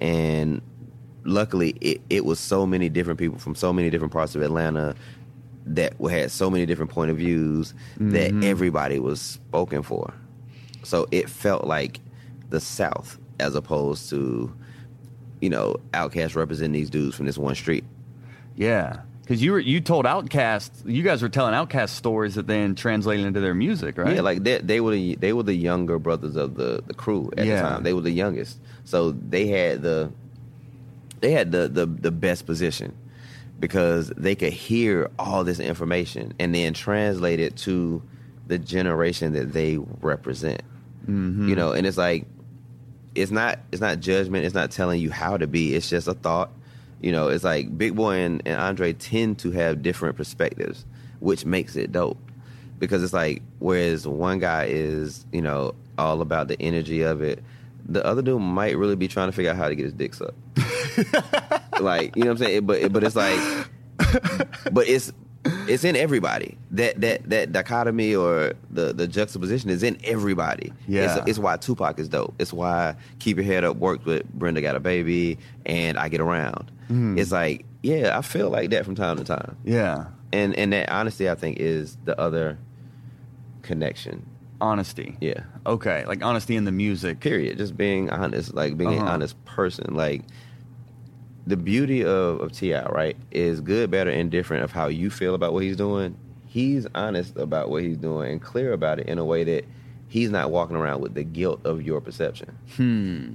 and 0.00 0.60
luckily 1.24 1.70
it, 1.80 2.00
it 2.10 2.24
was 2.24 2.38
so 2.38 2.66
many 2.66 2.88
different 2.88 3.18
people 3.18 3.38
from 3.38 3.54
so 3.54 3.72
many 3.72 3.90
different 3.90 4.12
parts 4.12 4.34
of 4.34 4.42
Atlanta 4.42 4.94
that 5.66 5.94
had 6.00 6.30
so 6.30 6.50
many 6.50 6.66
different 6.66 6.90
point 6.90 7.10
of 7.10 7.18
views 7.18 7.74
that 7.98 8.32
mm-hmm. 8.32 8.42
everybody 8.42 8.98
was 8.98 9.20
spoken 9.20 9.82
for. 9.82 10.12
So 10.82 11.06
it 11.10 11.28
felt 11.28 11.64
like 11.64 12.00
the 12.48 12.60
South 12.60 13.18
as 13.38 13.54
opposed 13.54 14.10
to, 14.10 14.54
you 15.40 15.50
know, 15.50 15.76
Outkast 15.92 16.34
representing 16.34 16.72
these 16.72 16.90
dudes 16.90 17.14
from 17.14 17.26
this 17.26 17.38
one 17.38 17.54
street. 17.54 17.84
Yeah, 18.56 19.00
because 19.22 19.42
you 19.42 19.52
were 19.52 19.60
you 19.60 19.80
told 19.80 20.06
Outkast, 20.06 20.70
you 20.84 21.02
guys 21.02 21.22
were 21.22 21.28
telling 21.28 21.54
Outkast 21.54 21.90
stories 21.90 22.34
that 22.34 22.46
then 22.46 22.74
translated 22.74 23.26
into 23.26 23.40
their 23.40 23.54
music, 23.54 23.96
right? 23.96 24.16
Yeah, 24.16 24.22
like 24.22 24.42
they, 24.42 24.58
they 24.58 24.80
were 24.80 24.92
the, 24.92 25.14
they 25.16 25.32
were 25.32 25.44
the 25.44 25.54
younger 25.54 25.98
brothers 25.98 26.36
of 26.36 26.56
the, 26.56 26.82
the 26.86 26.94
crew 26.94 27.30
at 27.36 27.46
Yeah. 27.46 27.62
the 27.62 27.68
time. 27.68 27.82
They 27.84 27.92
were 27.92 28.00
the 28.00 28.10
youngest, 28.10 28.58
so 28.84 29.12
they 29.12 29.46
had 29.46 29.82
the 29.82 30.10
they 31.20 31.32
had 31.32 31.52
the, 31.52 31.68
the 31.68 31.86
the 31.86 32.10
best 32.10 32.46
position 32.46 32.96
because 33.58 34.08
they 34.16 34.34
could 34.34 34.52
hear 34.52 35.10
all 35.18 35.44
this 35.44 35.60
information 35.60 36.32
and 36.38 36.54
then 36.54 36.72
translate 36.72 37.38
it 37.40 37.56
to 37.56 38.02
the 38.46 38.58
generation 38.58 39.34
that 39.34 39.52
they 39.52 39.76
represent. 40.00 40.62
Mm-hmm. 41.02 41.48
You 41.48 41.54
know, 41.54 41.72
and 41.72 41.86
it's 41.86 41.98
like 41.98 42.26
it's 43.14 43.30
not 43.30 43.58
it's 43.70 43.80
not 43.80 44.00
judgment. 44.00 44.44
It's 44.44 44.54
not 44.54 44.70
telling 44.70 45.00
you 45.00 45.10
how 45.10 45.36
to 45.36 45.46
be. 45.46 45.74
It's 45.74 45.88
just 45.88 46.08
a 46.08 46.14
thought. 46.14 46.50
You 47.00 47.12
know, 47.12 47.28
it's 47.28 47.44
like 47.44 47.76
Big 47.78 47.94
Boy 47.94 48.16
and, 48.16 48.42
and 48.44 48.60
Andre 48.60 48.92
tend 48.92 49.38
to 49.40 49.50
have 49.52 49.82
different 49.82 50.16
perspectives, 50.16 50.84
which 51.20 51.44
makes 51.44 51.76
it 51.76 51.92
dope. 51.92 52.18
Because 52.78 53.02
it's 53.02 53.12
like 53.12 53.42
whereas 53.58 54.06
one 54.06 54.38
guy 54.38 54.66
is 54.66 55.26
you 55.32 55.42
know 55.42 55.74
all 55.98 56.22
about 56.22 56.48
the 56.48 56.60
energy 56.60 57.02
of 57.02 57.20
it, 57.20 57.42
the 57.86 58.04
other 58.04 58.22
dude 58.22 58.40
might 58.40 58.76
really 58.76 58.96
be 58.96 59.08
trying 59.08 59.28
to 59.28 59.32
figure 59.32 59.50
out 59.50 59.56
how 59.56 59.68
to 59.68 59.74
get 59.74 59.84
his 59.84 59.92
dick 59.92 60.14
sucked. 60.14 60.34
like 61.80 62.16
you 62.16 62.24
know 62.24 62.30
what 62.32 62.40
I'm 62.40 62.46
saying? 62.46 62.66
But 62.66 62.92
but 62.92 63.04
it's 63.04 63.16
like, 63.16 63.38
but 64.72 64.88
it's 64.88 65.12
it's 65.68 65.84
in 65.84 65.96
everybody. 65.96 66.58
That 66.72 67.00
that 67.00 67.28
that 67.30 67.52
dichotomy 67.52 68.14
or 68.14 68.52
the 68.70 68.92
the 68.92 69.06
juxtaposition 69.08 69.70
is 69.70 69.82
in 69.82 69.98
everybody. 70.04 70.72
Yeah. 70.86 71.18
it's, 71.18 71.30
it's 71.30 71.38
why 71.38 71.56
Tupac 71.56 71.98
is 71.98 72.08
dope. 72.08 72.34
It's 72.38 72.52
why 72.52 72.96
Keep 73.18 73.38
Your 73.38 73.46
Head 73.46 73.64
Up 73.64 73.76
worked 73.76 74.04
with 74.04 74.30
Brenda 74.32 74.60
Got 74.60 74.76
a 74.76 74.80
Baby 74.80 75.38
and 75.66 75.98
I 75.98 76.08
Get 76.08 76.20
Around. 76.20 76.70
It's 77.18 77.30
like 77.32 77.64
yeah, 77.82 78.18
I 78.18 78.22
feel 78.22 78.50
like 78.50 78.70
that 78.70 78.84
from 78.84 78.94
time 78.96 79.16
to 79.16 79.24
time, 79.24 79.56
yeah. 79.64 80.06
and 80.32 80.54
and 80.56 80.72
that 80.72 80.90
honesty 80.90 81.30
I 81.30 81.34
think 81.36 81.58
is 81.60 81.96
the 82.04 82.18
other 82.20 82.58
connection. 83.62 84.26
Honesty. 84.60 85.16
Yeah. 85.20 85.44
Okay, 85.66 86.04
like 86.06 86.22
honesty 86.24 86.56
in 86.56 86.64
the 86.64 86.72
music. 86.72 87.20
period 87.20 87.56
just 87.58 87.76
being 87.76 88.10
honest 88.10 88.54
like 88.54 88.76
being 88.76 88.92
an 88.92 88.98
Uh-huh. 88.98 89.12
honest 89.12 89.42
person 89.44 89.94
like 89.94 90.22
the 91.46 91.56
beauty 91.56 92.02
of, 92.04 92.40
of 92.40 92.52
T.I 92.52 92.86
right 92.90 93.16
is 93.30 93.60
good 93.60 93.90
better 93.90 94.10
and 94.10 94.30
different 94.30 94.64
of 94.64 94.72
how 94.72 94.88
you 94.88 95.10
feel 95.10 95.34
about 95.34 95.52
what 95.52 95.62
he's 95.62 95.76
doing 95.76 96.16
he's 96.46 96.86
honest 96.94 97.36
about 97.36 97.70
what 97.70 97.82
he's 97.82 97.96
doing 97.96 98.32
and 98.32 98.42
clear 98.42 98.72
about 98.72 98.98
it 99.00 99.06
in 99.06 99.18
a 99.18 99.24
way 99.24 99.44
that 99.44 99.64
he's 100.08 100.30
not 100.30 100.50
walking 100.50 100.76
around 100.76 101.00
with 101.00 101.14
the 101.14 101.22
guilt 101.24 101.60
of 101.64 101.82
your 101.82 102.00
perception 102.00 102.56
Hmm. 102.76 103.34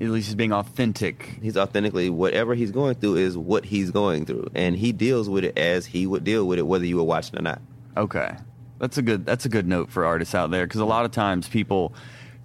At 0.00 0.08
least 0.08 0.28
he's 0.28 0.34
being 0.34 0.52
authentic. 0.52 1.38
he's 1.42 1.56
authentically 1.58 2.08
whatever 2.10 2.54
he's 2.54 2.70
going 2.70 2.94
through 2.94 3.16
is 3.16 3.36
what 3.36 3.64
he's 3.66 3.90
going 3.90 4.24
through 4.24 4.48
and 4.54 4.76
he 4.76 4.92
deals 4.92 5.28
with 5.28 5.44
it 5.44 5.58
as 5.58 5.86
he 5.86 6.06
would 6.06 6.24
deal 6.24 6.46
with 6.46 6.58
it 6.58 6.62
whether 6.66 6.86
you 6.86 6.96
were 6.96 7.02
watching 7.04 7.38
or 7.38 7.42
not 7.42 7.60
Okay, 7.96 8.36
that's 8.78 8.96
a 8.98 9.02
good 9.02 9.26
that's 9.26 9.44
a 9.44 9.48
good 9.48 9.66
note 9.66 9.90
for 9.90 10.04
artists 10.06 10.34
out 10.34 10.50
there 10.52 10.64
because 10.64 10.80
a 10.80 10.84
lot 10.86 11.04
of 11.04 11.10
times 11.10 11.48
people 11.48 11.92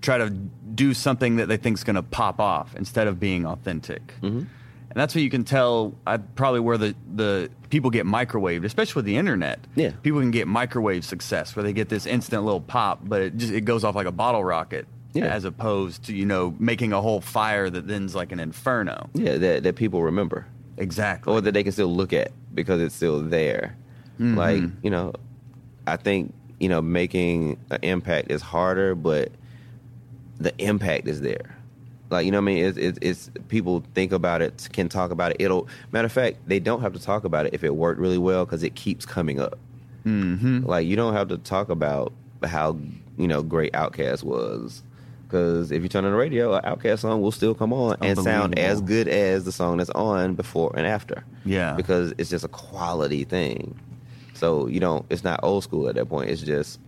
try 0.06 0.18
to 0.18 0.30
do 0.30 0.94
something 0.94 1.38
that 1.38 1.48
they 1.48 1.58
think 1.58 1.78
is 1.78 1.84
going 1.84 1.96
to 1.96 2.04
pop 2.04 2.39
off 2.39 2.76
instead 2.76 3.08
of 3.08 3.20
being 3.20 3.46
authentic. 3.46 4.13
Mhm. 4.22 4.46
And 4.89 5.02
that's 5.02 5.13
what 5.15 5.22
you 5.24 5.30
can 5.30 5.44
tell. 5.44 5.94
I 6.08 6.18
probably 6.18 6.62
where 6.62 6.78
the 6.78 6.96
the 7.15 7.50
people 7.70 7.89
get 7.89 8.06
microwaved, 8.06 8.63
especially 8.63 9.00
with 9.00 9.06
the 9.06 9.18
internet. 9.18 9.60
Yeah. 9.76 9.91
people 10.04 10.22
can 10.22 10.32
get 10.32 10.48
microwave 10.48 11.04
success 11.04 11.56
where 11.56 11.63
they 11.63 11.74
get 11.74 11.89
this 11.89 12.06
instant 12.06 12.44
little 12.46 12.62
pop, 12.62 13.02
but 13.04 13.22
it 13.22 13.36
just 13.38 13.52
it 13.52 13.62
goes 13.62 13.84
off 13.84 13.96
like 13.96 14.08
a 14.08 14.12
bottle 14.12 14.44
rocket. 14.46 14.86
Yeah. 15.13 15.26
As 15.26 15.44
opposed 15.46 16.04
to 16.06 16.15
you 16.15 16.26
know 16.26 16.56
making 16.60 16.94
a 16.94 17.02
whole 17.02 17.20
fire 17.22 17.70
that 17.70 17.88
then's 17.88 18.15
like 18.15 18.32
an 18.32 18.39
inferno. 18.39 19.10
yeah 19.13 19.38
that, 19.38 19.63
that 19.63 19.76
people 19.76 20.04
remember 20.04 20.46
Exactly. 20.78 21.34
or 21.34 21.39
that 21.41 21.54
they 21.54 21.63
can 21.63 21.72
still 21.72 21.94
look 21.94 22.12
at 22.13 22.32
because 22.54 22.82
it's 22.82 22.96
still 22.96 23.22
there. 23.22 23.76
Mhm. 24.20 24.36
Like 24.38 24.63
you 24.84 24.89
know, 24.91 25.13
I 25.88 25.96
think 25.98 26.34
you 26.60 26.70
know 26.70 26.82
making 26.82 27.58
an 27.70 27.80
impact 27.82 28.30
is 28.32 28.41
harder, 28.41 28.94
but 28.96 29.30
the 30.39 30.54
impact 30.63 31.08
is 31.08 31.21
there. 31.21 31.56
Like 32.10 32.26
you 32.26 32.32
know, 32.32 32.38
what 32.38 32.43
I 32.43 32.54
mean, 32.54 32.65
it's, 32.65 32.78
it's, 32.78 33.00
it's 33.02 33.32
people 33.48 33.84
think 33.95 34.12
about 34.12 34.41
it, 34.41 34.67
can 34.74 34.89
talk 34.89 35.12
about 35.12 35.32
it. 35.32 35.38
It'll 35.39 35.67
matter 35.91 36.06
of 36.06 36.12
fact, 36.12 36.38
they 36.48 36.60
don't 36.60 36.82
have 36.82 36.93
to 36.93 37.00
talk 37.00 37.24
about 37.24 37.45
it 37.48 37.54
if 37.54 37.63
it 37.63 37.76
worked 37.76 38.00
really 38.00 38.17
well 38.19 38.45
because 38.45 38.62
it 38.63 38.76
keeps 38.76 39.06
coming 39.06 39.39
up. 39.39 39.58
hmm 40.04 40.60
Like 40.65 40.86
you 40.88 40.95
don't 40.95 41.13
have 41.13 41.30
to 41.30 41.38
talk 41.38 41.69
about 41.69 42.13
how 42.43 42.78
you 43.17 43.28
know 43.28 43.41
great 43.41 43.74
Outkast 43.74 44.24
was. 44.24 44.84
Because 45.24 45.71
if 45.71 45.82
you 45.82 45.89
turn 45.89 46.06
on 46.06 46.12
the 46.12 46.17
radio, 46.17 46.54
an 46.54 46.62
Outkast 46.63 47.00
song 47.00 47.19
will 47.21 47.32
still 47.32 47.56
come 47.56 47.74
on 47.74 47.98
and 48.02 48.17
sound 48.19 48.60
as 48.60 48.80
good 48.82 49.08
as 49.08 49.43
the 49.43 49.52
song 49.52 49.78
that's 49.78 49.89
on 49.89 50.36
before 50.36 50.71
and 50.78 50.86
after 50.86 51.24
Yeah. 51.43 51.74
because 51.74 52.13
it's 52.19 52.30
just 52.30 52.45
a 52.45 52.48
quality 52.50 53.24
thing. 53.24 53.78
So 54.36 54.67
you 54.67 54.80
don't. 54.80 55.04
It's 55.10 55.24
not 55.24 55.39
old 55.41 55.63
school 55.63 55.89
at 55.89 55.95
that 55.95 56.06
point. 56.06 56.30
It's 56.30 56.43
just 56.43 56.80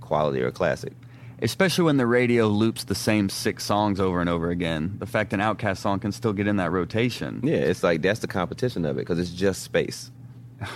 quality 0.00 0.40
or 0.40 0.50
classic. 0.50 0.94
Especially 1.42 1.84
when 1.84 1.96
the 1.96 2.06
radio 2.06 2.46
loops 2.46 2.84
the 2.84 2.94
same 2.94 3.28
six 3.28 3.64
songs 3.64 3.98
over 3.98 4.20
and 4.20 4.30
over 4.30 4.50
again. 4.50 4.94
The 4.98 5.06
fact 5.06 5.32
an 5.32 5.40
Outkast 5.40 5.78
song 5.78 5.98
can 5.98 6.12
still 6.12 6.32
get 6.32 6.46
in 6.46 6.56
that 6.56 6.70
rotation. 6.70 7.40
Yeah, 7.42 7.56
it's 7.56 7.82
like 7.82 8.00
that's 8.00 8.20
the 8.20 8.28
competition 8.28 8.84
of 8.84 8.96
it 8.96 9.00
because 9.00 9.18
it's 9.18 9.32
just 9.32 9.62
space. 9.62 10.10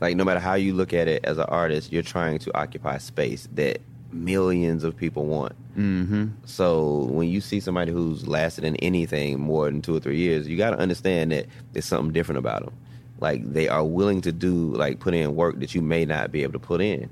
Like 0.00 0.16
no 0.16 0.24
matter 0.24 0.40
how 0.40 0.54
you 0.54 0.72
look 0.72 0.94
at 0.94 1.08
it 1.08 1.26
as 1.26 1.36
an 1.36 1.44
artist, 1.44 1.92
you're 1.92 2.02
trying 2.02 2.38
to 2.38 2.56
occupy 2.56 2.96
space 2.96 3.46
that 3.52 3.82
millions 4.12 4.82
of 4.82 4.96
people 4.96 5.26
want. 5.26 5.52
hmm 5.74 6.28
So 6.46 7.04
when 7.10 7.28
you 7.28 7.42
see 7.42 7.60
somebody 7.60 7.92
who's 7.92 8.26
lasted 8.26 8.64
in 8.64 8.76
anything 8.76 9.38
more 9.38 9.66
than 9.66 9.82
two 9.82 9.94
or 9.94 10.00
three 10.00 10.16
years, 10.16 10.48
you 10.48 10.56
got 10.56 10.70
to 10.70 10.78
understand 10.78 11.32
that 11.32 11.48
there's 11.74 11.84
something 11.84 12.14
different 12.14 12.38
about 12.38 12.64
them. 12.64 12.72
Like 13.20 13.52
they 13.52 13.68
are 13.68 13.84
willing 13.84 14.22
to 14.22 14.32
do 14.32 14.72
like 14.74 15.00
put 15.00 15.12
in 15.12 15.36
work 15.36 15.60
that 15.60 15.74
you 15.74 15.82
may 15.82 16.06
not 16.06 16.32
be 16.32 16.44
able 16.44 16.54
to 16.54 16.58
put 16.58 16.80
in. 16.80 17.10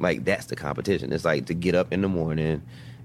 Like 0.00 0.24
that's 0.24 0.46
the 0.46 0.56
competition. 0.56 1.12
It's 1.12 1.24
like 1.24 1.46
to 1.46 1.54
get 1.54 1.74
up 1.74 1.92
in 1.92 2.00
the 2.00 2.08
morning 2.08 2.62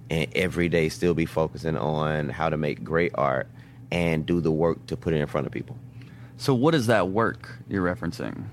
and 0.09 0.27
every 0.33 0.69
day 0.69 0.89
still 0.89 1.13
be 1.13 1.25
focusing 1.25 1.77
on 1.77 2.29
how 2.29 2.49
to 2.49 2.57
make 2.57 2.83
great 2.83 3.11
art 3.15 3.47
and 3.91 4.25
do 4.25 4.41
the 4.41 4.51
work 4.51 4.85
to 4.87 4.97
put 4.97 5.13
it 5.13 5.17
in 5.17 5.27
front 5.27 5.45
of 5.45 5.53
people. 5.53 5.77
So 6.37 6.53
what 6.53 6.75
is 6.75 6.87
that 6.87 7.09
work 7.09 7.59
you're 7.69 7.83
referencing? 7.83 8.45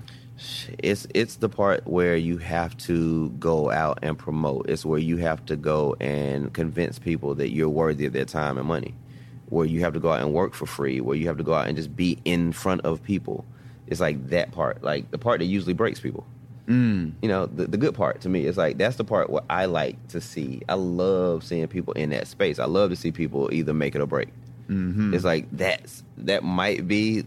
It's 0.79 1.07
it's 1.13 1.35
the 1.35 1.47
part 1.47 1.87
where 1.87 2.15
you 2.15 2.37
have 2.37 2.75
to 2.79 3.29
go 3.31 3.71
out 3.71 3.99
and 4.01 4.17
promote. 4.17 4.69
It's 4.69 4.85
where 4.85 4.99
you 4.99 5.17
have 5.17 5.45
to 5.45 5.55
go 5.55 5.95
and 5.99 6.51
convince 6.53 6.99
people 6.99 7.35
that 7.35 7.51
you're 7.51 7.69
worthy 7.69 8.05
of 8.05 8.13
their 8.13 8.25
time 8.25 8.57
and 8.57 8.67
money. 8.67 8.95
Where 9.49 9.65
you 9.65 9.81
have 9.81 9.93
to 9.93 9.99
go 9.99 10.11
out 10.11 10.21
and 10.21 10.33
work 10.33 10.53
for 10.53 10.65
free. 10.65 10.99
Where 11.01 11.15
you 11.15 11.27
have 11.27 11.37
to 11.37 11.43
go 11.43 11.53
out 11.53 11.67
and 11.67 11.77
just 11.77 11.95
be 11.95 12.19
in 12.25 12.51
front 12.51 12.81
of 12.81 13.03
people. 13.03 13.45
It's 13.87 13.99
like 13.99 14.29
that 14.29 14.51
part, 14.51 14.83
like 14.83 15.11
the 15.11 15.17
part 15.17 15.39
that 15.39 15.45
usually 15.45 15.73
breaks 15.73 15.99
people. 15.99 16.25
Mm. 16.67 17.13
You 17.21 17.27
know, 17.27 17.45
the, 17.45 17.67
the 17.67 17.77
good 17.77 17.93
part 17.93 18.21
to 18.21 18.29
me 18.29 18.45
is 18.45 18.57
like 18.57 18.77
that's 18.77 18.95
the 18.95 19.03
part 19.03 19.29
what 19.29 19.45
I 19.49 19.65
like 19.65 20.07
to 20.09 20.21
see. 20.21 20.61
I 20.69 20.75
love 20.75 21.43
seeing 21.43 21.67
people 21.67 21.93
in 21.93 22.11
that 22.11 22.27
space. 22.27 22.59
I 22.59 22.65
love 22.65 22.89
to 22.91 22.95
see 22.95 23.11
people 23.11 23.53
either 23.53 23.73
make 23.73 23.95
it 23.95 24.01
or 24.01 24.05
break. 24.05 24.29
Mm-hmm. 24.69 25.13
It's 25.13 25.25
like 25.25 25.45
that's 25.51 26.03
that 26.19 26.43
might 26.43 26.87
be, 26.87 27.25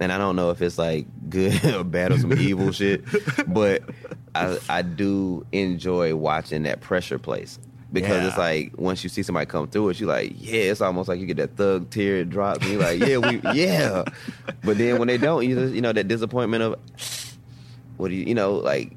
and 0.00 0.12
I 0.12 0.18
don't 0.18 0.36
know 0.36 0.50
if 0.50 0.60
it's 0.60 0.76
like 0.76 1.06
good 1.30 1.64
or 1.74 1.84
bad 1.84 2.12
or 2.12 2.18
some 2.18 2.34
evil 2.34 2.72
shit, 2.72 3.04
but 3.46 3.82
I 4.34 4.58
I 4.68 4.82
do 4.82 5.46
enjoy 5.52 6.14
watching 6.14 6.64
that 6.64 6.80
pressure 6.80 7.18
place 7.18 7.58
because 7.94 8.26
it's 8.26 8.36
like 8.36 8.72
once 8.76 9.02
you 9.02 9.08
see 9.08 9.22
somebody 9.22 9.46
come 9.46 9.68
through 9.68 9.90
it, 9.90 10.00
you 10.00 10.06
like 10.06 10.34
yeah, 10.36 10.64
it's 10.64 10.82
almost 10.82 11.08
like 11.08 11.20
you 11.20 11.26
get 11.26 11.38
that 11.38 11.56
thug 11.56 11.88
tear 11.88 12.24
drop, 12.24 12.60
and 12.60 12.72
you're 12.72 12.82
like 12.82 13.00
yeah 13.00 13.16
we 13.16 13.40
yeah, 13.58 14.04
but 14.64 14.76
then 14.76 14.98
when 14.98 15.08
they 15.08 15.16
don't, 15.16 15.48
you 15.48 15.54
just 15.54 15.74
you 15.74 15.80
know 15.80 15.92
that 15.92 16.06
disappointment 16.06 16.62
of 16.62 16.78
what 17.96 18.08
do 18.08 18.14
you 18.14 18.24
you 18.24 18.34
know 18.34 18.54
like 18.54 18.92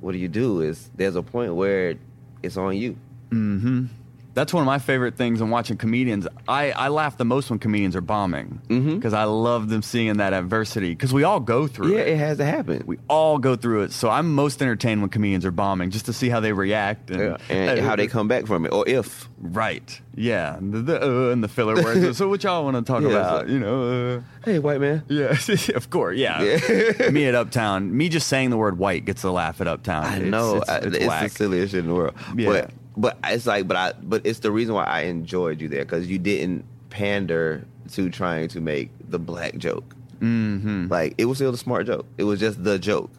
what 0.00 0.12
do 0.12 0.18
you 0.18 0.28
do 0.28 0.60
is 0.60 0.90
there's 0.94 1.16
a 1.16 1.22
point 1.22 1.54
where 1.54 1.94
it's 2.42 2.58
on 2.58 2.76
you. 2.76 2.96
Mm-hmm. 3.30 3.86
That's 4.34 4.52
one 4.52 4.62
of 4.62 4.66
my 4.66 4.80
favorite 4.80 5.16
things 5.16 5.40
in 5.40 5.48
watching 5.50 5.76
comedians. 5.76 6.26
I, 6.48 6.72
I 6.72 6.88
laugh 6.88 7.16
the 7.16 7.24
most 7.24 7.50
when 7.50 7.60
comedians 7.60 7.94
are 7.94 8.00
bombing 8.00 8.60
because 8.68 9.14
I 9.14 9.24
love 9.24 9.68
them 9.68 9.80
seeing 9.82 10.16
that 10.16 10.32
adversity 10.32 10.90
because 10.90 11.12
we 11.12 11.22
all 11.22 11.38
go 11.40 11.66
through 11.68 11.92
Yeah, 11.94 12.00
it. 12.00 12.08
it 12.08 12.16
has 12.18 12.38
to 12.38 12.44
happen. 12.44 12.82
We 12.84 12.98
all 13.08 13.38
go 13.38 13.54
through 13.54 13.82
it. 13.82 13.92
So 13.92 14.10
I'm 14.10 14.34
most 14.34 14.60
entertained 14.60 15.02
when 15.02 15.10
comedians 15.10 15.44
are 15.44 15.52
bombing 15.52 15.90
just 15.90 16.06
to 16.06 16.12
see 16.12 16.28
how 16.28 16.40
they 16.40 16.52
react 16.52 17.10
and, 17.10 17.20
Yeah, 17.20 17.36
and 17.48 17.78
how 17.80 17.94
they 17.94 18.08
come 18.08 18.26
back 18.26 18.46
from 18.46 18.66
it, 18.66 18.72
or 18.72 18.86
if 18.88 19.28
Right. 19.38 20.00
Yeah. 20.16 20.58
The, 20.60 20.78
the 20.80 21.02
uh, 21.28 21.30
and 21.32 21.44
the 21.44 21.48
filler 21.48 21.74
words. 21.82 22.16
so 22.18 22.28
what 22.28 22.42
y'all 22.42 22.64
want 22.64 22.76
to 22.76 22.82
talk 22.82 23.02
Yeah, 23.02 23.08
about? 23.10 23.48
you 23.48 23.58
know. 23.60 24.16
Uh, 24.16 24.20
hey 24.44 24.58
white 24.58 24.80
man, 24.80 25.04
yeah. 25.08 25.36
of 25.74 25.90
course. 25.90 26.16
Yeah. 26.18 26.42
Yeah. 26.42 27.10
me 27.12 27.26
at 27.26 27.34
Uptown. 27.34 27.96
Me 27.96 28.08
just 28.08 28.26
saying 28.26 28.50
the 28.50 28.56
word 28.56 28.78
white 28.78 29.04
gets 29.04 29.22
a 29.22 29.30
laugh 29.30 29.60
at 29.60 29.68
Uptown. 29.68 30.04
I 30.04 30.16
It's- 30.16 30.30
know 30.30 30.56
It's, 30.56 30.68
I- 30.68 30.76
it's, 30.78 30.96
it's, 30.96 31.06
the 31.06 31.28
silliest 31.28 31.70
shit 31.72 31.80
in 31.80 31.88
the 31.88 31.94
world. 31.94 32.14
Yeah. 32.36 32.48
But 32.48 32.70
but 32.96 33.18
it's 33.24 33.46
like 33.46 33.66
but 33.68 33.76
I 33.76 33.92
but 34.02 34.22
it's 34.24 34.40
the 34.40 34.50
reason 34.50 34.74
why 34.74 34.84
I 34.84 35.02
enjoyed 35.02 35.60
you 35.60 35.68
there 35.68 35.84
because 35.84 36.06
you 36.06 36.18
didn't 36.18 36.64
pander 36.90 37.66
to 37.92 38.08
trying 38.10 38.48
to 38.48 38.60
make 38.60 38.90
the 39.10 39.18
black 39.18 39.56
joke. 39.56 39.94
Mhm. 40.20 40.90
Like 40.90 41.14
it 41.18 41.26
was 41.26 41.38
still 41.38 41.52
the 41.52 41.58
smart 41.58 41.86
joke. 41.86 42.06
It 42.18 42.24
was 42.24 42.40
just 42.40 42.62
the 42.62 42.78
joke. 42.78 43.10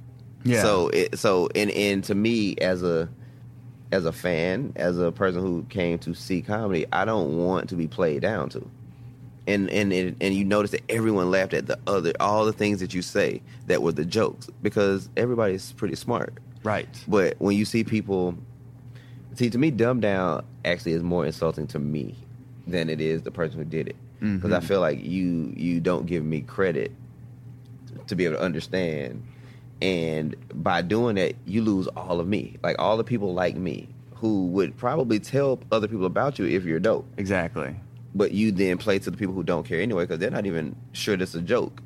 Yeah. 0.44 0.62
So 0.62 0.90
it 0.90 1.18
so 1.20 1.50
and 1.56 1.70
and 1.72 2.04
to 2.06 2.16
me 2.16 2.56
as 2.58 2.84
a 2.84 3.10
as 3.92 4.06
a 4.06 4.12
fan, 4.12 4.74
as 4.76 4.98
a 4.98 5.12
person 5.12 5.42
who 5.42 5.64
came 5.70 6.00
to 6.00 6.14
see 6.14 6.42
comedy, 6.42 6.86
I 6.92 7.06
don't 7.06 7.38
want 7.38 7.70
to 7.70 7.76
be 7.76 7.88
played 7.88 8.22
down 8.22 8.50
to. 8.50 8.68
And 9.48 9.70
and 9.70 9.94
and, 9.94 10.16
and 10.20 10.34
you 10.34 10.44
notice 10.44 10.72
that 10.72 10.82
everyone 10.90 11.30
laughed 11.30 11.54
at 11.54 11.68
the 11.68 11.78
other 11.86 12.14
all 12.20 12.46
the 12.46 12.54
things 12.54 12.80
that 12.80 12.94
you 12.94 13.02
say 13.04 13.42
that 13.68 13.82
were 13.84 13.92
the 13.92 14.06
jokes 14.06 14.50
because 14.64 15.10
everybody's 15.18 15.72
pretty 15.74 15.96
smart. 15.96 16.34
Right. 16.64 16.88
But 17.08 17.36
when 17.38 17.56
you 17.56 17.64
see 17.66 17.84
people, 17.84 18.36
see, 19.36 19.50
to 19.50 19.58
me, 19.58 19.72
dumb 19.72 20.00
down 20.00 20.44
actually 20.64 20.94
is 20.94 21.04
more 21.04 21.26
insulting 21.26 21.68
to 21.68 21.80
me 21.80 22.16
than 22.68 22.90
it 22.90 23.00
is 23.00 23.22
the 23.22 23.32
person 23.32 23.58
who 23.60 23.66
did 23.66 23.88
it. 23.90 23.96
Because 24.20 24.52
I 24.52 24.60
Mhm. 24.60 24.64
feel 24.64 24.80
like 24.82 25.04
you 25.04 25.54
you 25.56 25.80
don't 25.80 26.06
give 26.06 26.24
me 26.26 26.42
credit 26.42 26.92
to 28.08 28.16
be 28.16 28.26
able 28.26 28.36
to 28.38 28.42
understand, 28.42 29.22
and 29.82 30.36
by 30.54 30.82
doing 30.82 31.16
that, 31.16 31.36
you 31.46 31.62
lose 31.62 31.88
all 31.96 32.20
of 32.20 32.28
me. 32.28 32.58
Like 32.64 32.76
all 32.80 32.98
the 32.98 33.04
people 33.04 33.34
like 33.34 33.56
me 33.56 33.88
who 34.16 34.48
would 34.48 34.76
probably 34.78 35.20
tell 35.20 35.60
other 35.72 35.88
people 35.88 36.06
about 36.06 36.40
you 36.40 36.46
if 36.46 36.64
you're 36.64 36.80
dope. 36.80 37.06
Exactly. 37.18 37.76
But 38.16 38.32
you 38.32 38.52
then 38.52 38.78
play 38.78 38.98
to 39.00 39.12
the 39.12 39.18
people 39.18 39.34
who 39.34 39.44
don't 39.44 39.66
care 39.66 39.82
anyway 39.82 40.04
because 40.04 40.20
they're 40.20 40.32
not 40.32 40.46
even 40.46 40.76
sure 40.94 41.18
this 41.18 41.30
is 41.30 41.36
a 41.36 41.42
joke. 41.42 41.82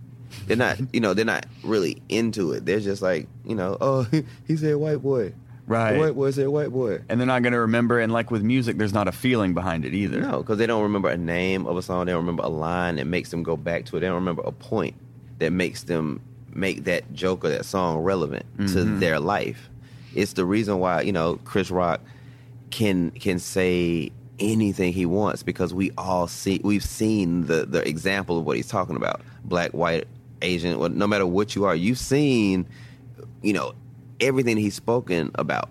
They're 0.48 0.56
not, 0.56 0.80
you 0.94 1.00
know, 1.00 1.14
they're 1.16 1.26
not 1.26 1.48
really 1.64 2.02
into 2.08 2.52
it. 2.52 2.66
They're 2.66 2.80
just 2.80 3.02
like, 3.02 3.28
you 3.46 3.56
know, 3.56 3.78
oh, 3.82 4.08
he 4.48 4.56
said 4.56 4.76
white 4.76 5.02
boy. 5.02 5.34
Right. 5.70 5.98
What 5.98 6.16
was 6.16 6.38
it? 6.40 6.52
white 6.52 6.72
boy. 6.72 7.00
And 7.08 7.20
they're 7.20 7.28
not 7.28 7.44
going 7.44 7.54
to 7.54 7.60
remember. 7.60 8.00
And 8.00 8.12
like 8.12 8.32
with 8.32 8.42
music, 8.44 8.78
there's 8.78 8.92
not 8.94 9.08
a 9.08 9.12
feeling 9.12 9.54
behind 9.54 9.86
it 9.86 9.94
either. 9.94 10.20
No, 10.20 10.40
because 10.40 10.58
they 10.58 10.66
don't 10.66 10.82
remember 10.84 11.10
a 11.10 11.16
name 11.18 11.66
of 11.68 11.78
a 11.78 11.82
song. 11.84 12.06
They 12.08 12.12
don't 12.12 12.22
remember 12.22 12.44
a 12.44 12.50
line 12.50 12.96
that 12.98 13.06
makes 13.06 13.30
them 13.30 13.44
go 13.44 13.56
back 13.56 13.86
to 13.86 13.98
it. 13.98 14.00
They 14.02 14.08
don't 14.08 14.16
remember 14.16 14.42
a 14.46 14.52
point 14.52 14.96
that 15.38 15.52
makes 15.52 15.84
them 15.84 16.22
make 16.52 16.86
that 16.86 17.14
joke 17.14 17.46
or 17.46 17.50
that 17.50 17.64
song 17.66 18.00
relevant 18.00 18.46
to 18.58 18.64
Mhm. 18.84 19.00
their 19.00 19.20
life. 19.20 19.70
It's 20.16 20.34
the 20.34 20.44
reason 20.44 20.80
why 20.80 21.02
you 21.02 21.12
know 21.12 21.40
Chris 21.46 21.70
Rock 21.70 22.02
can 22.72 23.12
can 23.12 23.38
say 23.38 24.12
anything 24.40 24.92
he 24.94 25.06
wants 25.06 25.44
because 25.44 25.74
we 25.74 25.92
all 25.98 26.26
see 26.28 26.60
we've 26.64 26.84
seen 26.84 27.46
the 27.46 27.68
the 27.68 27.88
example 27.88 28.40
of 28.40 28.46
what 28.46 28.58
he's 28.58 28.68
talking 28.68 28.96
about. 28.96 29.22
Black, 29.46 29.72
white, 29.72 30.08
Asian, 30.42 30.80
well, 30.80 30.90
no 30.90 31.06
matter 31.06 31.28
what 31.28 31.56
you 31.56 31.66
are, 31.66 31.76
you've 31.76 32.00
seen 32.00 32.66
you 33.44 33.54
know 33.54 33.74
everything 34.20 34.58
he's 34.58 34.76
spoken 34.76 35.32
about 35.36 35.70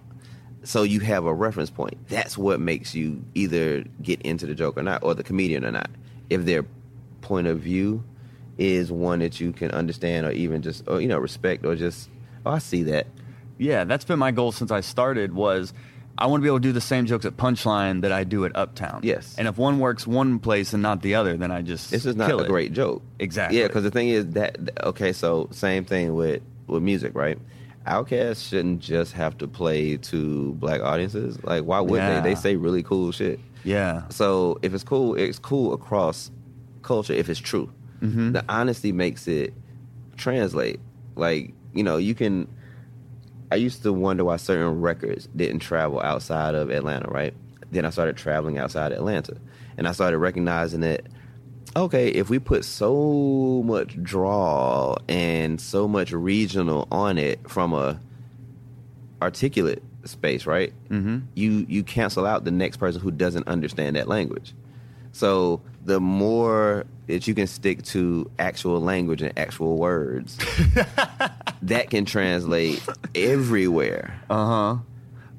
so 0.64 0.82
you 0.82 1.01
have 1.01 1.24
a 1.24 1.32
reference 1.32 1.70
point 1.70 1.96
that's 2.09 2.36
what 2.36 2.61
makes 2.61 2.94
you 2.94 3.22
either 3.34 3.84
get 4.03 4.20
into 4.22 4.46
the 4.46 4.55
joke 4.55 4.76
or 4.76 4.82
not 4.82 5.03
or 5.03 5.14
the 5.14 5.22
comedian 5.22 5.64
or 5.64 5.70
not 5.70 5.90
if 6.30 6.44
their 6.44 6.64
point 7.20 7.46
of 7.46 7.61
view 7.61 8.03
is 8.59 8.90
one 8.90 9.20
that 9.20 9.38
you 9.40 9.53
can 9.53 9.70
understand 9.70 10.26
or 10.26 10.32
even 10.32 10.62
just 10.62 10.82
or 10.88 11.01
you 11.01 11.09
know 11.09 11.18
respect 11.18 11.64
or 11.64 11.76
just 11.76 12.09
oh 12.44 12.51
i 12.53 12.59
see 12.59 12.82
that 12.82 13.07
Yeah, 13.59 13.84
that's 13.84 14.05
been 14.05 14.18
my 14.20 14.30
goal 14.30 14.53
since 14.53 14.70
I 14.70 14.82
started. 14.82 15.34
Was 15.34 15.72
I 16.16 16.26
want 16.26 16.40
to 16.40 16.42
be 16.42 16.49
able 16.49 16.59
to 16.59 16.62
do 16.62 16.72
the 16.72 16.80
same 16.80 17.07
jokes 17.07 17.24
at 17.24 17.36
Punchline 17.36 18.03
that 18.03 18.11
I 18.12 18.22
do 18.24 18.44
at 18.44 18.55
Uptown. 18.57 19.01
Yes. 19.03 19.34
And 19.38 19.46
if 19.49 19.57
one 19.59 19.78
works 19.80 20.07
one 20.07 20.38
place 20.38 20.72
and 20.72 20.80
not 20.82 21.03
the 21.03 21.14
other, 21.16 21.36
then 21.36 21.51
I 21.51 21.62
just 21.62 21.90
this 21.90 22.07
is 22.07 22.14
not 22.16 22.28
kill 22.28 22.40
a 22.40 22.44
it. 22.44 22.49
great 22.49 22.72
joke 22.72 23.03
Exactly. 23.18 23.59
yeah 23.59 23.66
because 23.66 23.82
the 23.84 23.90
thing 23.90 24.09
is 24.11 24.26
that 24.38 24.57
okay 24.84 25.12
so 25.12 25.49
same 25.51 25.84
thing 25.84 26.14
with 26.14 26.42
with 26.68 26.82
music 26.84 27.12
right 27.16 27.38
Outkast 27.89 28.49
shouldn't 28.49 28.80
just 28.80 29.12
have 29.12 29.39
to 29.39 29.49
play 29.49 29.97
to 29.97 30.53
black 30.55 30.80
audiences. 30.82 31.43
Like, 31.43 31.64
why 31.64 31.80
would 31.80 31.97
Yeah. 31.97 32.20
they? 32.20 32.30
They 32.30 32.34
say 32.34 32.57
really 32.57 32.82
cool 32.82 33.11
shit. 33.12 33.41
Yeah. 33.64 34.03
So 34.09 34.59
if 34.62 34.74
it's 34.74 34.84
cool, 34.84 35.14
it's 35.14 35.39
cool 35.39 35.72
across 35.72 36.30
culture 36.82 37.12
if 37.12 37.28
it's 37.28 37.41
true. 37.41 37.70
Mhm. 38.03 38.32
The 38.34 38.45
honesty 38.49 38.93
makes 38.93 39.26
it 39.26 39.53
translate. 40.16 40.80
Like, 41.16 41.53
you 41.74 41.82
know, 41.82 41.97
you 41.97 42.14
can 42.14 42.47
I 43.51 43.55
used 43.57 43.82
to 43.84 43.95
wonder 43.95 44.24
why 44.24 44.36
certain 44.36 44.80
records 44.82 45.26
didn't 45.34 45.61
travel 45.61 46.01
outside 46.03 46.55
of 46.55 46.70
Atlanta, 46.70 47.09
right? 47.11 47.32
Then 47.72 47.86
I 47.86 47.91
started 47.91 48.14
traveling 48.18 48.59
outside 48.59 48.93
Atlanta. 48.93 49.36
And 49.78 49.89
I 49.89 49.93
started 49.93 50.18
recognizing 50.18 50.80
that 50.82 51.07
okay, 51.77 52.09
if 52.09 52.31
we 52.31 52.39
put 52.39 52.64
so 52.64 53.62
much 53.64 54.01
draw 54.03 54.97
and 55.09 55.61
so 55.61 55.89
much 55.89 56.12
regional 56.12 56.89
on 56.91 57.19
it 57.19 57.49
from 57.49 57.73
a 57.73 58.01
articulate 59.21 59.83
space, 60.05 60.47
right? 60.47 60.73
Mm-hmm. 60.89 61.19
you 61.35 61.66
you 61.69 61.83
cancel 61.83 62.27
out 62.27 62.45
the 62.45 62.51
next 62.51 62.79
person 62.79 63.01
who 63.01 63.11
doesn't 63.11 63.47
understand 63.49 63.97
that 63.97 64.09
language. 64.09 64.55
So 65.12 65.61
the 65.85 66.01
more 66.01 66.85
that 67.07 67.27
you 67.27 67.35
can 67.35 67.47
stick 67.47 67.83
to 67.83 68.31
actual 68.39 68.81
language 68.81 69.23
and 69.23 69.37
actual 69.39 69.77
words, 69.77 70.37
that 71.62 71.91
can 71.91 72.05
translate 72.05 72.83
everywhere. 73.14 74.21
Uh 74.29 74.47
huh. 74.47 74.77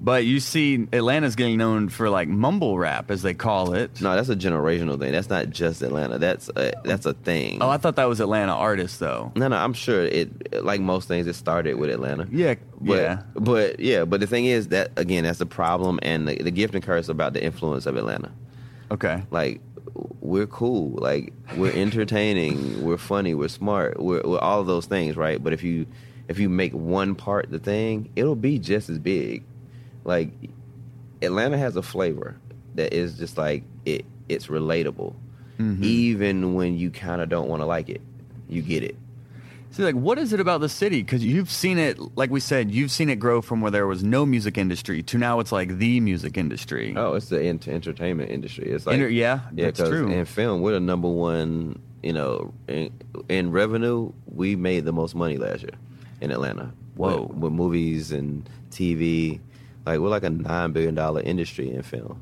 But 0.02 0.26
you 0.26 0.40
see, 0.40 0.88
Atlanta's 0.94 1.36
getting 1.36 1.58
known 1.58 1.90
for 1.90 2.10
like 2.10 2.30
mumble 2.30 2.78
rap, 2.78 3.12
as 3.12 3.22
they 3.22 3.34
call 3.34 3.74
it. 3.74 4.02
No, 4.02 4.16
that's 4.16 4.30
a 4.30 4.36
generational 4.36 4.98
thing. 4.98 5.12
That's 5.12 5.30
not 5.30 5.50
just 5.50 5.82
Atlanta. 5.82 6.18
That's 6.18 6.50
a, 6.56 6.72
that's 6.86 7.06
a 7.06 7.14
thing. 7.14 7.58
Oh, 7.62 7.70
I 7.70 7.78
thought 7.78 7.98
that 7.98 8.08
was 8.08 8.22
Atlanta 8.22 8.54
artists, 8.54 8.98
though. 8.98 9.34
no, 9.36 9.50
no, 9.50 9.58
I'm 9.58 9.74
sure 9.74 10.04
it. 10.04 10.64
Like 10.64 10.80
most 10.80 11.08
things, 11.08 11.28
it 11.28 11.34
started 11.34 11.76
with 11.76 11.90
Atlanta. 11.90 12.28
Yeah. 12.32 12.56
But, 12.80 13.02
yeah. 13.02 13.22
but 13.36 13.80
yeah, 13.82 14.06
but 14.06 14.22
the 14.22 14.28
thing 14.28 14.46
is 14.46 14.70
that 14.70 14.92
again, 14.96 15.26
that's 15.26 15.40
the 15.40 15.46
problem 15.46 16.00
and 16.02 16.28
the, 16.28 16.36
the 16.44 16.52
gift 16.52 16.76
and 16.76 16.84
curse 16.84 17.10
about 17.10 17.34
the 17.34 17.44
influence 17.44 17.86
of 17.86 17.98
Atlanta. 17.98 18.32
Okay. 18.92 19.22
like 19.32 19.62
we're 20.22 20.48
cool 20.48 20.92
like 20.92 21.34
we're 21.58 21.72
entertaining 21.74 22.84
we're 22.84 22.98
funny 22.98 23.34
we're 23.34 23.48
smart 23.48 24.00
we're, 24.00 24.22
we're 24.24 24.40
all 24.40 24.64
those 24.64 24.86
things 24.86 25.16
right 25.16 25.44
but 25.44 25.54
if 25.54 25.64
you 25.64 25.86
if 26.28 26.40
you 26.40 26.50
make 26.50 26.74
one 26.74 27.16
part 27.16 27.50
the 27.50 27.60
thing 27.60 28.10
it'll 28.16 28.36
be 28.36 28.60
just 28.60 28.90
as 28.90 28.98
big 28.98 29.44
like 30.04 30.32
atlanta 31.22 31.58
has 31.58 31.76
a 31.76 31.82
flavor 31.82 32.38
that 32.76 32.94
is 32.94 33.18
just 33.18 33.38
like 33.38 33.64
it 33.86 34.06
it's 34.28 34.48
relatable 34.48 35.14
Mhm. 35.60 35.84
even 35.84 36.54
when 36.54 36.78
you 36.78 36.90
kind 36.90 37.22
of 37.22 37.28
don't 37.28 37.50
want 37.50 37.62
to 37.62 37.66
like 37.66 37.90
it 37.90 38.02
you 38.48 38.62
get 38.62 38.84
it 38.84 38.96
See, 39.72 39.84
like, 39.84 39.94
what 39.94 40.18
is 40.18 40.34
it 40.34 40.40
about 40.40 40.62
the 40.62 40.68
city? 40.70 41.04
Because 41.04 41.24
you've 41.24 41.52
seen 41.52 41.78
it, 41.78 42.00
like 42.18 42.32
we 42.32 42.40
said, 42.40 42.72
you've 42.72 42.90
seen 42.90 43.08
it 43.08 43.18
grow 43.18 43.40
from 43.40 43.62
where 43.62 43.70
there 43.70 43.86
was 43.86 44.04
no 44.04 44.26
music 44.26 44.58
industry 44.58 45.04
to 45.04 45.18
now 45.20 45.40
it's 45.40 45.52
like 45.52 45.78
the 45.78 46.00
music 46.00 46.38
industry. 46.40 46.96
oh 46.98 47.14
it's 47.14 47.30
the 47.30 47.40
ent- 47.44 47.68
entertainment 47.68 48.32
industry 48.32 48.66
it's 48.68 48.88
like 48.88 48.96
Inter- 48.96 49.10
yeah, 49.10 49.42
Yeah, 49.54 49.66
that's 49.70 49.80
true. 49.88 50.10
in 50.10 50.26
film, 50.26 50.62
we're 50.62 50.72
the 50.72 50.80
number 50.80 51.08
one. 51.08 51.78
You 52.02 52.14
know, 52.14 52.52
in, 52.68 52.90
in 53.30 53.52
revenue, 53.52 54.12
we 54.26 54.56
made 54.56 54.86
the 54.86 54.92
most 54.94 55.14
money 55.14 55.38
last 55.38 55.62
year. 55.62 55.74
in 56.20 56.32
Atlanta. 56.32 56.72
Whoa. 56.96 57.28
With, 57.28 57.38
with 57.38 57.54
movies 57.54 58.12
and 58.12 58.50
TV, 58.72 59.40
like 59.90 60.00
we're 60.00 60.10
like 60.10 60.24
a 60.24 60.30
nine 60.30 60.72
billion 60.72 60.96
dollar 60.96 61.22
industry 61.22 61.72
in 61.72 61.82
film. 61.82 62.22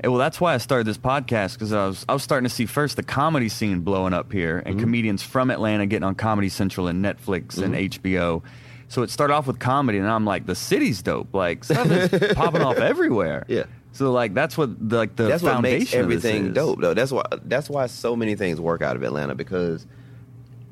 Hey, 0.00 0.08
well, 0.08 0.18
that's 0.18 0.40
why 0.40 0.54
I 0.54 0.58
started 0.58 0.86
this 0.86 0.98
podcast 0.98 1.54
because 1.54 1.72
I 1.72 1.86
was 1.86 2.04
I 2.08 2.12
was 2.12 2.22
starting 2.22 2.48
to 2.48 2.54
see 2.54 2.66
first 2.66 2.96
the 2.96 3.02
comedy 3.02 3.48
scene 3.48 3.80
blowing 3.80 4.12
up 4.14 4.32
here 4.32 4.58
and 4.58 4.76
mm-hmm. 4.76 4.80
comedians 4.80 5.22
from 5.22 5.50
Atlanta 5.50 5.86
getting 5.86 6.04
on 6.04 6.14
Comedy 6.14 6.48
Central 6.48 6.86
and 6.86 7.04
Netflix 7.04 7.60
and 7.60 7.74
mm-hmm. 7.74 8.06
HBO. 8.06 8.42
So 8.90 9.02
it 9.02 9.10
started 9.10 9.34
off 9.34 9.46
with 9.46 9.58
comedy, 9.58 9.98
and 9.98 10.08
I'm 10.08 10.24
like, 10.24 10.46
the 10.46 10.54
city's 10.54 11.02
dope. 11.02 11.34
Like 11.34 11.64
stuff 11.64 11.90
is 11.90 12.32
popping 12.34 12.62
off 12.62 12.78
everywhere. 12.78 13.44
Yeah. 13.48 13.64
So 13.92 14.12
like 14.12 14.34
that's 14.34 14.56
what 14.56 14.88
the, 14.88 14.96
like 14.96 15.16
the 15.16 15.24
that's 15.24 15.42
what 15.42 15.54
foundation 15.54 15.78
makes 15.78 15.94
of 15.94 16.22
this 16.22 16.24
everything 16.24 16.52
dope 16.52 16.80
though 16.80 16.94
that's 16.94 17.10
why 17.10 17.24
that's 17.46 17.68
why 17.68 17.86
so 17.86 18.14
many 18.14 18.36
things 18.36 18.60
work 18.60 18.80
out 18.80 18.94
of 18.94 19.02
atlanta 19.02 19.34
because 19.34 19.86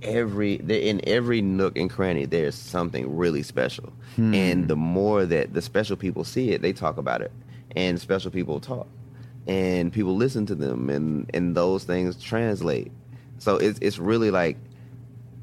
every 0.03 0.55
in 0.55 1.01
every 1.07 1.40
nook 1.40 1.76
and 1.76 1.90
cranny 1.90 2.26
there's 2.26 2.55
something 2.55 3.16
really 3.16 3.42
special. 3.42 3.92
Hmm. 4.16 4.34
and 4.34 4.68
the 4.68 4.76
more 4.76 5.26
that 5.26 5.53
the 5.53 5.61
special 5.61 5.97
people 5.97 6.24
see 6.24 6.51
it 6.53 6.62
they 6.62 6.72
talk 6.72 6.97
about 6.99 7.20
it. 7.20 7.32
And 7.74 8.01
special 8.01 8.30
people 8.30 8.61
talk. 8.61 8.86
And 9.47 9.92
people 9.92 10.16
listen 10.16 10.47
to 10.47 10.55
them. 10.55 10.88
And 10.90 11.30
and 11.34 11.55
those 11.55 11.84
things 11.84 12.20
translate. 12.22 12.90
So 13.38 13.57
it's 13.57 13.78
it's 13.82 13.99
really 13.99 14.30
like 14.30 14.57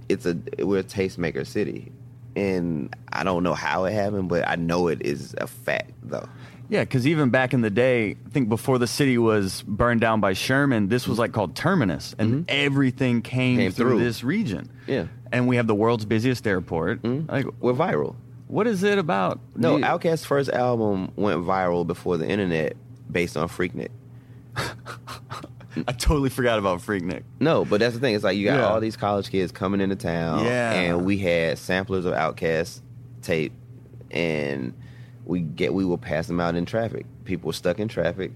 it's 0.09 0.25
a 0.25 0.37
we're 0.59 0.79
a 0.79 0.83
tastemaker 0.83 1.45
city. 1.45 1.91
And 2.35 2.95
i 3.13 3.23
don't 3.23 3.43
know 3.43 3.53
how 3.53 3.85
it 3.85 3.93
happened 3.93 4.27
but 4.27 4.45
i 4.47 4.55
know 4.55 4.87
it 4.87 5.01
is 5.03 5.35
a 5.37 5.45
fact 5.45 5.91
though 6.01 6.27
Yeah, 6.73 6.81
because 6.83 7.05
even 7.05 7.29
back 7.29 7.53
in 7.53 7.61
the 7.61 7.69
day, 7.69 8.17
I 8.25 8.29
think 8.31 8.49
before 8.49 8.79
the 8.79 8.87
city 8.87 9.17
was 9.19 9.61
burned 9.61 10.01
down 10.01 10.19
by 10.21 10.33
Sherman, 10.33 10.87
this 10.89 11.07
was 11.07 11.19
like 11.19 11.31
called 11.31 11.55
Terminus, 11.55 12.15
and 12.17 12.49
everything 12.49 13.21
came, 13.21 13.57
Mm-hmm. 13.57 13.59
Came 13.61 13.71
through, 13.71 13.89
through. 13.91 13.99
this 14.03 14.23
region. 14.23 14.69
Yeah. 14.87 15.05
and 15.31 15.47
we 15.47 15.55
have 15.57 15.67
the 15.67 15.75
world's 15.75 16.05
busiest 16.05 16.45
airport. 16.47 17.03
Like, 17.05 17.45
we're 17.59 17.73
viral 17.73 18.15
what 18.47 18.67
is 18.67 18.83
it 18.83 18.99
about? 18.99 19.39
No, 19.55 19.77
You- 19.77 19.83
Outkast's 19.83 20.25
first 20.25 20.49
album 20.49 21.11
went 21.15 21.39
viral 21.43 21.87
before 21.87 22.17
the 22.17 22.27
internet 22.27 22.75
based 23.11 23.35
on 23.37 23.47
Freaknik. 23.49 23.89
I 24.55 25.91
totally 25.93 26.29
forgot 26.29 26.59
about 26.59 26.79
Freaknik. 26.81 27.23
No, 27.39 27.65
but 27.65 27.79
that's 27.79 27.95
the 27.95 27.99
thing. 27.99 28.13
It's 28.13 28.23
like 28.23 28.37
you 28.37 28.45
got 28.45 28.57
Yeah. 28.57 28.67
all 28.67 28.79
these 28.79 28.95
college 28.95 29.29
kids 29.31 29.51
coming 29.51 29.81
into 29.81 29.95
town, 29.95 30.45
Yeah. 30.45 30.71
and 30.73 31.03
we 31.05 31.17
had 31.17 31.57
samplers 31.57 32.05
of 32.05 32.13
Outkast 32.13 32.81
tape, 33.23 33.53
and 34.11 34.73
we 35.25 35.41
get 35.41 35.73
we 35.73 35.85
will 35.85 35.97
pass 35.97 36.27
them 36.27 36.39
out 36.39 36.55
in 36.55 36.65
traffic. 36.65 37.05
People 37.25 37.47
were 37.47 37.53
stuck 37.53 37.79
in 37.79 37.87
traffic. 37.87 38.31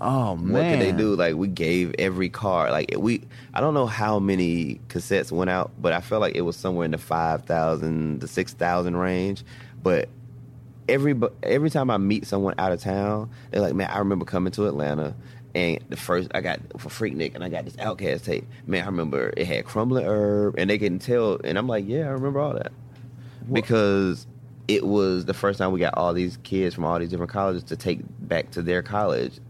Oh 0.00 0.36
man, 0.36 0.52
What 0.52 0.62
could 0.70 0.80
they 0.80 0.92
do? 0.92 1.14
Like 1.16 1.36
we 1.36 1.48
gave 1.48 1.94
every 1.98 2.28
car. 2.28 2.70
Like 2.70 2.94
we, 2.98 3.22
I 3.54 3.60
don't 3.60 3.74
know 3.74 3.86
how 3.86 4.18
many 4.18 4.80
cassettes 4.88 5.32
went 5.32 5.48
out, 5.50 5.70
but 5.78 5.92
I 5.92 6.00
felt 6.00 6.20
like 6.20 6.34
it 6.34 6.42
was 6.42 6.56
somewhere 6.56 6.84
in 6.84 6.90
the 6.90 6.98
five 6.98 7.44
thousand 7.44 8.20
to 8.20 8.28
six 8.28 8.52
thousand 8.52 8.96
range. 8.96 9.44
But 9.82 10.08
every 10.88 11.18
every 11.42 11.70
time 11.70 11.90
I 11.90 11.96
meet 11.96 12.26
someone 12.26 12.54
out 12.58 12.72
of 12.72 12.80
town, 12.80 13.30
they're 13.50 13.62
like, 13.62 13.74
"Man, 13.74 13.88
I 13.90 13.98
remember 13.98 14.24
coming 14.24 14.52
to 14.52 14.66
Atlanta." 14.66 15.14
And 15.54 15.78
the 15.88 15.96
first 15.96 16.30
I 16.34 16.42
got 16.42 16.60
for 16.78 16.90
Freaknik, 16.90 17.34
and 17.34 17.42
I 17.42 17.48
got 17.48 17.64
this 17.64 17.76
Outkast 17.76 18.24
tape. 18.24 18.46
Man, 18.66 18.82
I 18.82 18.86
remember 18.86 19.32
it 19.34 19.46
had 19.46 19.64
Crumblin' 19.64 20.04
Erb, 20.06 20.56
and 20.58 20.68
they 20.68 20.76
can 20.76 20.98
tell. 20.98 21.40
And 21.42 21.56
I'm 21.56 21.66
like, 21.66 21.86
yeah, 21.88 22.00
I 22.00 22.08
remember 22.08 22.40
all 22.40 22.52
that 22.52 22.72
because 23.50 24.26
it 24.68 24.84
was 24.84 25.24
the 25.24 25.34
first 25.34 25.58
time 25.58 25.72
we 25.72 25.80
got 25.80 25.94
all 25.96 26.12
these 26.12 26.38
kids 26.42 26.74
from 26.74 26.84
all 26.84 26.98
these 26.98 27.10
different 27.10 27.32
colleges 27.32 27.62
to 27.64 27.76
take 27.76 28.00
back 28.20 28.50
to 28.52 28.62
their 28.62 28.82
college 28.82 29.40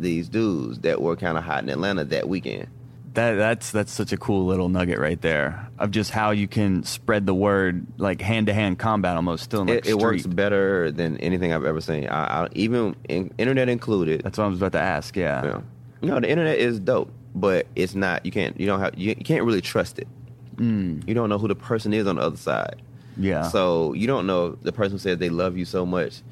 these 0.00 0.28
dudes 0.28 0.78
that 0.80 1.00
were 1.00 1.16
kind 1.16 1.36
of 1.36 1.44
hot 1.44 1.62
in 1.62 1.68
Atlanta 1.68 2.04
that 2.04 2.28
weekend. 2.28 2.68
That 3.14 3.34
that's 3.34 3.72
that's 3.72 3.92
such 3.92 4.12
a 4.12 4.16
cool 4.16 4.46
little 4.46 4.68
nugget 4.68 5.00
right 5.00 5.20
there 5.20 5.68
of 5.80 5.90
just 5.90 6.12
how 6.12 6.30
you 6.30 6.46
can 6.46 6.84
spread 6.84 7.26
the 7.26 7.34
word 7.34 7.84
like 7.98 8.20
hand 8.20 8.46
to 8.46 8.54
hand 8.54 8.78
combat 8.78 9.16
almost 9.16 9.42
still 9.42 9.62
in 9.62 9.66
like 9.66 9.78
it, 9.78 9.88
it 9.88 9.98
works 9.98 10.24
better 10.26 10.92
than 10.92 11.16
anything 11.16 11.52
I've 11.52 11.64
ever 11.64 11.80
seen. 11.80 12.06
I, 12.06 12.44
I, 12.44 12.48
even 12.52 12.94
in, 13.08 13.34
internet 13.36 13.68
included. 13.68 14.22
That's 14.22 14.38
what 14.38 14.44
I 14.44 14.46
was 14.48 14.58
about 14.58 14.72
to 14.72 14.80
ask. 14.80 15.16
Yeah. 15.16 15.42
you 15.42 15.48
know, 15.50 15.64
no, 16.02 16.20
the 16.20 16.30
internet 16.30 16.58
is 16.58 16.78
dope, 16.78 17.10
but 17.34 17.66
it's 17.74 17.96
not. 17.96 18.24
You 18.24 18.30
can't. 18.30 18.58
You 18.60 18.66
don't 18.66 18.78
have. 18.78 18.96
You, 18.96 19.08
you 19.08 19.24
can't 19.24 19.44
really 19.44 19.60
trust 19.60 19.98
it. 19.98 20.06
Mm. 20.54 21.06
You 21.08 21.14
don't 21.14 21.28
know 21.28 21.38
who 21.38 21.48
the 21.48 21.56
person 21.56 21.92
is 21.92 22.06
on 22.06 22.14
the 22.14 22.22
other 22.22 22.36
side. 22.36 22.80
Yeah. 23.16 23.42
So 23.48 23.92
you 23.92 24.06
don't 24.06 24.26
know 24.26 24.50
the 24.50 24.72
person 24.72 24.92
who 24.92 24.98
says 24.98 25.18
they 25.18 25.28
love 25.28 25.56
you 25.56 25.64
so 25.64 25.84
much 25.84 26.22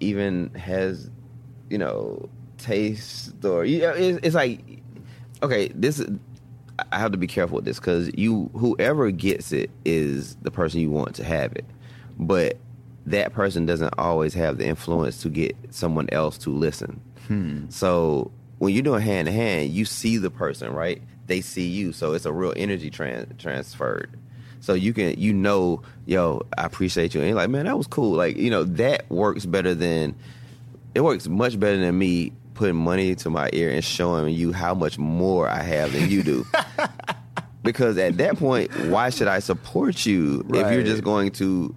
even 0.00 0.50
has, 0.54 1.10
you 1.70 1.78
know, 1.78 2.28
taste 2.58 3.44
or 3.44 3.64
you 3.64 3.80
know, 3.80 3.90
it's, 3.90 4.18
it's 4.22 4.34
like, 4.34 4.60
okay, 5.42 5.68
this. 5.68 6.04
I 6.90 6.98
have 6.98 7.12
to 7.12 7.18
be 7.18 7.28
careful 7.28 7.56
with 7.56 7.64
this 7.64 7.78
because 7.78 8.10
you, 8.16 8.50
whoever 8.52 9.12
gets 9.12 9.52
it, 9.52 9.70
is 9.84 10.34
the 10.42 10.50
person 10.50 10.80
you 10.80 10.90
want 10.90 11.14
to 11.14 11.24
have 11.24 11.52
it, 11.52 11.64
but 12.18 12.56
that 13.06 13.32
person 13.32 13.64
doesn't 13.64 13.94
always 13.96 14.34
have 14.34 14.58
the 14.58 14.66
influence 14.66 15.22
to 15.22 15.28
get 15.28 15.56
someone 15.70 16.08
else 16.10 16.36
to 16.38 16.50
listen. 16.50 17.00
Hmm. 17.28 17.68
So 17.68 18.32
when 18.58 18.74
you're 18.74 18.82
doing 18.82 19.02
hand 19.02 19.26
to 19.26 19.32
hand, 19.32 19.70
you 19.70 19.84
see 19.84 20.16
the 20.16 20.30
person, 20.30 20.72
right? 20.72 21.00
They 21.26 21.40
see 21.40 21.68
you, 21.68 21.92
so 21.92 22.12
it's 22.12 22.26
a 22.26 22.32
real 22.32 22.52
energy 22.56 22.90
tran- 22.90 23.38
transferred. 23.38 24.18
So 24.64 24.72
you 24.72 24.94
can, 24.94 25.20
you 25.20 25.34
know, 25.34 25.82
yo, 26.06 26.40
I 26.56 26.64
appreciate 26.64 27.14
you, 27.14 27.20
and 27.20 27.28
you're 27.28 27.36
like, 27.36 27.50
man, 27.50 27.66
that 27.66 27.76
was 27.76 27.86
cool. 27.86 28.12
Like, 28.12 28.38
you 28.38 28.48
know, 28.48 28.64
that 28.64 29.10
works 29.10 29.44
better 29.44 29.74
than 29.74 30.14
it 30.94 31.02
works 31.02 31.28
much 31.28 31.60
better 31.60 31.76
than 31.76 31.98
me 31.98 32.32
putting 32.54 32.76
money 32.76 33.14
to 33.16 33.28
my 33.28 33.50
ear 33.52 33.70
and 33.70 33.84
showing 33.84 34.32
you 34.32 34.54
how 34.54 34.72
much 34.72 34.96
more 34.96 35.46
I 35.50 35.60
have 35.60 35.92
than 35.92 36.08
you 36.08 36.22
do. 36.22 36.46
because 37.62 37.98
at 37.98 38.16
that 38.16 38.38
point, 38.38 38.74
why 38.86 39.10
should 39.10 39.28
I 39.28 39.40
support 39.40 40.06
you 40.06 40.46
if 40.48 40.72
you're 40.72 40.82
just 40.82 41.04
going 41.04 41.32
to 41.32 41.74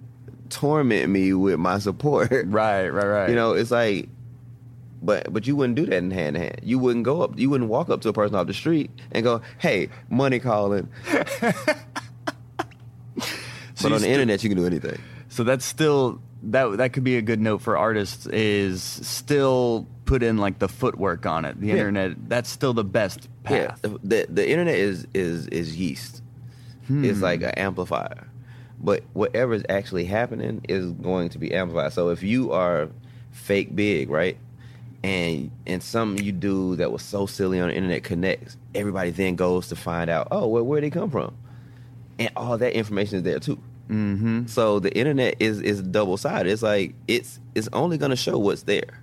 torment 0.48 1.10
me 1.10 1.34
with 1.34 1.58
my 1.58 1.80
support? 1.80 2.30
Right. 2.30 2.88
Right. 2.88 3.06
Right. 3.06 3.28
You 3.28 3.36
know, 3.36 3.52
it's 3.52 3.70
like, 3.70 4.08
but 5.02 5.30
but 5.30 5.46
you 5.46 5.56
wouldn't 5.56 5.76
do 5.76 5.84
that 5.84 5.96
in 5.96 6.10
hand 6.10 6.36
to 6.36 6.40
hand. 6.40 6.60
You 6.62 6.78
wouldn't 6.78 7.04
go 7.04 7.20
up. 7.20 7.38
You 7.38 7.50
wouldn't 7.50 7.68
walk 7.68 7.90
up 7.90 8.00
to 8.00 8.08
a 8.08 8.14
person 8.14 8.34
off 8.34 8.46
the 8.46 8.54
street 8.54 8.90
and 9.12 9.22
go, 9.22 9.42
"Hey, 9.58 9.90
money 10.08 10.38
calling." 10.38 10.88
So 13.78 13.88
but 13.88 13.94
on 13.94 14.00
the 14.00 14.06
sti- 14.06 14.12
internet, 14.12 14.42
you 14.42 14.50
can 14.50 14.58
do 14.58 14.66
anything. 14.66 14.98
So 15.28 15.44
that's 15.44 15.64
still 15.64 16.20
that 16.42 16.78
that 16.78 16.92
could 16.92 17.04
be 17.04 17.16
a 17.16 17.22
good 17.22 17.40
note 17.40 17.62
for 17.62 17.76
artists 17.76 18.26
is 18.26 18.82
still 18.82 19.86
put 20.04 20.22
in 20.22 20.38
like 20.38 20.58
the 20.58 20.68
footwork 20.68 21.26
on 21.26 21.44
it. 21.44 21.60
The 21.60 21.68
Yeah. 21.68 21.74
internet 21.74 22.28
that's 22.28 22.48
still 22.48 22.74
the 22.74 22.84
best 22.84 23.28
path. 23.44 23.80
Yeah, 23.84 23.96
the 24.02 24.26
the 24.28 24.50
internet 24.50 24.74
is 24.74 25.06
is 25.14 25.46
is 25.48 25.76
yeast. 25.76 26.22
It's 26.90 27.18
hmm. 27.18 27.22
like 27.22 27.42
an 27.42 27.50
amplifier, 27.50 28.26
but 28.80 29.04
whatever 29.12 29.52
is 29.54 29.62
actually 29.68 30.06
happening 30.06 30.62
is 30.68 30.90
going 30.92 31.28
to 31.30 31.38
be 31.38 31.54
amplified. 31.54 31.92
So 31.92 32.08
if 32.08 32.22
you 32.22 32.50
are 32.52 32.88
fake 33.30 33.76
big, 33.76 34.10
right, 34.10 34.38
and 35.04 35.50
and 35.66 35.82
something 35.82 36.24
you 36.24 36.32
do 36.32 36.76
that 36.76 36.90
was 36.90 37.02
so 37.02 37.26
silly 37.26 37.60
on 37.60 37.68
the 37.68 37.74
internet 37.76 38.02
connects, 38.02 38.56
everybody 38.74 39.10
then 39.10 39.36
goes 39.36 39.68
to 39.68 39.76
find 39.76 40.10
out, 40.10 40.28
oh, 40.30 40.46
well, 40.48 40.64
where 40.64 40.80
they 40.80 40.90
come 40.90 41.10
from, 41.10 41.36
and 42.18 42.30
all 42.36 42.58
that 42.58 42.72
information 42.72 43.18
is 43.18 43.22
there 43.22 43.38
too. 43.38 43.58
Mm-hmm. 43.88 44.46
So 44.46 44.80
the 44.80 44.94
internet 44.94 45.36
is 45.40 45.60
is 45.60 45.80
double 45.82 46.16
sided. 46.16 46.50
It's 46.50 46.62
like 46.62 46.94
it's 47.06 47.40
it's 47.54 47.68
only 47.72 47.96
going 47.98 48.10
to 48.10 48.16
show 48.16 48.38
what's 48.38 48.62
there. 48.64 49.02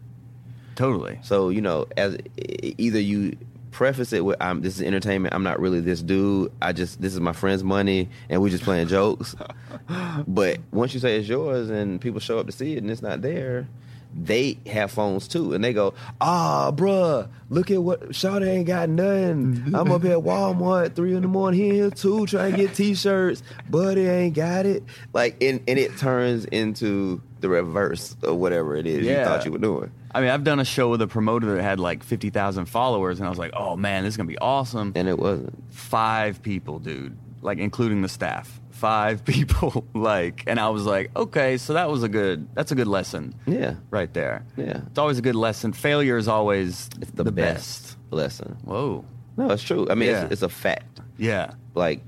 Totally. 0.75 1.19
So 1.23 1.49
you 1.49 1.61
know, 1.61 1.87
as 1.97 2.17
either 2.37 2.99
you 2.99 3.37
preface 3.71 4.13
it 4.13 4.23
with, 4.23 4.37
"I'm 4.39 4.61
this 4.61 4.75
is 4.75 4.81
entertainment. 4.83 5.33
I'm 5.33 5.43
not 5.43 5.59
really 5.59 5.79
this 5.79 6.01
dude. 6.01 6.51
I 6.61 6.71
just 6.71 7.01
this 7.01 7.13
is 7.13 7.19
my 7.19 7.33
friend's 7.33 7.63
money, 7.63 8.09
and 8.29 8.41
we're 8.41 8.49
just 8.49 8.63
playing 8.63 8.87
jokes." 8.87 9.35
but 10.27 10.59
once 10.71 10.93
you 10.93 10.99
say 10.99 11.17
it's 11.17 11.27
yours, 11.27 11.69
and 11.69 11.99
people 11.99 12.19
show 12.19 12.37
up 12.37 12.45
to 12.45 12.51
see 12.51 12.73
it, 12.73 12.77
and 12.77 12.91
it's 12.91 13.01
not 13.01 13.21
there, 13.21 13.67
they 14.15 14.57
have 14.65 14.91
phones 14.91 15.27
too, 15.27 15.53
and 15.53 15.63
they 15.63 15.73
go, 15.73 15.93
"Ah, 16.21 16.71
bruh, 16.71 17.27
look 17.49 17.69
at 17.69 17.83
what 17.83 18.09
Shawty 18.09 18.47
ain't 18.47 18.67
got 18.67 18.87
nothing. 18.89 19.73
I'm 19.75 19.91
up 19.91 20.03
here 20.03 20.13
at 20.13 20.19
Walmart 20.19 20.95
three 20.95 21.13
in 21.15 21.21
the 21.21 21.27
morning 21.27 21.59
here 21.59 21.89
too, 21.89 22.25
trying 22.25 22.51
to 22.51 22.57
get 22.57 22.73
t-shirts, 22.75 23.43
but 23.69 23.97
he 23.97 24.07
ain't 24.07 24.33
got 24.35 24.65
it." 24.65 24.83
Like, 25.13 25.41
and 25.43 25.61
and 25.67 25.77
it 25.77 25.97
turns 25.97 26.45
into 26.45 27.21
the 27.41 27.49
reverse 27.49 28.15
of 28.23 28.37
whatever 28.37 28.75
it 28.75 28.87
is 28.87 29.05
you 29.05 29.25
thought 29.25 29.45
you 29.45 29.51
were 29.51 29.57
doing. 29.57 29.91
I 30.13 30.21
mean, 30.21 30.29
I've 30.29 30.45
done 30.45 30.61
a 30.61 30.65
show 30.65 30.89
with 30.89 31.01
a 31.01 31.07
promoter 31.07 31.55
that 31.55 31.61
had 31.61 31.79
like 31.81 32.01
fifty 32.01 32.29
thousand 32.29 32.65
followers, 32.67 33.19
and 33.19 33.27
I 33.27 33.29
was 33.29 33.37
like, 33.37 33.51
"Oh 33.53 33.75
man, 33.75 34.03
this 34.03 34.13
is 34.13 34.17
gonna 34.17 34.27
be 34.27 34.37
awesome." 34.37 34.93
And 34.95 35.09
it 35.09 35.19
wasn't. 35.19 35.61
Five 35.73 36.41
people, 36.41 36.79
dude, 36.79 37.17
like 37.41 37.57
including 37.57 38.01
the 38.01 38.07
staff. 38.09 38.61
Five 38.75 39.23
people, 39.33 39.85
like, 39.93 40.43
and 40.47 40.59
I 40.59 40.69
was 40.69 40.85
like, 40.85 41.09
"Okay, 41.15 41.57
so 41.57 41.73
that 41.73 41.89
was 41.89 42.03
a 42.03 42.09
good. 42.09 42.47
That's 42.55 42.71
a 42.71 42.75
good 42.75 42.87
lesson, 42.87 43.33
Yeah. 43.47 43.75
right 43.89 44.13
there. 44.13 44.43
Yeah. 44.57 44.81
It's 44.87 44.99
always 44.99 45.17
a 45.17 45.21
good 45.21 45.35
lesson. 45.35 45.71
Failure 45.73 46.17
is 46.17 46.27
always 46.27 46.89
It's 47.01 47.11
the, 47.11 47.31
best, 47.31 47.95
lesson. 48.11 48.57
Whoa. 48.65 49.05
No, 49.37 49.49
it's 49.51 49.63
true. 49.63 49.87
I 49.89 49.95
mean, 49.95 50.09
Yeah. 50.09 50.23
it's, 50.23 50.33
it's 50.33 50.41
a 50.41 50.49
fact. 50.49 50.99
Yeah. 51.17 51.51
Like 51.73 52.01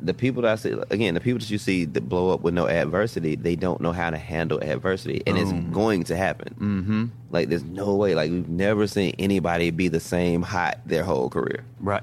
the 0.00 0.12
people 0.14 0.42
that 0.42 0.52
I 0.52 0.54
see, 0.56 0.74
again, 0.90 1.14
the 1.14 1.20
people 1.20 1.38
that 1.38 1.48
you 1.50 1.58
see 1.58 1.84
that 1.86 2.08
blow 2.08 2.30
up 2.30 2.40
with 2.42 2.54
no 2.54 2.66
adversity, 2.68 3.36
they 3.36 3.56
don't 3.56 3.80
know 3.80 3.92
how 3.92 4.10
to 4.10 4.18
handle 4.18 4.58
adversity, 4.62 5.22
and 5.26 5.38
it's 5.38 5.52
going 5.72 6.02
to 6.04 6.16
happen. 6.16 6.54
Mm-hmm. 6.58 7.04
Like, 7.30 7.48
there's 7.48 7.62
no 7.64 7.94
way. 7.94 8.14
Like, 8.14 8.30
we've 8.30 8.48
never 8.48 8.86
seen 8.86 9.14
anybody 9.18 9.70
be 9.70 9.88
the 9.88 10.00
same 10.00 10.42
hot 10.42 10.78
their 10.84 11.04
whole 11.04 11.30
career. 11.30 11.64
Right. 11.80 12.02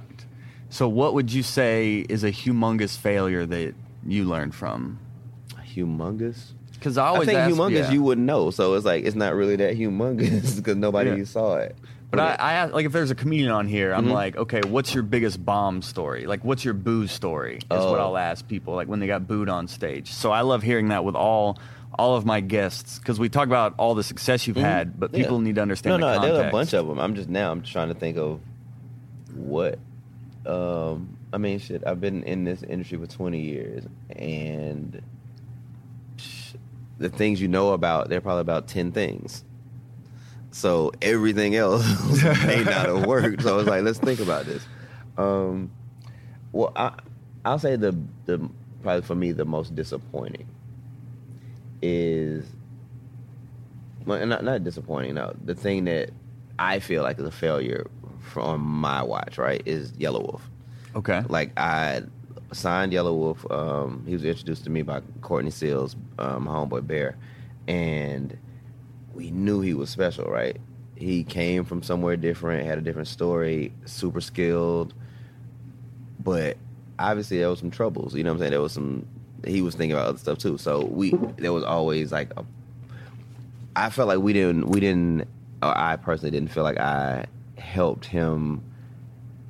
So, 0.70 0.88
what 0.88 1.14
would 1.14 1.32
you 1.34 1.43
say 1.43 2.05
is 2.10 2.24
a 2.24 2.32
humongous 2.32 2.97
failure 2.97 3.45
that 3.45 3.74
you 4.06 4.24
learned 4.26 4.56
from? 4.56 5.00
humongous. 5.76 6.52
Because 6.74 6.97
I 6.97 7.06
I 7.06 7.08
always 7.10 7.28
think 7.28 7.38
ask, 7.39 7.54
humongous 7.56 7.74
yeah. 7.74 7.91
you 7.91 8.02
wouldn't 8.02 8.26
know, 8.26 8.52
so 8.52 8.74
it's 8.74 8.86
like 8.86 9.04
it's 9.06 9.16
not 9.16 9.36
really 9.36 9.56
that 9.58 9.76
humongous 9.78 10.56
because 10.58 10.76
nobody 10.78 11.12
Yeah. 11.12 11.24
saw 11.26 11.58
it. 11.58 11.76
But 12.12 12.20
I, 12.22 12.36
I 12.39 12.54
ask, 12.54 12.74
like 12.74 12.86
if 12.88 12.91
there's 12.91 13.12
a 13.12 13.16
comedian 13.16 13.52
on 13.52 13.68
here, 13.68 13.89
Mm-hmm. 13.91 14.00
I'm 14.08 14.10
like, 14.10 14.36
okay, 14.38 14.62
what's 14.68 14.93
your 14.95 15.04
biggest 15.04 15.45
bomb 15.45 15.82
story? 15.84 16.26
Like, 16.26 16.43
what's 16.43 16.66
your 16.66 16.74
boo 16.74 17.06
story? 17.06 17.58
Is 17.58 17.64
what 17.70 18.00
Oh. 18.00 18.00
I'll 18.00 18.18
ask 18.18 18.47
people, 18.47 18.74
like 18.74 18.88
when 18.88 19.00
they 19.00 19.06
got 19.08 19.28
booed 19.28 19.47
on 19.50 19.68
stage. 19.68 20.12
So 20.12 20.32
I 20.32 20.41
love 20.41 20.64
hearing 20.64 20.88
that 20.89 21.04
with 21.06 21.16
all 21.16 21.60
all 22.00 22.16
of 22.16 22.26
my 22.26 22.39
guests 22.39 22.97
because 22.97 23.20
we 23.20 23.28
talk 23.30 23.45
about 23.47 23.74
all 23.78 23.93
the 23.93 24.04
success 24.04 24.47
you've 24.47 24.56
had, 24.58 25.00
but 25.00 25.08
Mm-hmm. 25.12 25.18
Yeah. 25.18 25.24
people 25.24 25.39
need 25.39 25.56
to 25.56 25.62
understand. 25.62 26.00
No, 26.02 26.08
the 26.08 26.14
no, 26.14 26.20
context. 26.20 26.34
there's 26.38 26.47
a 26.47 26.52
bunch 26.52 26.74
of 26.74 26.88
them. 26.88 27.00
I'm 27.00 27.14
just 27.16 27.30
now. 27.30 27.52
I'm 27.52 27.62
trying 27.62 27.89
to 27.89 27.95
think 27.95 28.18
of 28.18 28.39
what. 29.36 29.78
Um, 30.47 31.18
I 31.32 31.38
mean, 31.38 31.60
shit. 31.60 31.84
I've 31.86 32.02
been 32.02 32.24
in 32.24 32.44
this 32.44 32.64
industry 32.64 32.98
for 32.98 33.08
20 33.08 33.40
years, 33.40 33.86
and 34.16 35.02
the 36.98 37.10
things 37.10 37.42
you 37.42 37.48
know 37.48 37.74
about, 37.74 38.10
they're 38.10 38.22
probably 38.22 38.42
about 38.42 38.68
10 38.68 38.92
things. 38.92 39.44
So 40.52 40.92
everything 41.02 41.56
else 41.56 41.86
may 42.24 42.64
not 42.64 42.88
have 42.88 43.06
worked. 43.06 43.44
So 43.44 43.54
I 43.54 43.58
was 43.58 43.68
like, 43.68 43.84
let's 43.84 44.00
think 44.00 44.20
about 44.20 44.46
this. 44.46 44.66
Um, 45.18 45.72
well, 46.52 46.72
I, 46.76 46.94
I'll 47.46 47.60
say 47.60 47.76
the 47.76 47.96
the 48.26 48.50
probably 48.82 49.02
for 49.02 49.16
me 49.16 49.32
the 49.32 49.46
most 49.46 49.76
disappointing 49.76 50.48
is 51.82 52.46
well, 54.06 54.26
not 54.26 54.44
not 54.44 54.64
disappointing. 54.64 55.16
No, 55.16 55.36
the 55.44 55.54
thing 55.54 55.86
that 55.86 56.10
I 56.58 56.80
feel 56.80 57.04
like 57.04 57.20
is 57.20 57.26
a 57.26 57.32
failure 57.32 57.88
from 58.20 58.62
my 58.62 59.04
watch, 59.04 59.38
right, 59.38 59.62
is 59.66 59.92
Yelawolf. 59.94 60.42
Okay. 60.96 61.24
Like 61.28 61.58
I 61.58 62.04
signed 62.52 62.94
Yelawolf. 62.94 63.50
Um, 63.52 64.04
he 64.06 64.14
was 64.14 64.24
introduced 64.24 64.64
to 64.66 64.70
me 64.70 64.82
by 64.82 65.02
Courtney 65.22 65.52
Seals, 65.52 65.96
um, 66.18 66.46
homeboy 66.48 66.86
Bear, 66.86 67.16
and 67.68 68.38
we 69.14 69.32
knew 69.32 69.62
he 69.62 69.74
was 69.74 69.90
special, 69.90 70.26
right? 70.26 70.58
He 70.96 71.24
came 71.24 71.64
from 71.64 71.84
somewhere 71.84 72.18
different, 72.18 72.66
had 72.66 72.78
a 72.78 72.82
different 72.82 73.08
story, 73.08 73.72
super 73.86 74.20
skilled, 74.20 74.94
but 76.20 76.58
obviously 76.98 77.38
there 77.38 77.50
was 77.50 77.60
some 77.60 77.72
troubles. 77.72 78.16
You 78.16 78.24
know 78.24 78.32
what 78.32 78.36
I'm 78.36 78.40
saying? 78.40 78.52
There 78.52 78.62
was 78.62 78.74
some. 78.74 79.08
He 79.46 79.62
was 79.62 79.76
thinking 79.76 79.94
about 79.94 80.08
other 80.08 80.18
stuff 80.18 80.38
too. 80.38 80.58
So 80.58 80.86
we 80.86 81.12
there 81.38 81.54
was 81.54 81.64
always 81.64 82.12
like 82.12 82.32
a. 82.38 82.46
I 83.76 83.90
felt 83.90 84.10
like 84.10 84.20
we 84.20 84.34
didn't 84.34 84.68
we 84.68 84.80
didn't 84.80 85.28
or 85.62 85.78
I 85.78 85.96
personally 85.96 86.32
didn't 86.32 86.52
feel 86.52 86.64
like 86.64 86.78
I 86.78 87.26
helped 87.58 88.06
him 88.06 88.62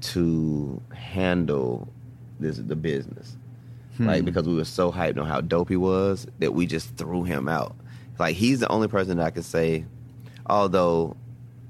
to 0.01 0.81
handle 0.93 1.87
this 2.39 2.57
the 2.57 2.75
business. 2.75 3.35
Hmm. 3.97 4.07
Like 4.07 4.25
because 4.25 4.47
we 4.47 4.55
were 4.55 4.65
so 4.65 4.91
hyped 4.91 5.19
on 5.19 5.27
how 5.27 5.41
dope 5.41 5.69
he 5.69 5.75
was 5.75 6.27
that 6.39 6.53
we 6.53 6.65
just 6.65 6.95
threw 6.95 7.23
him 7.23 7.47
out. 7.47 7.75
Like 8.17 8.35
he's 8.35 8.59
the 8.59 8.69
only 8.69 8.87
person 8.87 9.17
that 9.17 9.25
I 9.25 9.29
could 9.31 9.45
say, 9.45 9.85
although 10.47 11.15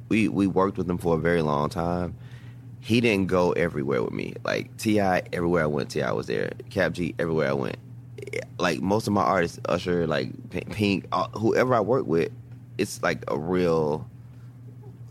we 0.10 0.28
we 0.28 0.48
worked 0.48 0.78
with 0.78 0.90
him 0.90 0.98
for 0.98 1.16
a 1.16 1.20
very 1.20 1.42
long 1.42 1.70
time, 1.70 2.16
he 2.80 3.02
didn't 3.02 3.28
go 3.28 3.52
everywhere 3.54 4.04
with 4.04 4.14
me. 4.14 4.34
Like 4.44 4.76
T.I, 4.78 5.24
everywhere 5.34 5.64
I 5.64 5.68
went, 5.68 5.92
T.I 5.92 6.12
was 6.12 6.28
there. 6.28 6.52
Kap 6.70 6.94
G, 6.94 7.16
everywhere 7.20 7.50
I 7.50 7.54
went. 7.54 7.78
Like 8.58 8.82
most 8.82 9.08
of 9.08 9.14
my 9.14 9.24
artists, 9.24 9.60
Usher, 9.66 10.08
like 10.08 10.32
Pink, 10.50 11.08
whoever 11.36 11.74
I 11.74 11.80
work 11.80 12.06
with, 12.06 12.32
it's 12.78 13.02
like 13.02 13.24
a 13.28 13.38
real. 13.38 14.10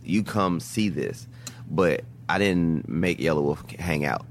You 0.04 0.22
come 0.22 0.58
see 0.60 0.88
this, 0.88 1.28
but 1.70 2.02
I 2.28 2.38
didn't 2.38 2.88
make 2.88 3.18
Yelawolf 3.18 3.78
hang 3.78 4.04
out. 4.04 4.26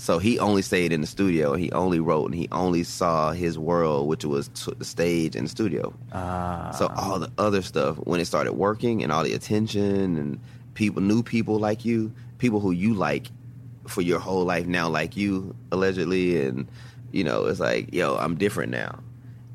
So 0.00 0.18
he 0.18 0.38
only 0.38 0.62
stayed 0.62 0.92
in 0.92 1.02
the 1.02 1.06
studio. 1.06 1.54
He 1.54 1.70
only 1.72 2.00
wrote, 2.00 2.26
and 2.26 2.34
he 2.34 2.48
only 2.52 2.84
saw 2.84 3.32
his 3.32 3.58
world, 3.58 4.08
which 4.08 4.24
was 4.24 4.48
t- 4.48 4.72
the 4.78 4.84
stage 4.84 5.36
and 5.36 5.44
the 5.44 5.50
studio. 5.50 5.92
Ah. 6.12 6.70
So 6.70 6.90
all 6.96 7.18
the 7.18 7.30
other 7.36 7.60
stuff, 7.60 7.96
when 7.96 8.18
it 8.18 8.24
started 8.24 8.54
working, 8.54 9.02
and 9.02 9.12
all 9.12 9.24
the 9.24 9.34
attention, 9.34 10.16
and 10.16 10.40
people, 10.72 11.02
new 11.02 11.22
people 11.22 11.58
like 11.58 11.84
you, 11.84 12.10
people 12.38 12.60
who 12.60 12.70
you 12.70 12.94
like 12.94 13.26
for 13.86 14.00
your 14.00 14.20
whole 14.20 14.44
life 14.44 14.66
now 14.66 14.88
like 14.88 15.18
you 15.18 15.54
allegedly, 15.70 16.46
and 16.46 16.66
you 17.12 17.22
know, 17.22 17.44
it's 17.44 17.60
like, 17.60 17.92
yo, 17.92 18.16
I'm 18.16 18.36
different 18.36 18.70
now, 18.72 19.00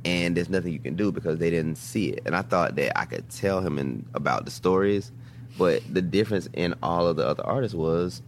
and 0.03 0.37
there's 0.37 0.49
nothing 0.49 0.73
you 0.73 0.79
can 0.79 0.95
do 0.95 1.11
because 1.11 1.39
they 1.39 1.49
didn't 1.49 1.77
see 1.77 2.09
it. 2.09 2.21
And 2.23 2.35
I 2.35 2.43
thought 2.43 2.75
that 2.75 2.95
I 2.99 3.05
could 3.05 3.27
tell 3.31 3.61
him 3.61 3.79
in, 3.79 4.05
about 4.13 4.45
the 4.45 4.51
stories, 4.51 5.11
but 5.57 5.81
the 5.91 6.01
difference 6.01 6.47
in 6.53 6.75
all 6.83 7.07
of 7.07 7.15
the 7.15 7.25
other 7.27 7.45
artists 7.45 7.75
was 7.75 8.21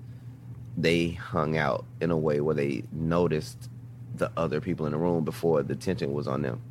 they 0.77 1.09
hung 1.09 1.57
out 1.57 1.85
in 2.01 2.11
a 2.11 2.17
way 2.17 2.39
where 2.41 2.55
they 2.55 2.83
noticed 2.91 3.69
the 4.15 4.31
other 4.37 4.61
people 4.61 4.85
in 4.85 4.91
the 4.91 4.97
room 4.97 5.23
before 5.23 5.63
the 5.63 5.75
tension 5.75 6.13
was 6.13 6.27
on 6.27 6.41
them. 6.41 6.61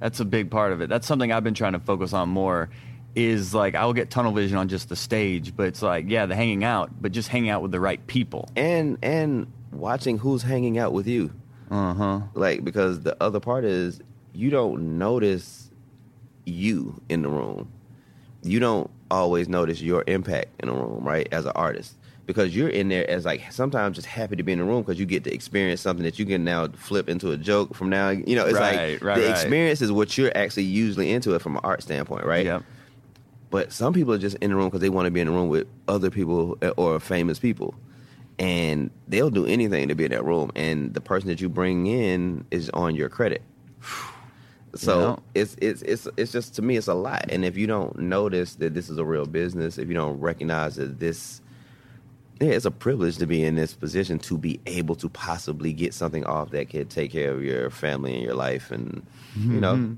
That's 0.00 0.20
a 0.20 0.24
big 0.24 0.50
part 0.50 0.72
of 0.72 0.80
it. 0.80 0.88
That's 0.88 1.06
something 1.06 1.32
I've 1.32 1.44
been 1.44 1.54
trying 1.54 1.72
to 1.72 1.78
focus 1.78 2.12
on 2.12 2.28
more. 2.28 2.68
Is 3.14 3.54
like 3.54 3.76
I 3.76 3.84
will 3.86 3.92
get 3.92 4.10
tunnel 4.10 4.32
vision 4.32 4.58
on 4.58 4.66
just 4.68 4.88
the 4.88 4.96
stage, 4.96 5.54
but 5.56 5.68
it's 5.68 5.82
like 5.82 6.06
yeah, 6.08 6.26
the 6.26 6.34
hanging 6.34 6.64
out, 6.64 6.90
but 7.00 7.12
just 7.12 7.28
hanging 7.28 7.48
out 7.48 7.62
with 7.62 7.70
the 7.70 7.78
right 7.78 8.04
people. 8.08 8.48
and 8.56 8.98
and 9.04 9.46
watching 9.70 10.18
who's 10.18 10.42
hanging 10.42 10.78
out 10.78 10.92
with 10.92 11.06
you 11.06 11.30
Uh 11.70 11.94
huh. 11.94 12.20
like 12.34 12.64
because 12.64 13.00
the 13.00 13.16
other 13.22 13.38
part 13.40 13.64
is 13.64 14.00
you 14.32 14.50
don't 14.50 14.98
notice 14.98 15.70
you 16.44 17.00
in 17.08 17.22
the 17.22 17.28
room 17.28 17.68
you 18.44 18.60
don't 18.60 18.90
always 19.10 19.48
notice 19.48 19.80
your 19.80 20.04
impact 20.06 20.48
in 20.62 20.68
a 20.68 20.72
room 20.72 21.02
right 21.04 21.28
as 21.32 21.44
an 21.46 21.52
artist 21.54 21.94
because 22.26 22.54
you're 22.56 22.68
in 22.70 22.88
there 22.88 23.08
as 23.10 23.24
like 23.24 23.52
sometimes 23.52 23.96
just 23.96 24.06
happy 24.08 24.34
to 24.36 24.42
be 24.42 24.52
in 24.52 24.58
the 24.58 24.64
room 24.64 24.82
because 24.82 24.98
you 24.98 25.06
get 25.06 25.24
to 25.24 25.32
experience 25.32 25.80
something 25.80 26.04
that 26.04 26.18
you 26.18 26.24
can 26.26 26.42
now 26.44 26.66
flip 26.68 27.08
into 27.08 27.30
a 27.32 27.36
joke 27.36 27.74
from 27.74 27.88
now 27.90 28.10
you 28.10 28.34
know 28.36 28.46
it's 28.46 28.58
Right, 28.58 28.92
like 28.92 29.02
right, 29.04 29.16
the 29.18 29.22
right. 29.26 29.30
experience 29.30 29.80
is 29.82 29.92
what 29.92 30.16
you're 30.16 30.32
actually 30.36 30.64
usually 30.64 31.10
into 31.10 31.34
it 31.34 31.42
from 31.42 31.56
an 31.56 31.60
art 31.64 31.82
standpoint 31.82 32.24
right 32.24 32.46
Yep. 32.46 32.62
but 33.50 33.72
some 33.72 33.92
people 33.92 34.12
are 34.14 34.18
just 34.18 34.36
in 34.36 34.50
the 34.50 34.56
room 34.56 34.66
because 34.66 34.80
they 34.80 34.88
want 34.90 35.06
to 35.06 35.10
be 35.10 35.20
in 35.20 35.26
the 35.26 35.32
room 35.32 35.48
with 35.48 35.66
other 35.86 36.10
people 36.10 36.56
uh, 36.62 36.70
or 36.76 36.98
famous 37.00 37.38
people. 37.38 37.74
And 38.36 38.90
they'll 39.06 39.30
do 39.30 39.46
anything 39.46 39.86
to 39.86 39.94
be 39.94 40.06
in 40.06 40.10
that 40.10 40.24
room. 40.24 40.50
And 40.56 40.92
the 40.92 41.00
person 41.00 41.28
that 41.28 41.40
you 41.40 41.48
bring 41.48 41.86
in 41.86 42.44
is 42.50 42.68
on 42.70 42.96
your 42.96 43.08
credit. 43.08 43.42
So 44.76 45.00
Yeah. 45.34 45.42
it's 45.42 45.56
it's 45.60 45.82
it's 45.82 46.08
it's 46.16 46.32
just 46.32 46.54
to 46.56 46.62
me 46.62 46.76
it's 46.76 46.88
a 46.88 46.94
lot. 46.94 47.26
And 47.30 47.44
if 47.44 47.56
you 47.56 47.66
don't 47.66 47.96
notice 47.98 48.54
that 48.56 48.74
this 48.74 48.88
is 48.90 48.98
a 48.98 49.04
real 49.04 49.26
business, 49.26 49.78
if 49.78 49.88
you 49.88 49.94
don't 49.94 50.18
recognize 50.20 50.76
that 50.76 50.98
this 50.98 51.40
yeah, 52.40 52.48
it's 52.50 52.64
a 52.64 52.70
privilege 52.70 53.18
to 53.18 53.26
be 53.26 53.44
in 53.44 53.54
this 53.54 53.74
position 53.74 54.18
to 54.20 54.36
be 54.36 54.60
able 54.66 54.96
to 54.96 55.08
possibly 55.08 55.72
get 55.72 55.94
something 55.94 56.24
off 56.24 56.50
that 56.50 56.68
could 56.70 56.90
take 56.90 57.12
care 57.12 57.32
of 57.32 57.44
your 57.44 57.70
family 57.70 58.14
and 58.14 58.22
your 58.24 58.34
life 58.34 58.70
and 58.72 59.06
you 59.36 59.60
know, 59.60 59.74
Mm-hmm. 59.74 59.94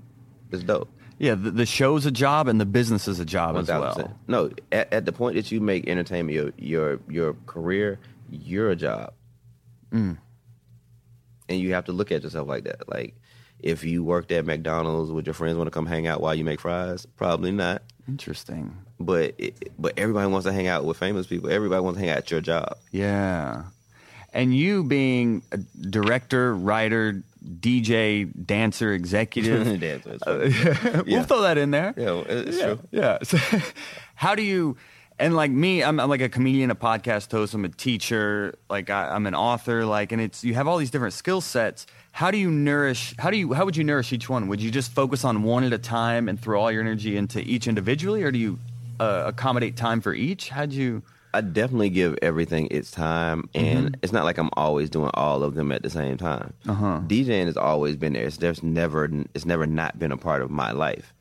it's 0.55 0.63
dope. 0.63 0.89
Yeah, 1.19 1.35
the, 1.35 1.51
the 1.51 1.65
show's 1.65 2.05
a 2.05 2.11
job 2.11 2.47
and 2.47 2.61
the 2.61 2.67
business 2.67 3.09
is 3.09 3.19
a 3.21 3.25
job 3.25 3.57
as 3.57 3.69
1000%. 3.69 3.69
well. 3.97 4.19
No, 4.29 4.51
at, 4.71 4.93
at 4.93 5.05
the 5.07 5.13
point 5.13 5.37
that 5.37 5.51
you 5.51 5.63
make 5.63 5.89
entertainment 5.89 6.35
your 6.35 6.53
your 6.59 7.01
your 7.09 7.35
career, 7.47 7.99
you're 8.31 8.71
a 8.71 8.77
job, 8.77 9.15
Mm. 9.93 10.19
and 11.49 11.59
you 11.61 11.73
have 11.73 11.87
to 11.87 11.93
look 11.93 12.13
at 12.13 12.23
yourself 12.23 12.47
like 12.49 12.65
that. 12.65 12.87
Like, 12.89 13.15
if 13.61 13.85
you 13.85 14.05
worked 14.05 14.33
at 14.33 14.45
McDonald's, 14.45 15.11
would 15.11 15.27
your 15.27 15.35
friends 15.35 15.57
want 15.57 15.67
to 15.67 15.71
come 15.71 15.87
hang 15.87 16.07
out 16.07 16.21
while 16.21 16.35
you 16.35 16.45
make 16.45 16.61
fries? 16.61 17.07
Probably 17.17 17.53
not. 17.53 17.83
Interesting. 18.09 18.77
But 19.01 19.35
it, 19.39 19.73
but 19.79 19.95
everybody 19.99 20.29
wants 20.31 20.47
to 20.47 20.53
hang 20.53 20.67
out 20.69 20.85
with 20.85 20.97
famous 20.99 21.27
people. 21.27 21.51
Everybody 21.51 21.81
wants 21.83 21.99
to 21.99 22.01
hang 22.05 22.11
out 22.11 22.19
at 22.19 22.31
your 22.31 22.41
job. 22.41 22.77
Yeah. 22.93 23.65
And 24.33 24.55
you 24.55 24.85
being 24.85 25.43
a 25.53 25.57
director, 25.59 26.55
writer, 26.55 27.23
DJ, 27.61 28.31
dancer, 28.47 28.93
executive, 28.93 29.81
Dancer, 29.81 30.19
Uh, 30.27 30.51
funny. 30.51 31.03
we'll 31.15 31.23
throw 31.25 31.43
that 31.43 31.59
in 31.59 31.71
there. 31.71 31.95
yeah, 31.97 32.23
it's 32.27 32.59
yeah. 32.59 32.65
true. 32.65 32.79
Yeah. 32.91 33.19
So, 33.25 33.39
how 34.15 34.35
do 34.35 34.43
you? 34.43 34.77
And 35.19 35.35
like 35.35 35.51
me, 35.51 35.83
I'm, 35.83 35.99
I'm 35.99 36.11
like 36.11 36.21
a 36.21 36.29
comedian, 36.29 36.71
a 36.71 36.75
podcast 36.75 37.31
host. 37.33 37.55
I'm 37.55 37.65
a 37.65 37.71
teacher. 37.71 38.55
Like 38.69 38.91
I, 38.91 39.09
I'm 39.15 39.27
an 39.27 39.35
author. 39.35 39.87
Like, 39.87 40.13
and 40.13 40.21
it's 40.21 40.45
you 40.45 40.55
have 40.55 40.69
all 40.69 40.77
these 40.77 40.91
different 40.91 41.15
skill 41.15 41.41
sets. 41.41 41.87
How 42.17 42.31
do 42.31 42.39
you 42.39 42.51
nourish? 42.51 43.15
How 43.19 43.31
do 43.31 43.37
you? 43.37 43.53
How 43.53 43.67
would 43.67 43.77
you 43.77 43.85
nourish 43.85 44.11
each 44.11 44.27
one? 44.27 44.49
Would 44.49 44.63
you 44.63 44.71
just 44.71 44.91
focus 44.91 45.23
on 45.23 45.43
one 45.43 45.65
at 45.65 45.75
a 45.75 45.79
time 45.79 46.31
and 46.31 46.41
throw 46.41 46.59
all 46.63 46.73
your 46.73 46.81
energy 46.81 47.15
into 47.15 47.41
each 47.43 47.69
individually, 47.69 48.23
or 48.23 48.33
do 48.33 48.39
you 48.39 48.59
uh, 48.99 49.25
accommodate 49.27 49.77
time 49.77 50.01
for 50.01 50.15
each? 50.15 50.49
How'd 50.49 50.73
you? 50.73 51.03
I 51.35 51.43
definitely 51.43 51.91
give 51.91 52.17
everything 52.23 52.69
its 52.71 52.91
time, 52.91 53.51
and 53.55 53.99
it's 54.03 54.15
not 54.15 54.25
like 54.25 54.39
I'm 54.39 54.49
always 54.55 54.89
doing 54.89 55.11
all 55.13 55.43
of 55.43 55.57
them 55.57 55.71
at 55.73 55.83
the 55.83 55.91
same 55.91 56.17
time. 56.17 56.55
Uh-huh. 56.67 57.03
DJing 57.07 57.45
has 57.45 57.59
always 57.59 57.97
been 57.97 58.15
there. 58.15 58.25
It's 58.25 58.39
there's 58.39 58.63
never 58.63 59.11
it's 59.35 59.45
never 59.45 59.67
not 59.67 59.99
been 59.99 60.11
a 60.11 60.17
part 60.17 60.41
of 60.41 60.51
my 60.51 60.73
life. 60.73 61.13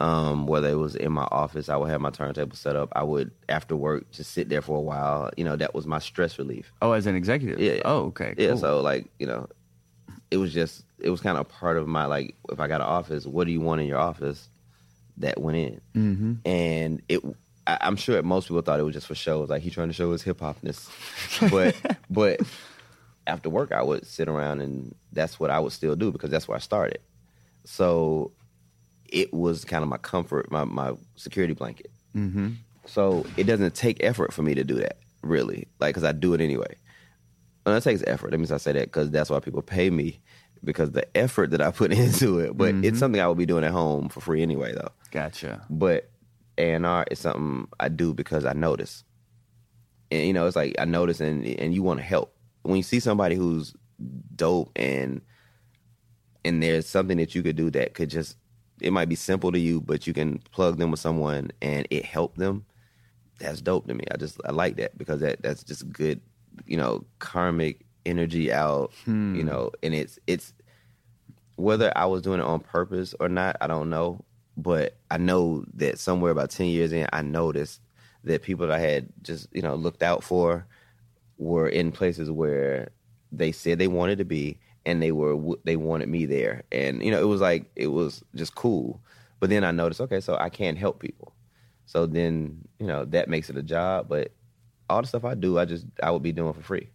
Um, 0.00 0.48
whether 0.48 0.68
it 0.68 0.78
was 0.78 0.96
in 0.96 1.12
my 1.12 1.28
office, 1.30 1.68
I 1.68 1.76
would 1.76 1.90
have 1.90 2.00
my 2.00 2.10
turntable 2.10 2.56
set 2.56 2.74
up. 2.74 2.92
I 2.96 3.04
would 3.04 3.30
after 3.48 3.76
work 3.76 4.10
just 4.10 4.32
sit 4.32 4.48
there 4.48 4.62
for 4.62 4.78
a 4.78 4.82
while. 4.82 5.30
You 5.36 5.44
know, 5.44 5.54
that 5.54 5.76
was 5.76 5.86
my 5.86 6.00
stress 6.00 6.40
relief. 6.40 6.72
Oh, 6.82 6.90
as 6.90 7.06
an 7.06 7.14
executive. 7.14 7.60
Yeah. 7.60 7.82
Oh, 7.84 8.06
okay. 8.06 8.34
Yeah, 8.36 8.56
so 8.56 8.80
like 8.80 9.06
you 9.20 9.28
know, 9.28 9.46
it 10.30 10.36
was 10.36 10.52
just 10.52 10.84
it 10.98 11.10
was 11.10 11.20
kind 11.20 11.36
of 11.36 11.42
a 11.42 11.44
part 11.44 11.76
of 11.76 11.86
my 11.86 12.06
like 12.06 12.36
if 12.50 12.60
I 12.60 12.68
got 12.68 12.80
an 12.80 12.86
office, 12.86 13.26
what 13.26 13.46
do 13.46 13.52
you 13.52 13.60
want 13.60 13.80
in 13.80 13.86
your 13.86 13.98
office? 13.98 14.48
That 15.18 15.40
went 15.40 15.58
in, 15.58 15.80
mm-hmm. 15.94 16.48
and 16.48 17.02
it. 17.08 17.22
I, 17.66 17.76
I'm 17.82 17.96
sure 17.96 18.22
most 18.22 18.48
people 18.48 18.62
thought 18.62 18.80
it 18.80 18.84
was 18.84 18.94
just 18.94 19.06
for 19.06 19.14
shows, 19.14 19.50
like 19.50 19.60
he 19.60 19.68
trying 19.68 19.88
to 19.88 19.94
show 19.94 20.10
his 20.12 20.22
hip 20.22 20.38
hopness, 20.38 20.88
but 21.50 21.76
but 22.10 22.40
after 23.26 23.50
work, 23.50 23.72
I 23.72 23.82
would 23.82 24.06
sit 24.06 24.28
around 24.28 24.60
and 24.60 24.94
that's 25.12 25.38
what 25.38 25.50
I 25.50 25.58
would 25.58 25.72
still 25.72 25.94
do 25.94 26.10
because 26.10 26.30
that's 26.30 26.48
where 26.48 26.56
I 26.56 26.60
started. 26.60 27.00
So 27.64 28.32
it 29.04 29.32
was 29.32 29.64
kind 29.64 29.82
of 29.82 29.88
my 29.88 29.98
comfort, 29.98 30.50
my 30.50 30.64
my 30.64 30.94
security 31.16 31.54
blanket. 31.54 31.90
Mm-hmm. 32.16 32.50
So 32.86 33.26
it 33.36 33.44
doesn't 33.44 33.74
take 33.74 34.02
effort 34.02 34.32
for 34.32 34.42
me 34.42 34.54
to 34.54 34.64
do 34.64 34.76
that, 34.76 34.96
really, 35.22 35.68
like 35.78 35.94
because 35.94 36.04
I 36.04 36.12
do 36.12 36.32
it 36.34 36.40
anyway. 36.40 36.76
And 37.70 37.78
it 37.78 37.84
takes 37.84 38.02
effort. 38.06 38.30
That 38.30 38.38
means 38.38 38.52
I 38.52 38.58
say 38.58 38.72
that 38.72 38.86
because 38.86 39.10
that's 39.10 39.30
why 39.30 39.40
people 39.40 39.62
pay 39.62 39.90
me 39.90 40.20
because 40.62 40.92
the 40.92 41.16
effort 41.16 41.50
that 41.50 41.62
I 41.62 41.70
put 41.70 41.92
into 42.04 42.38
it. 42.40 42.56
But 42.56 42.68
it's 42.68 42.76
mm-hmm. 42.76 42.96
something 42.96 43.20
I 43.20 43.28
would 43.28 43.38
be 43.38 43.46
doing 43.46 43.64
at 43.64 43.72
home 43.72 44.08
for 44.08 44.20
free 44.20 44.42
anyway, 44.42 44.72
though. 44.74 44.90
Gotcha. 45.10 45.64
But 45.70 46.10
A 46.58 46.72
and 46.72 46.86
R 46.86 47.06
is 47.10 47.18
something 47.18 47.68
I 47.78 47.88
do 47.88 48.14
because 48.14 48.44
I 48.44 48.52
notice, 48.52 49.04
and 50.10 50.26
you 50.26 50.32
know, 50.32 50.46
it's 50.46 50.56
like 50.56 50.74
I 50.78 50.84
notice, 50.84 51.20
and 51.20 51.46
and 51.46 51.74
you 51.74 51.82
want 51.82 52.00
to 52.00 52.04
help 52.04 52.34
when 52.62 52.76
you 52.76 52.82
see 52.82 53.00
somebody 53.00 53.34
who's 53.34 53.74
dope 54.34 54.70
and 54.76 55.20
and 56.44 56.62
there's 56.62 56.88
something 56.88 57.18
that 57.18 57.34
you 57.34 57.42
could 57.42 57.56
do 57.56 57.70
that 57.70 57.94
could 57.94 58.10
just 58.10 58.36
it 58.80 58.92
might 58.92 59.08
be 59.08 59.14
simple 59.14 59.52
to 59.52 59.58
you, 59.58 59.80
but 59.80 60.06
you 60.06 60.14
can 60.14 60.38
plug 60.52 60.78
them 60.78 60.90
with 60.90 61.00
someone 61.00 61.50
and 61.60 61.86
it 61.90 62.04
help 62.04 62.36
them. 62.36 62.64
That's 63.38 63.60
dope 63.60 63.86
to 63.88 63.94
me. 63.94 64.04
I 64.10 64.16
just 64.16 64.40
I 64.44 64.52
like 64.52 64.76
that 64.76 64.96
because 64.98 65.20
that 65.20 65.42
that's 65.42 65.64
just 65.64 65.90
good, 65.90 66.20
you 66.66 66.76
know, 66.76 67.04
karmic 67.18 67.84
energy 68.06 68.52
out, 68.52 68.92
you 69.06 69.12
hmm. 69.12 69.46
know, 69.46 69.70
and 69.82 69.94
it's 69.94 70.18
it's 70.26 70.52
whether 71.56 71.92
I 71.96 72.06
was 72.06 72.22
doing 72.22 72.40
it 72.40 72.46
on 72.46 72.60
purpose 72.60 73.14
or 73.20 73.28
not, 73.28 73.56
I 73.60 73.66
don't 73.66 73.90
know. 73.90 74.24
But 74.56 74.96
I 75.10 75.18
know 75.18 75.64
that 75.74 75.98
somewhere 75.98 76.32
about 76.32 76.50
ten 76.50 76.66
years 76.66 76.92
in, 76.92 77.06
I 77.12 77.22
noticed 77.22 77.80
that 78.24 78.42
people 78.42 78.66
that 78.66 78.76
I 78.76 78.80
had 78.80 79.08
just 79.22 79.48
you 79.52 79.62
know 79.62 79.74
looked 79.74 80.02
out 80.02 80.22
for 80.22 80.66
were 81.38 81.68
in 81.68 81.92
places 81.92 82.30
where 82.30 82.90
they 83.32 83.52
said 83.52 83.78
they 83.78 83.88
wanted 83.88 84.18
to 84.18 84.24
be, 84.24 84.58
and 84.84 85.02
they 85.02 85.12
were 85.12 85.56
they 85.64 85.76
wanted 85.76 86.08
me 86.08 86.26
there, 86.26 86.64
and 86.72 87.02
you 87.02 87.10
know 87.10 87.20
it 87.20 87.26
was 87.26 87.40
like 87.40 87.70
it 87.76 87.88
was 87.88 88.22
just 88.34 88.54
cool. 88.54 89.00
But 89.38 89.48
then 89.48 89.64
I 89.64 89.70
noticed, 89.70 90.02
okay, 90.02 90.20
so 90.20 90.36
I 90.38 90.50
can't 90.50 90.76
help 90.76 91.00
people. 91.00 91.32
So 91.86 92.06
then 92.06 92.68
you 92.78 92.86
know 92.86 93.04
that 93.06 93.28
makes 93.28 93.50
it 93.50 93.56
a 93.56 93.62
job, 93.62 94.08
but 94.08 94.32
all 94.90 95.02
the 95.02 95.08
stuff 95.08 95.24
I 95.24 95.34
do, 95.34 95.58
I 95.58 95.64
just 95.64 95.86
I 96.02 96.10
would 96.10 96.22
be 96.22 96.32
doing 96.32 96.52
for 96.52 96.62
free. 96.62 96.90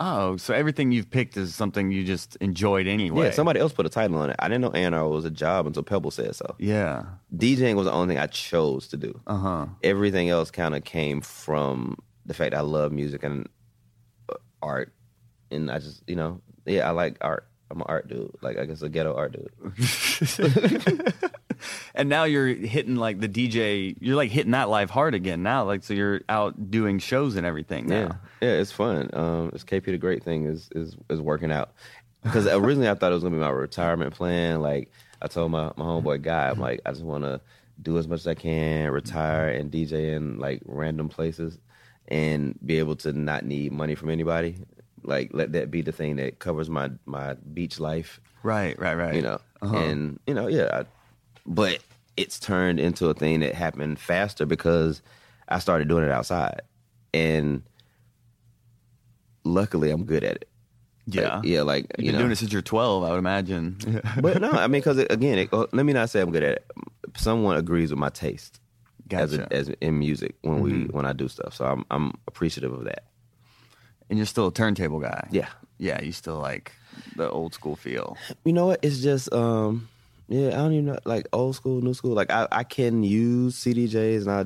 Oh, 0.00 0.36
so 0.36 0.52
everything 0.52 0.90
you've 0.90 1.10
picked 1.10 1.36
is 1.36 1.54
something 1.54 1.92
you 1.92 2.02
just 2.02 2.36
enjoyed 2.36 2.88
anyway. 2.88 3.26
Yeah, 3.26 3.30
somebody 3.30 3.60
else 3.60 3.72
put 3.72 3.86
a 3.86 3.88
title 3.88 4.18
on 4.18 4.30
it. 4.30 4.36
I 4.40 4.48
didn't 4.48 4.62
know 4.62 4.72
A&R 4.74 5.08
was 5.08 5.24
a 5.24 5.30
job 5.30 5.66
until 5.66 5.84
Pebble 5.84 6.10
said 6.10 6.34
so. 6.34 6.56
Yeah. 6.58 7.04
DJing 7.36 7.76
was 7.76 7.86
the 7.86 7.92
only 7.92 8.14
thing 8.14 8.22
I 8.22 8.26
chose 8.26 8.88
to 8.88 8.96
do. 8.96 9.20
Uh 9.28 9.36
huh. 9.36 9.66
Everything 9.84 10.28
else 10.28 10.50
kind 10.50 10.74
of 10.74 10.82
came 10.82 11.20
from 11.20 11.98
the 12.26 12.34
fact 12.34 12.54
I 12.54 12.62
love 12.62 12.90
music 12.90 13.22
and 13.22 13.48
uh, 14.28 14.34
art, 14.60 14.92
and 15.50 15.70
I 15.70 15.78
just 15.78 16.02
you 16.08 16.16
know 16.16 16.40
yeah 16.66 16.88
I 16.88 16.90
like 16.90 17.18
art. 17.20 17.46
I'm 17.70 17.80
an 17.80 17.86
art 17.88 18.08
dude. 18.08 18.34
Like 18.42 18.58
I 18.58 18.64
guess 18.64 18.82
a 18.82 18.88
ghetto 18.88 19.14
art 19.14 19.32
dude. 19.32 19.52
And 21.94 22.08
now 22.08 22.24
you're 22.24 22.46
hitting 22.48 22.96
like 22.96 23.20
the 23.20 23.28
DJ. 23.28 23.96
You're 24.00 24.16
like 24.16 24.30
hitting 24.30 24.52
that 24.52 24.68
live 24.68 24.90
hard 24.90 25.14
again 25.14 25.42
now. 25.42 25.64
Like 25.64 25.84
so, 25.84 25.94
you're 25.94 26.22
out 26.28 26.70
doing 26.70 26.98
shows 26.98 27.36
and 27.36 27.46
everything 27.46 27.86
now. 27.86 28.18
Yeah, 28.40 28.48
yeah, 28.48 28.60
it's 28.60 28.72
fun. 28.72 29.10
Um, 29.12 29.50
this 29.50 29.64
KP 29.64 29.84
the 29.84 29.98
Great 29.98 30.24
thing 30.24 30.46
is 30.46 30.68
is 30.74 30.96
is 31.10 31.20
working 31.20 31.52
out 31.52 31.72
because 32.22 32.46
originally 32.46 32.88
I 32.88 32.94
thought 32.94 33.12
it 33.12 33.14
was 33.14 33.22
gonna 33.22 33.36
be 33.36 33.40
my 33.40 33.50
retirement 33.50 34.14
plan. 34.14 34.62
Like 34.62 34.90
I 35.20 35.28
told 35.28 35.50
my 35.50 35.72
my 35.76 35.84
homeboy 35.84 36.22
guy, 36.22 36.48
I'm 36.48 36.58
like 36.58 36.80
I 36.86 36.92
just 36.92 37.04
want 37.04 37.24
to 37.24 37.40
do 37.80 37.98
as 37.98 38.08
much 38.08 38.20
as 38.20 38.26
I 38.26 38.34
can, 38.34 38.90
retire 38.90 39.48
and 39.50 39.70
DJ 39.70 40.14
in 40.14 40.38
like 40.38 40.62
random 40.64 41.08
places, 41.08 41.58
and 42.08 42.58
be 42.64 42.78
able 42.78 42.96
to 42.96 43.12
not 43.12 43.44
need 43.44 43.72
money 43.72 43.94
from 43.94 44.08
anybody. 44.08 44.56
Like 45.02 45.30
let 45.34 45.52
that 45.52 45.70
be 45.70 45.82
the 45.82 45.92
thing 45.92 46.16
that 46.16 46.38
covers 46.38 46.70
my 46.70 46.90
my 47.04 47.34
beach 47.34 47.78
life 47.78 48.20
Right. 48.42 48.78
Right. 48.78 48.94
Right. 48.94 49.14
you 49.14 49.22
know. 49.22 49.40
Uh-huh. 49.60 49.76
And 49.76 50.20
you 50.26 50.34
know, 50.34 50.48
yeah, 50.48 50.80
I, 50.80 50.84
but 51.46 51.78
it's 52.16 52.38
turned 52.38 52.78
into 52.80 53.08
a 53.08 53.14
thing 53.14 53.40
that 53.40 53.54
happened 53.54 53.98
faster 53.98 54.46
because 54.46 55.02
I 55.48 55.58
started 55.58 55.88
doing 55.88 56.04
it 56.04 56.10
outside, 56.10 56.60
and 57.14 57.62
luckily 59.44 59.90
I'm 59.90 60.04
good 60.04 60.24
at 60.24 60.36
it. 60.36 60.48
Yeah. 61.06 61.36
Like, 61.36 61.44
yeah, 61.44 61.62
like 61.62 61.86
You've 61.98 62.04
you 62.06 62.12
been 62.12 62.12
know. 62.12 62.18
doing 62.20 62.32
it 62.32 62.36
since 62.36 62.52
you're 62.52 62.62
12, 62.62 63.02
I 63.04 63.10
would 63.10 63.18
imagine. 63.18 63.76
but 64.20 64.40
no, 64.40 64.50
I 64.52 64.68
mean, 64.68 64.80
because 64.80 64.98
again, 64.98 65.38
it, 65.38 65.52
uh, 65.52 65.66
let 65.72 65.84
me 65.84 65.92
not 65.92 66.10
say 66.10 66.20
I'm 66.20 66.30
good 66.30 66.44
at 66.44 66.52
it. 66.52 66.70
Someone 67.16 67.56
agrees 67.56 67.90
with 67.90 67.98
my 67.98 68.08
taste 68.08 68.60
as 69.10 69.34
a, 69.36 69.52
as 69.52 69.68
in 69.80 69.98
music 69.98 70.36
when 70.42 70.60
we 70.60 70.84
when 70.84 71.04
I 71.04 71.12
do 71.12 71.28
stuff, 71.28 71.52
so 71.54 71.66
I'm 71.66 71.84
I'm 71.90 72.12
appreciative 72.28 72.72
of 72.72 72.84
that. 72.84 73.04
and 74.08 74.18
you're 74.18 74.24
still 74.26 74.46
a 74.46 74.52
turntable 74.52 75.00
guy. 75.00 75.28
Yeah, 75.30 75.48
Yeah. 75.76 76.00
You 76.00 76.12
still 76.12 76.38
like 76.38 76.72
the 77.16 77.28
old 77.28 77.52
school 77.52 77.76
feel. 77.76 78.16
you 78.44 78.52
know 78.54 78.66
what? 78.66 78.78
It's 78.82 79.00
just 79.02 79.30
um 79.34 79.88
yeah, 80.28 80.48
I 80.48 80.56
don't 80.56 80.72
even 80.72 80.86
know 80.86 80.98
like 81.04 81.28
old 81.32 81.56
school, 81.56 81.80
new 81.80 81.94
school. 81.94 82.14
Like 82.14 82.30
I, 82.30 82.48
I 82.50 82.64
can 82.64 83.02
use 83.02 83.56
CDJs 83.56 84.22
and 84.22 84.30
I 84.30 84.44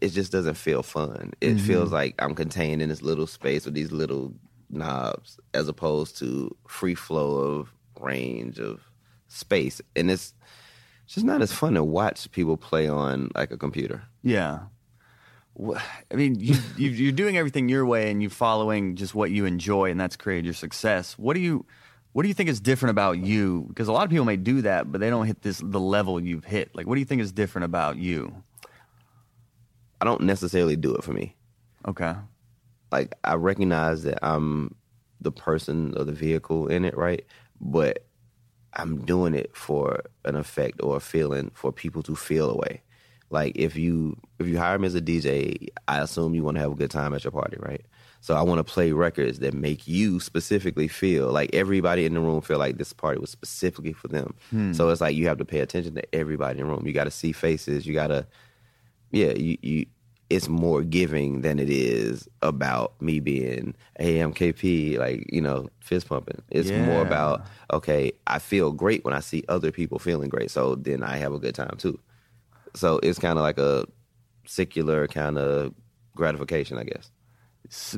it 0.00 0.10
just 0.10 0.32
doesn't 0.32 0.54
feel 0.54 0.82
fun. 0.82 1.32
It 1.40 1.56
mm-hmm. 1.56 1.66
feels 1.66 1.92
like 1.92 2.14
I'm 2.18 2.34
contained 2.34 2.82
in 2.82 2.88
this 2.88 3.02
little 3.02 3.26
space 3.26 3.64
with 3.64 3.74
these 3.74 3.92
little 3.92 4.34
knobs 4.70 5.38
as 5.54 5.68
opposed 5.68 6.18
to 6.18 6.54
free 6.66 6.94
flow 6.94 7.36
of 7.36 7.72
range 8.00 8.58
of 8.58 8.80
space. 9.28 9.80
And 9.96 10.10
it's 10.10 10.34
just 11.06 11.24
not 11.24 11.42
as 11.42 11.52
fun 11.52 11.74
to 11.74 11.84
watch 11.84 12.30
people 12.32 12.56
play 12.56 12.88
on 12.88 13.30
like 13.34 13.50
a 13.50 13.56
computer. 13.56 14.02
Yeah. 14.22 14.60
I 16.10 16.14
mean, 16.14 16.38
you, 16.38 16.54
you, 16.76 16.90
you're 16.90 17.12
doing 17.12 17.36
everything 17.36 17.68
your 17.68 17.84
way, 17.84 18.12
and 18.12 18.22
you're 18.22 18.30
following 18.30 18.94
just 18.94 19.12
what 19.12 19.32
you 19.32 19.44
enjoy, 19.44 19.90
and 19.90 19.98
that's 19.98 20.14
created 20.14 20.44
your 20.44 20.54
success. 20.54 21.18
What 21.18 21.34
do 21.34 21.40
you, 21.40 21.66
what 22.18 22.24
do 22.24 22.28
you 22.28 22.34
think 22.34 22.48
is 22.48 22.58
different 22.58 22.90
about 22.90 23.18
you? 23.18 23.64
Because 23.68 23.86
a 23.86 23.92
lot 23.92 24.02
of 24.02 24.10
people 24.10 24.24
may 24.24 24.36
do 24.36 24.60
that, 24.62 24.90
but 24.90 25.00
they 25.00 25.08
don't 25.08 25.28
hit 25.28 25.42
this 25.42 25.62
the 25.64 25.78
level 25.78 26.18
you've 26.18 26.44
hit. 26.44 26.74
Like, 26.74 26.88
what 26.88 26.96
do 26.96 26.98
you 26.98 27.04
think 27.04 27.22
is 27.22 27.30
different 27.30 27.64
about 27.66 27.96
you? 27.96 28.42
I 30.00 30.04
don't 30.04 30.22
necessarily 30.22 30.74
do 30.74 30.96
it 30.96 31.04
for 31.04 31.12
me. 31.12 31.36
Okay. 31.86 32.16
like 32.90 33.14
I 33.22 33.34
recognize 33.34 34.02
that 34.02 34.18
I'm 34.20 34.74
the 35.20 35.30
person 35.30 35.94
or 35.96 36.02
the 36.02 36.10
vehicle 36.10 36.66
in 36.66 36.84
it, 36.84 36.96
right? 36.96 37.24
But 37.60 38.04
I'm 38.72 39.04
doing 39.04 39.34
it 39.34 39.56
for 39.56 40.02
an 40.24 40.34
effect 40.34 40.80
or 40.82 40.96
a 40.96 41.00
feeling 41.00 41.52
for 41.54 41.70
people 41.70 42.02
to 42.02 42.16
feel 42.16 42.50
a 42.50 42.56
way. 42.56 42.82
Like 43.30 43.52
if 43.54 43.76
you 43.76 44.18
if 44.40 44.48
you 44.48 44.58
hire 44.58 44.76
me 44.80 44.88
as 44.88 44.96
a 44.96 45.00
DJ, 45.00 45.68
I 45.86 46.00
assume 46.00 46.34
you 46.34 46.42
want 46.42 46.56
to 46.56 46.62
have 46.62 46.72
a 46.72 46.74
good 46.74 46.90
time 46.90 47.14
at 47.14 47.22
your 47.22 47.30
party, 47.30 47.58
right? 47.60 47.86
So 48.20 48.34
I 48.34 48.42
want 48.42 48.58
to 48.58 48.64
play 48.64 48.92
records 48.92 49.38
that 49.38 49.54
make 49.54 49.86
you 49.86 50.20
specifically 50.20 50.88
feel 50.88 51.30
like 51.30 51.50
everybody 51.54 52.04
in 52.04 52.14
the 52.14 52.20
room 52.20 52.40
feel 52.40 52.58
like 52.58 52.76
this 52.76 52.92
party 52.92 53.20
was 53.20 53.30
specifically 53.30 53.92
for 53.92 54.08
them. 54.08 54.34
Hmm. 54.50 54.72
So 54.72 54.88
it's 54.88 55.00
like 55.00 55.16
you 55.16 55.28
have 55.28 55.38
to 55.38 55.44
pay 55.44 55.60
attention 55.60 55.94
to 55.94 56.14
everybody 56.14 56.58
in 56.58 56.66
the 56.66 56.72
room. 56.72 56.86
You 56.86 56.92
got 56.92 57.04
to 57.04 57.10
see 57.10 57.32
faces. 57.32 57.86
You 57.86 57.94
got 57.94 58.08
to 58.08 58.26
yeah, 59.10 59.32
you, 59.32 59.56
you 59.62 59.86
it's 60.30 60.48
more 60.48 60.82
giving 60.82 61.40
than 61.40 61.58
it 61.58 61.70
is 61.70 62.28
about 62.42 63.00
me 63.00 63.18
being, 63.18 63.74
AMKP, 63.98 64.98
like, 64.98 65.24
you 65.32 65.40
know, 65.40 65.70
fist 65.80 66.06
pumping. 66.06 66.42
It's 66.50 66.70
more 66.70 67.00
about, 67.00 67.46
okay, 67.72 68.12
I 68.26 68.38
feel 68.38 68.72
great 68.72 69.06
when 69.06 69.14
I 69.14 69.20
see 69.20 69.42
other 69.48 69.72
people 69.72 69.98
feeling 69.98 70.28
great. 70.28 70.50
So 70.50 70.74
then 70.74 71.02
I 71.02 71.16
have 71.16 71.32
a 71.32 71.38
good 71.38 71.54
time 71.54 71.76
too. 71.78 71.98
So 72.74 73.00
it's 73.02 73.18
kind 73.18 73.38
of 73.38 73.42
like 73.42 73.56
a 73.56 73.86
secular 74.44 75.08
kind 75.08 75.38
of 75.38 75.72
gratification, 76.14 76.76
I 76.76 76.84
guess. 76.84 77.10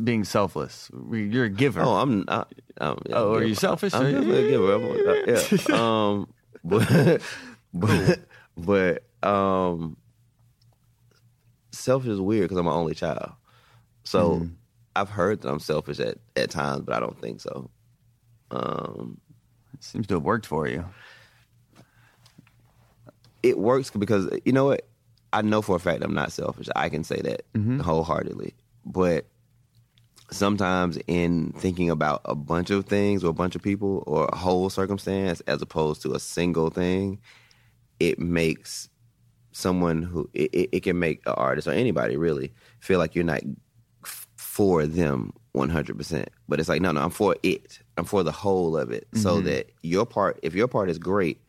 Being 0.03 0.25
selfless. 0.25 0.91
You're 1.13 1.45
a 1.45 1.49
giver. 1.51 1.81
Oh, 1.81 1.97
I'm 1.97 2.25
not. 2.27 2.53
I'm, 2.81 2.99
yeah, 3.09 3.17
Oh, 3.17 3.35
are 3.35 3.45
you 3.45 3.55
selfish? 3.55 3.95
I'm 3.95 4.05
definitely 4.13 4.47
a 4.47 4.51
giver. 4.51 4.75
I'm, 4.75 4.85
uh, 4.85 5.15
yeah. 5.27 5.77
Um, 5.81 6.33
but 6.65 7.23
but 7.75 8.21
but 8.57 9.27
um, 9.29 9.97
selfish 11.73 12.09
is 12.11 12.21
weird 12.21 12.45
because 12.49 12.59
I'm 12.59 12.67
an 12.67 12.73
only 12.73 12.95
child. 12.95 13.33
So 14.05 14.37
Mm-hmm. 14.37 14.55
I've 14.97 15.09
heard 15.11 15.43
that 15.43 15.49
I'm 15.49 15.61
selfish 15.61 16.01
at 16.01 16.19
at 16.35 16.51
times, 16.51 16.83
but 16.83 16.95
I 16.97 17.01
don't 17.01 17.19
think 17.21 17.41
so. 17.41 17.71
Um, 18.51 19.21
it 19.75 19.85
Seems 19.85 20.09
to 20.09 20.15
have 20.15 20.25
worked 20.25 20.47
for 20.47 20.67
you. 20.67 20.85
it 23.43 23.57
works 23.59 23.91
because 23.91 24.29
you 24.45 24.53
know 24.53 24.65
what? 24.67 24.87
I 25.33 25.43
know 25.43 25.63
for 25.63 25.77
a 25.77 25.81
fact 25.81 26.03
I'm 26.03 26.13
not 26.15 26.33
selfish. 26.33 26.69
I 26.75 26.89
can 26.89 27.05
say 27.05 27.21
that 27.23 27.43
wholeheartedly. 27.83 28.55
But 28.85 29.27
sometimes 30.31 30.99
in 31.07 31.53
thinking 31.53 31.91
about 31.91 32.21
a 32.25 32.35
bunch 32.35 32.71
of 32.71 32.87
things 32.87 33.25
or 33.25 33.29
a 33.29 33.35
bunch 33.35 33.55
of 33.55 33.63
people 33.63 34.05
or 34.07 34.27
a 34.27 34.37
whole 34.37 34.71
circumstance 34.71 35.41
as 35.43 35.61
opposed 35.61 36.03
to 36.03 36.15
a 36.15 36.21
single 36.21 36.71
thing, 36.71 37.19
it 37.99 38.19
makes 38.19 38.89
someone 39.53 40.03
who 40.03 40.29
it, 40.33 40.69
it, 40.73 40.83
can 40.83 40.99
make 40.99 41.21
an 41.27 41.35
artist 41.37 41.67
or 41.67 41.73
anybody 41.73 42.17
really 42.17 42.53
feel 42.79 42.99
like 42.99 43.15
you're 43.15 43.25
not 43.25 43.43
f- 44.05 44.29
for 44.37 44.87
them 44.87 45.33
100% 45.55 46.27
but 46.49 46.61
it's 46.61 46.69
like 46.69 46.81
no 46.81 46.93
no 46.93 47.01
i'm 47.01 47.11
for 47.11 47.35
it. 47.43 47.81
I'm 47.97 48.05
for 48.05 48.23
the 48.23 48.31
whole 48.31 48.77
of 48.77 48.93
it. 48.93 49.09
So 49.15 49.37
mm-hmm. 49.37 49.47
that 49.47 49.71
your 49.83 50.07
part 50.07 50.39
if 50.43 50.55
your 50.55 50.69
part 50.69 50.89
is 50.89 50.99
great 50.99 51.43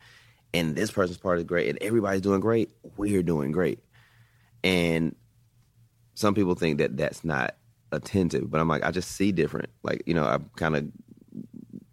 and 0.52 0.74
this 0.74 0.90
person's 0.90 1.18
part 1.18 1.38
is 1.38 1.44
great 1.44 1.68
and 1.68 1.78
everybody's 1.80 2.20
doing 2.20 2.40
great 2.40 2.70
we're 2.96 3.22
doing 3.22 3.52
great. 3.52 3.78
And 4.64 5.14
some 6.14 6.34
people 6.34 6.54
think 6.54 6.78
that 6.78 6.96
that's 6.96 7.24
not 7.24 7.54
attentive, 7.92 8.50
but 8.50 8.60
I'm 8.60 8.68
like 8.68 8.84
I 8.84 8.90
just 8.90 9.12
see 9.12 9.32
different. 9.32 9.70
Like 9.82 10.02
you 10.06 10.14
know, 10.14 10.24
I 10.24 10.38
kind 10.56 10.76
of 10.76 10.86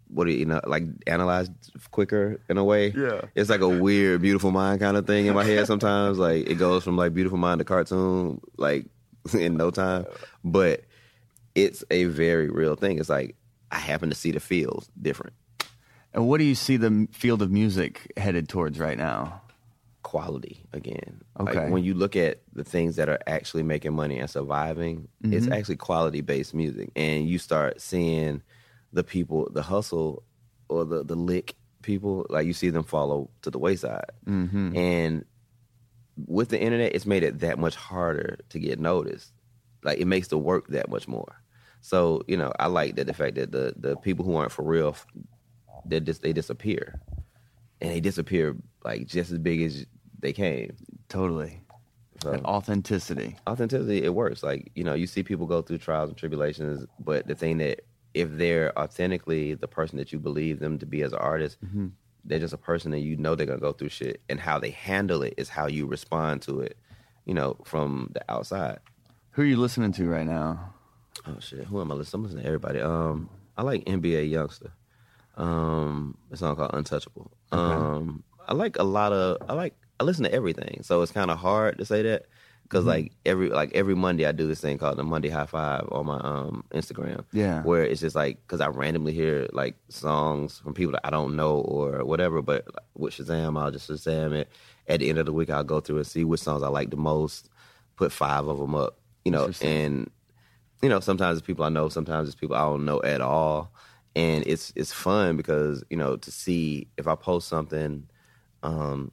what 0.08 0.24
do 0.26 0.32
you, 0.32 0.40
you 0.40 0.46
know 0.46 0.60
like 0.66 0.84
analyze 1.06 1.50
quicker 1.90 2.40
in 2.48 2.58
a 2.58 2.64
way. 2.64 2.88
Yeah. 2.88 3.22
it's 3.34 3.50
like 3.50 3.60
a 3.60 3.68
weird, 3.68 4.22
beautiful 4.22 4.50
mind 4.50 4.80
kind 4.80 4.96
of 4.96 5.06
thing 5.06 5.26
in 5.26 5.34
my 5.34 5.44
head. 5.44 5.66
Sometimes 5.66 6.18
like 6.18 6.48
it 6.48 6.56
goes 6.56 6.84
from 6.84 6.96
like 6.96 7.14
beautiful 7.14 7.38
mind 7.38 7.60
to 7.60 7.64
cartoon 7.64 8.40
like 8.56 8.86
in 9.32 9.56
no 9.56 9.70
time, 9.70 10.06
but 10.44 10.84
it's 11.54 11.84
a 11.90 12.04
very 12.04 12.48
real 12.48 12.74
thing. 12.74 12.98
It's 12.98 13.08
like 13.08 13.36
I 13.70 13.78
happen 13.78 14.08
to 14.08 14.16
see 14.16 14.32
the 14.32 14.40
fields 14.40 14.90
different. 15.00 15.34
And 16.12 16.26
what 16.26 16.38
do 16.38 16.44
you 16.44 16.56
see 16.56 16.76
the 16.76 17.06
field 17.12 17.40
of 17.40 17.52
music 17.52 18.12
headed 18.16 18.48
towards 18.48 18.80
right 18.80 18.98
now? 18.98 19.42
Quality 20.10 20.66
again. 20.72 21.20
Okay. 21.38 21.54
Like 21.54 21.70
when 21.70 21.84
you 21.84 21.94
look 21.94 22.16
at 22.16 22.42
the 22.52 22.64
things 22.64 22.96
that 22.96 23.08
are 23.08 23.20
actually 23.28 23.62
making 23.62 23.94
money 23.94 24.18
and 24.18 24.28
surviving, 24.28 25.06
it's 25.22 25.44
Mm-hmm. 25.44 25.52
actually 25.52 25.76
quality 25.76 26.20
based 26.20 26.52
music. 26.52 26.90
And 26.96 27.28
you 27.28 27.38
start 27.38 27.80
seeing 27.80 28.42
the 28.92 29.04
people, 29.04 29.48
the 29.52 29.62
hustle 29.62 30.24
or 30.68 30.84
the, 30.84 31.04
the 31.04 31.14
lick 31.14 31.54
people, 31.82 32.26
like 32.28 32.44
you 32.44 32.52
see 32.52 32.70
them 32.70 32.82
follow 32.82 33.30
to 33.42 33.50
the 33.52 33.58
wayside. 33.60 34.10
Mm-hmm. 34.26 34.76
And 34.76 35.24
with 36.26 36.48
the 36.48 36.60
internet, 36.60 36.92
it's 36.92 37.06
made 37.06 37.22
it 37.22 37.38
that 37.38 37.60
much 37.60 37.76
harder 37.76 38.38
to 38.48 38.58
get 38.58 38.80
noticed. 38.80 39.32
Like 39.84 39.98
it 40.00 40.06
makes 40.06 40.26
the 40.26 40.38
work 40.38 40.66
that 40.68 40.90
much 40.90 41.06
more. 41.06 41.40
So, 41.82 42.22
you 42.26 42.36
know, 42.36 42.52
I 42.58 42.66
like 42.66 42.96
that 42.96 43.06
the 43.06 43.14
fact 43.14 43.36
that 43.36 43.52
the, 43.52 43.74
the 43.76 43.96
people 43.96 44.24
who 44.24 44.34
aren't 44.34 44.50
for 44.50 44.64
real, 44.64 44.96
they 45.86 46.00
just 46.00 46.20
they 46.22 46.32
disappear. 46.32 47.00
And 47.80 47.92
they 47.92 48.00
disappear 48.00 48.56
like 48.84 49.06
just 49.06 49.30
as 49.30 49.38
big 49.38 49.62
as 49.62 49.86
they 50.20 50.32
came. 50.32 50.76
Totally. 51.08 51.60
So 52.22 52.38
authenticity. 52.44 53.36
authenticity, 53.48 54.04
it 54.04 54.14
works. 54.14 54.42
Like, 54.42 54.70
you 54.74 54.84
know, 54.84 54.92
you 54.92 55.06
see 55.06 55.22
people 55.22 55.46
go 55.46 55.62
through 55.62 55.78
trials 55.78 56.10
and 56.10 56.18
tribulations, 56.18 56.86
but 56.98 57.26
the 57.26 57.34
thing 57.34 57.58
that 57.58 57.80
if 58.12 58.28
they're 58.32 58.78
authentically 58.78 59.54
the 59.54 59.68
person 59.68 59.96
that 59.96 60.12
you 60.12 60.18
believe 60.18 60.58
them 60.60 60.78
to 60.78 60.86
be 60.86 61.02
as 61.02 61.12
an 61.12 61.18
artist, 61.18 61.56
they're 62.24 62.38
just 62.38 62.52
a 62.52 62.58
person 62.58 62.90
that 62.90 62.98
you 63.00 63.16
know 63.16 63.34
they're 63.34 63.46
gonna 63.46 63.58
go 63.58 63.72
through 63.72 63.88
shit. 63.88 64.20
And 64.28 64.38
how 64.38 64.58
they 64.58 64.70
handle 64.70 65.22
it 65.22 65.34
is 65.38 65.48
how 65.48 65.66
you 65.66 65.86
respond 65.86 66.42
to 66.42 66.60
it, 66.60 66.76
you 67.24 67.32
know, 67.32 67.56
from 67.64 68.10
the 68.12 68.22
outside. 68.30 68.80
Who 69.30 69.42
are 69.42 69.46
you 69.46 69.56
listening 69.56 69.92
to 69.92 70.06
right 70.06 70.26
now? 70.26 70.74
Oh 71.26 71.38
shit, 71.40 71.64
who 71.64 71.80
am 71.80 71.90
I 71.90 71.94
listening? 71.94 72.18
I'm 72.18 72.24
listening 72.24 72.42
to 72.42 72.48
everybody. 72.48 72.80
Um, 72.80 73.30
I 73.56 73.62
like 73.62 73.84
NBA 73.86 74.30
Youngster. 74.30 74.72
Um, 75.36 76.18
a 76.30 76.36
song 76.36 76.56
called 76.56 76.72
Untouchable. 76.74 77.30
Um, 77.52 78.24
I 78.46 78.54
like 78.54 78.78
a 78.78 78.82
lot 78.82 79.12
of. 79.12 79.38
I 79.48 79.54
like. 79.54 79.74
I 80.00 80.04
listen 80.04 80.24
to 80.24 80.32
everything, 80.32 80.80
so 80.82 81.02
it's 81.02 81.12
kind 81.12 81.30
of 81.30 81.38
hard 81.38 81.78
to 81.78 81.84
say 81.84 82.02
that 82.02 82.26
because 82.62 82.84
like 82.86 83.12
every 83.26 83.50
like 83.50 83.72
every 83.74 83.94
Monday 83.94 84.24
I 84.24 84.32
do 84.32 84.46
this 84.46 84.60
thing 84.60 84.78
called 84.78 84.96
the 84.96 85.04
Monday 85.04 85.28
High 85.28 85.46
Five 85.46 85.88
on 85.92 86.06
my 86.06 86.18
um 86.20 86.64
Instagram. 86.70 87.24
Yeah. 87.32 87.62
where 87.62 87.84
it's 87.84 88.00
just 88.00 88.16
like 88.16 88.38
because 88.40 88.60
I 88.60 88.68
randomly 88.68 89.12
hear 89.12 89.48
like 89.52 89.76
songs 89.88 90.58
from 90.58 90.72
people 90.72 90.92
that 90.92 91.04
I 91.04 91.10
don't 91.10 91.36
know 91.36 91.58
or 91.58 92.04
whatever, 92.04 92.40
but 92.42 92.66
with 92.96 93.14
Shazam 93.14 93.60
I'll 93.60 93.70
just 93.70 93.90
Shazam 93.90 94.32
it. 94.32 94.48
At 94.88 95.00
the 95.00 95.10
end 95.10 95.18
of 95.18 95.26
the 95.26 95.32
week 95.32 95.50
I'll 95.50 95.64
go 95.64 95.80
through 95.80 95.98
and 95.98 96.06
see 96.06 96.24
which 96.24 96.40
songs 96.40 96.62
I 96.62 96.68
like 96.68 96.90
the 96.90 96.96
most, 96.96 97.50
put 97.96 98.10
five 98.10 98.46
of 98.46 98.58
them 98.58 98.74
up, 98.74 98.98
you 99.24 99.32
know, 99.32 99.46
and 99.66 100.10
you 100.82 100.88
know, 100.88 101.00
sometimes 101.00 101.38
it's 101.38 101.46
people 101.46 101.64
I 101.64 101.68
know, 101.68 101.88
sometimes 101.90 102.28
it's 102.28 102.36
people 102.36 102.56
I 102.56 102.60
don't 102.60 102.84
know 102.86 103.02
at 103.02 103.20
all. 103.20 103.72
And 104.16 104.44
it's 104.46 104.72
it's 104.76 104.92
fun 104.92 105.36
because, 105.36 105.84
you 105.90 105.96
know, 105.96 106.16
to 106.16 106.30
see 106.30 106.88
if 106.96 107.06
I 107.06 107.14
post 107.16 107.48
something, 107.48 108.08
um, 108.62 109.12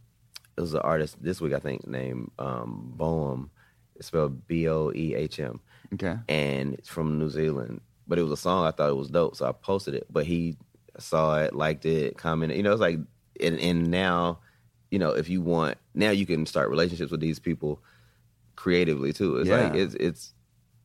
it 0.57 0.61
was 0.61 0.73
an 0.73 0.81
artist 0.81 1.21
this 1.21 1.39
week 1.39 1.53
I 1.53 1.59
think 1.59 1.87
named 1.87 2.31
um 2.39 2.93
Boehm. 2.95 3.49
It's 3.95 4.07
spelled 4.07 4.47
B 4.47 4.67
O 4.67 4.91
E 4.93 5.15
H 5.15 5.39
M. 5.39 5.59
Okay. 5.93 6.15
And 6.29 6.73
it's 6.75 6.89
from 6.89 7.17
New 7.19 7.29
Zealand. 7.29 7.81
But 8.07 8.19
it 8.19 8.23
was 8.23 8.31
a 8.31 8.37
song 8.37 8.65
I 8.65 8.71
thought 8.71 8.89
it 8.89 8.95
was 8.95 9.09
dope, 9.09 9.35
so 9.35 9.47
I 9.47 9.51
posted 9.51 9.93
it. 9.95 10.05
But 10.09 10.25
he 10.25 10.55
saw 10.99 11.39
it, 11.39 11.53
liked 11.55 11.85
it, 11.85 12.17
commented. 12.17 12.57
You 12.57 12.63
know, 12.63 12.71
it's 12.71 12.81
like 12.81 12.99
and, 13.41 13.59
and 13.59 13.89
now, 13.91 14.39
you 14.91 14.99
know, 14.99 15.11
if 15.11 15.29
you 15.29 15.41
want 15.41 15.77
now 15.93 16.09
you 16.11 16.25
can 16.25 16.45
start 16.45 16.69
relationships 16.69 17.11
with 17.11 17.19
these 17.21 17.39
people 17.39 17.81
creatively 18.55 19.13
too. 19.13 19.37
It's 19.37 19.49
Yeah. 19.49 19.63
like 19.63 19.75
it's 19.75 19.93
it's 19.95 20.33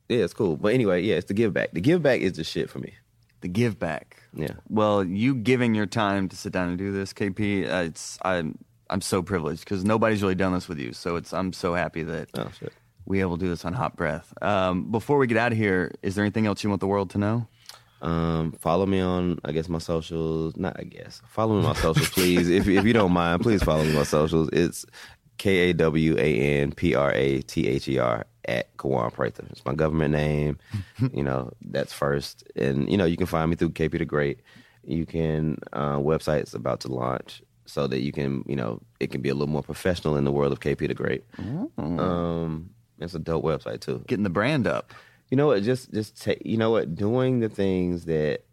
yeah, 0.09 0.19
it's 0.19 0.33
cool. 0.33 0.57
But 0.57 0.73
anyway, 0.73 1.01
yeah, 1.01 1.15
it's 1.15 1.27
the 1.27 1.33
give 1.33 1.53
back. 1.53 1.71
The 1.71 1.81
give 1.81 2.01
back 2.03 2.19
is 2.21 2.33
the 2.33 2.43
shit 2.43 2.69
for 2.69 2.79
me. 2.79 2.93
The 3.41 3.47
give 3.47 3.79
back. 3.79 4.21
Yeah. 4.35 4.53
Well, 4.69 5.03
you 5.03 5.35
giving 5.35 5.75
your 5.75 5.85
time 5.85 6.29
to 6.29 6.35
sit 6.35 6.51
down 6.53 6.69
and 6.69 6.77
do 6.77 6.91
this, 6.91 7.13
KP, 7.13 7.69
uh, 7.71 7.83
it's 7.83 8.17
I'm 8.23 8.57
I'm 8.93 9.01
so 9.01 9.23
privileged 9.23 9.63
because 9.65 9.83
nobody's 9.83 10.21
really 10.21 10.35
done 10.35 10.53
this 10.53 10.69
with 10.69 10.77
you. 10.79 10.93
So 10.93 11.15
it's 11.15 11.33
I'm 11.33 11.51
so 11.51 11.73
happy 11.73 12.03
that 12.03 12.29
Oh 12.37 12.49
shit. 12.59 12.71
we 13.05 13.21
able 13.21 13.37
to 13.37 13.43
do 13.43 13.49
this 13.49 13.65
on 13.65 13.73
Hot 13.73 13.95
Breath. 13.97 14.31
Um, 14.41 14.91
before 14.91 15.17
we 15.17 15.25
get 15.27 15.37
out 15.37 15.51
of 15.51 15.57
here, 15.57 15.91
is 16.03 16.13
there 16.15 16.23
anything 16.23 16.45
else 16.45 16.63
you 16.63 16.69
want 16.69 16.79
the 16.79 16.87
world 16.87 17.09
to 17.11 17.17
know? 17.17 17.47
Um, 18.03 18.51
follow 18.59 18.85
me 18.85 18.99
on, 18.99 19.39
I 19.45 19.51
guess, 19.51 19.67
my 19.69 19.79
socials. 19.79 20.55
Not, 20.57 20.75
I 20.79 20.83
guess. 20.83 21.21
Follow 21.27 21.53
me 21.59 21.65
on 21.65 21.73
my 21.73 21.79
socials, 21.81 22.09
please. 22.09 22.49
if 22.49 22.67
if 22.67 22.85
you 22.85 22.93
don't 22.93 23.13
mind, 23.13 23.41
please 23.41 23.63
follow 23.63 23.83
me 23.83 23.89
on 23.89 23.95
my 23.95 24.03
socials. 24.03 24.49
It's 24.53 24.85
K 25.39 25.69
A 25.69 25.73
W 25.73 26.15
A 26.17 26.39
N 26.61 26.71
P 26.73 26.93
R 26.95 27.11
A 27.13 27.41
T 27.41 27.67
H 27.67 27.87
E 27.87 27.97
R 27.97 28.25
at 28.45 28.75
Kawan 28.77 29.11
Prather. 29.13 29.45
It's 29.49 29.65
my 29.65 29.73
government 29.73 30.11
name. 30.11 30.59
you 31.13 31.23
know, 31.23 31.51
that's 31.61 31.93
first. 31.93 32.43
And, 32.55 32.91
you 32.91 32.97
know, 32.97 33.05
you 33.05 33.17
can 33.17 33.25
find 33.25 33.49
me 33.49 33.55
through 33.55 33.69
KP 33.71 33.97
the 33.97 34.05
Great. 34.05 34.41
You 34.85 35.05
can, 35.05 35.57
uh, 35.71 35.95
website's 35.95 36.53
about 36.53 36.81
to 36.81 36.89
launch 36.89 37.41
so 37.65 37.87
that 37.87 38.01
you 38.01 38.11
can, 38.11 38.43
you 38.47 38.55
know, 38.55 38.81
it 38.99 39.11
can 39.11 39.21
be 39.21 39.29
a 39.29 39.33
little 39.33 39.51
more 39.51 39.63
professional 39.63 40.17
in 40.17 40.23
the 40.23 40.31
world 40.31 40.51
of 40.51 40.59
KP 40.59 40.87
the 40.87 40.93
Great. 40.93 41.23
Um, 41.99 42.69
it's 42.99 43.13
a 43.13 43.19
dope 43.19 43.43
website 43.43 43.81
too. 43.81 44.03
Getting 44.07 44.23
the 44.23 44.29
brand 44.29 44.67
up. 44.67 44.93
You 45.29 45.37
know 45.37 45.47
what? 45.47 45.63
Just 45.63 45.91
just 45.93 46.21
take. 46.21 46.45
You 46.45 46.57
know 46.57 46.71
what? 46.71 46.95
Doing 46.95 47.39
the 47.39 47.49
things 47.49 48.05
that 48.05 48.43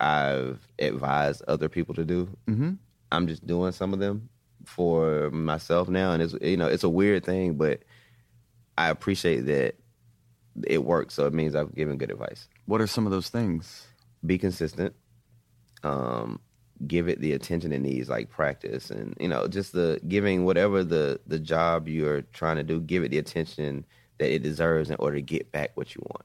I've 0.00 0.58
advised 0.78 1.42
other 1.46 1.68
people 1.68 1.94
to 1.94 2.04
do. 2.04 2.28
Mm-hmm. 2.46 2.72
I'm 3.12 3.26
just 3.26 3.46
doing 3.46 3.72
some 3.72 3.92
of 3.92 3.98
them 3.98 4.28
for 4.64 5.30
myself 5.30 5.88
now, 5.88 6.12
and 6.12 6.22
it's 6.22 6.34
you 6.40 6.56
know 6.56 6.66
it's 6.66 6.84
a 6.84 6.88
weird 6.88 7.24
thing, 7.24 7.54
but 7.54 7.82
I 8.76 8.88
appreciate 8.88 9.42
that 9.46 9.76
it 10.66 10.84
works. 10.84 11.14
So 11.14 11.26
it 11.26 11.32
means 11.32 11.54
I've 11.54 11.74
given 11.74 11.98
good 11.98 12.10
advice. 12.10 12.48
What 12.66 12.80
are 12.80 12.86
some 12.86 13.06
of 13.06 13.12
those 13.12 13.28
things? 13.28 13.86
Be 14.24 14.38
consistent. 14.38 14.94
Um, 15.82 16.40
give 16.86 17.08
it 17.08 17.20
the 17.20 17.32
attention 17.32 17.72
it 17.72 17.80
needs, 17.80 18.08
like 18.08 18.30
practice, 18.30 18.90
and 18.90 19.16
you 19.18 19.28
know 19.28 19.48
just 19.48 19.72
the 19.72 20.00
giving 20.06 20.44
whatever 20.44 20.84
the 20.84 21.20
the 21.26 21.38
job 21.38 21.88
you're 21.88 22.22
trying 22.32 22.56
to 22.56 22.62
do, 22.62 22.80
give 22.80 23.02
it 23.02 23.10
the 23.10 23.18
attention 23.18 23.84
that 24.18 24.32
it 24.32 24.42
deserves 24.42 24.90
in 24.90 24.96
order 24.98 25.16
to 25.16 25.22
get 25.22 25.50
back 25.52 25.70
what 25.74 25.94
you 25.94 26.02
want. 26.06 26.24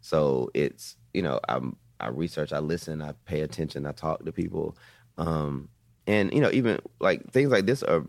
So 0.00 0.50
it's 0.54 0.96
you 1.12 1.22
know 1.22 1.40
I'm 1.48 1.76
I 2.00 2.08
research, 2.08 2.52
I 2.52 2.58
listen, 2.58 3.00
I 3.00 3.12
pay 3.24 3.40
attention, 3.40 3.86
I 3.86 3.92
talk 3.92 4.24
to 4.24 4.32
people, 4.32 4.76
um, 5.16 5.68
and 6.06 6.32
you 6.32 6.40
know 6.40 6.50
even 6.52 6.80
like 7.00 7.30
things 7.32 7.50
like 7.50 7.66
this 7.66 7.82
are 7.82 8.04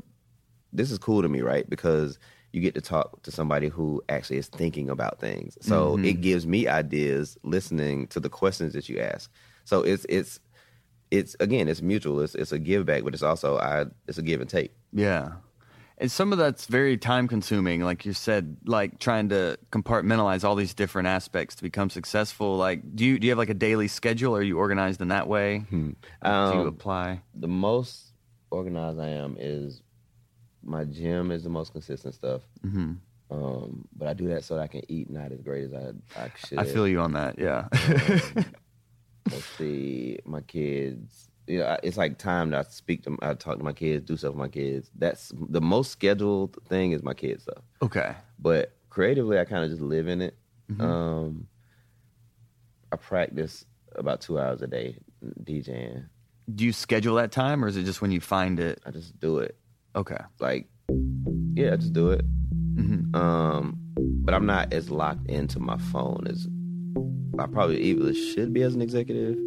this 0.73 0.91
is 0.91 0.97
cool 0.97 1.21
to 1.21 1.29
me, 1.29 1.41
right? 1.41 1.69
Because 1.69 2.19
you 2.51 2.61
get 2.61 2.73
to 2.75 2.81
talk 2.81 3.21
to 3.23 3.31
somebody 3.31 3.67
who 3.67 4.01
actually 4.07 4.37
is 4.37 4.47
thinking 4.47 4.89
about 4.89 5.19
things. 5.19 5.57
So 5.59 5.97
it 5.97 6.21
gives 6.21 6.47
me 6.47 6.67
ideas 6.67 7.37
listening 7.43 8.07
to 8.07 8.19
the 8.21 8.29
questions 8.29 8.71
that 8.73 8.87
you 8.87 8.99
ask. 8.99 9.29
So 9.65 9.81
it's 9.81 10.05
it's 10.07 10.39
it's 11.11 11.35
again 11.39 11.67
it's 11.67 11.81
mutual. 11.81 12.19
It's 12.21 12.35
it's 12.35 12.51
a 12.51 12.59
give 12.59 12.85
back, 12.85 13.03
but 13.03 13.13
it's 13.13 13.23
also 13.23 13.57
I 13.57 13.85
it's 14.07 14.17
a 14.17 14.21
give 14.21 14.41
and 14.41 14.49
take. 14.49 14.71
Yeah. 14.93 15.33
And 15.97 16.11
some 16.11 16.33
of 16.33 16.37
that's 16.37 16.65
very 16.65 16.97
time 16.97 17.25
consuming, 17.29 17.79
like 17.81 18.05
you 18.05 18.11
said, 18.11 18.57
like 18.65 18.99
trying 18.99 19.29
to 19.29 19.57
compartmentalize 19.71 20.43
all 20.43 20.55
these 20.55 20.73
different 20.73 21.07
aspects 21.07 21.55
to 21.55 21.63
become 21.63 21.89
successful. 21.89 22.57
Like, 22.57 22.95
do 22.97 23.05
you 23.05 23.17
do 23.17 23.27
you 23.27 23.31
have 23.31 23.37
like 23.37 23.49
a 23.49 23.53
daily 23.53 23.87
schedule? 23.87 24.35
Are 24.35 24.41
you 24.41 24.57
organized 24.57 24.99
in 24.99 25.07
that 25.07 25.29
way? 25.29 25.65
do 25.71 25.77
you 25.77 25.95
Um, 26.21 26.67
apply? 26.67 27.21
the 27.33 27.47
most 27.47 28.11
organized 28.51 28.99
I 28.99 29.07
am 29.07 29.37
is 29.39 29.81
my 30.63 30.83
gym 30.83 31.31
is 31.31 31.43
the 31.43 31.49
most 31.49 31.71
consistent 31.71 32.13
stuff. 32.15 32.41
hmm 32.61 32.93
Um, 33.31 33.87
but 33.95 34.09
I 34.09 34.13
do 34.13 34.27
that 34.29 34.43
so 34.43 34.55
that 34.55 34.63
I 34.63 34.67
can 34.67 34.81
eat 34.91 35.09
not 35.09 35.31
as 35.31 35.41
great 35.41 35.63
as 35.63 35.73
I 35.73 35.93
I 36.21 36.29
should. 36.45 36.59
I 36.59 36.65
feel 36.65 36.87
you 36.89 36.99
on 36.99 37.13
that. 37.13 37.39
Yeah. 37.39 37.69
Let's 39.31 39.45
see, 39.57 40.19
my 40.25 40.41
kids. 40.41 41.29
You 41.47 41.59
know, 41.59 41.77
it's 41.83 41.97
like 41.97 42.17
time 42.17 42.49
that 42.51 42.65
I 42.65 42.69
speak 42.69 43.03
to, 43.03 43.17
I 43.21 43.33
talk 43.35 43.57
to 43.57 43.63
my 43.63 43.73
kids, 43.73 44.05
do 44.05 44.17
stuff 44.17 44.31
with 44.31 44.39
my 44.39 44.47
kids. 44.47 44.89
That's 44.95 45.31
the 45.49 45.61
most 45.61 45.91
scheduled 45.91 46.57
thing 46.67 46.91
is 46.91 47.03
my 47.03 47.13
kids 47.13 47.43
stuff. 47.43 47.63
okay. 47.81 48.15
But 48.39 48.73
creatively, 48.89 49.39
I 49.39 49.45
kind 49.45 49.63
of 49.63 49.69
just 49.69 49.81
live 49.81 50.07
in 50.07 50.21
it. 50.21 50.35
Um, 50.79 51.47
I 52.91 52.95
practice 52.95 53.65
about 53.95 54.21
two 54.21 54.39
hours 54.39 54.61
a 54.61 54.67
day 54.67 54.97
DJing. 55.43 56.05
Do 56.53 56.65
you 56.65 56.73
schedule 56.73 57.15
that 57.15 57.31
time, 57.31 57.63
or 57.63 57.67
is 57.67 57.77
it 57.77 57.83
just 57.83 58.01
when 58.01 58.11
you 58.11 58.21
find 58.21 58.59
it? 58.59 58.81
I 58.85 58.91
just 58.91 59.19
do 59.19 59.39
it. 59.39 59.55
Okay. 59.95 60.17
Like, 60.39 60.67
yeah, 61.53 61.73
I 61.73 61.75
just 61.77 61.93
do 61.93 62.09
it. 62.11 62.21
hmm 62.75 63.15
Um, 63.15 63.77
but 63.97 64.33
I'm 64.33 64.45
not 64.45 64.73
as 64.73 64.89
locked 64.89 65.29
into 65.29 65.59
my 65.59 65.77
phone 65.77 66.25
as 66.29 66.47
I 67.39 67.47
probably 67.47 67.81
either 67.81 68.13
should 68.13 68.53
be 68.53 68.61
as 68.61 68.75
an 68.75 68.81
executive. 68.81 69.37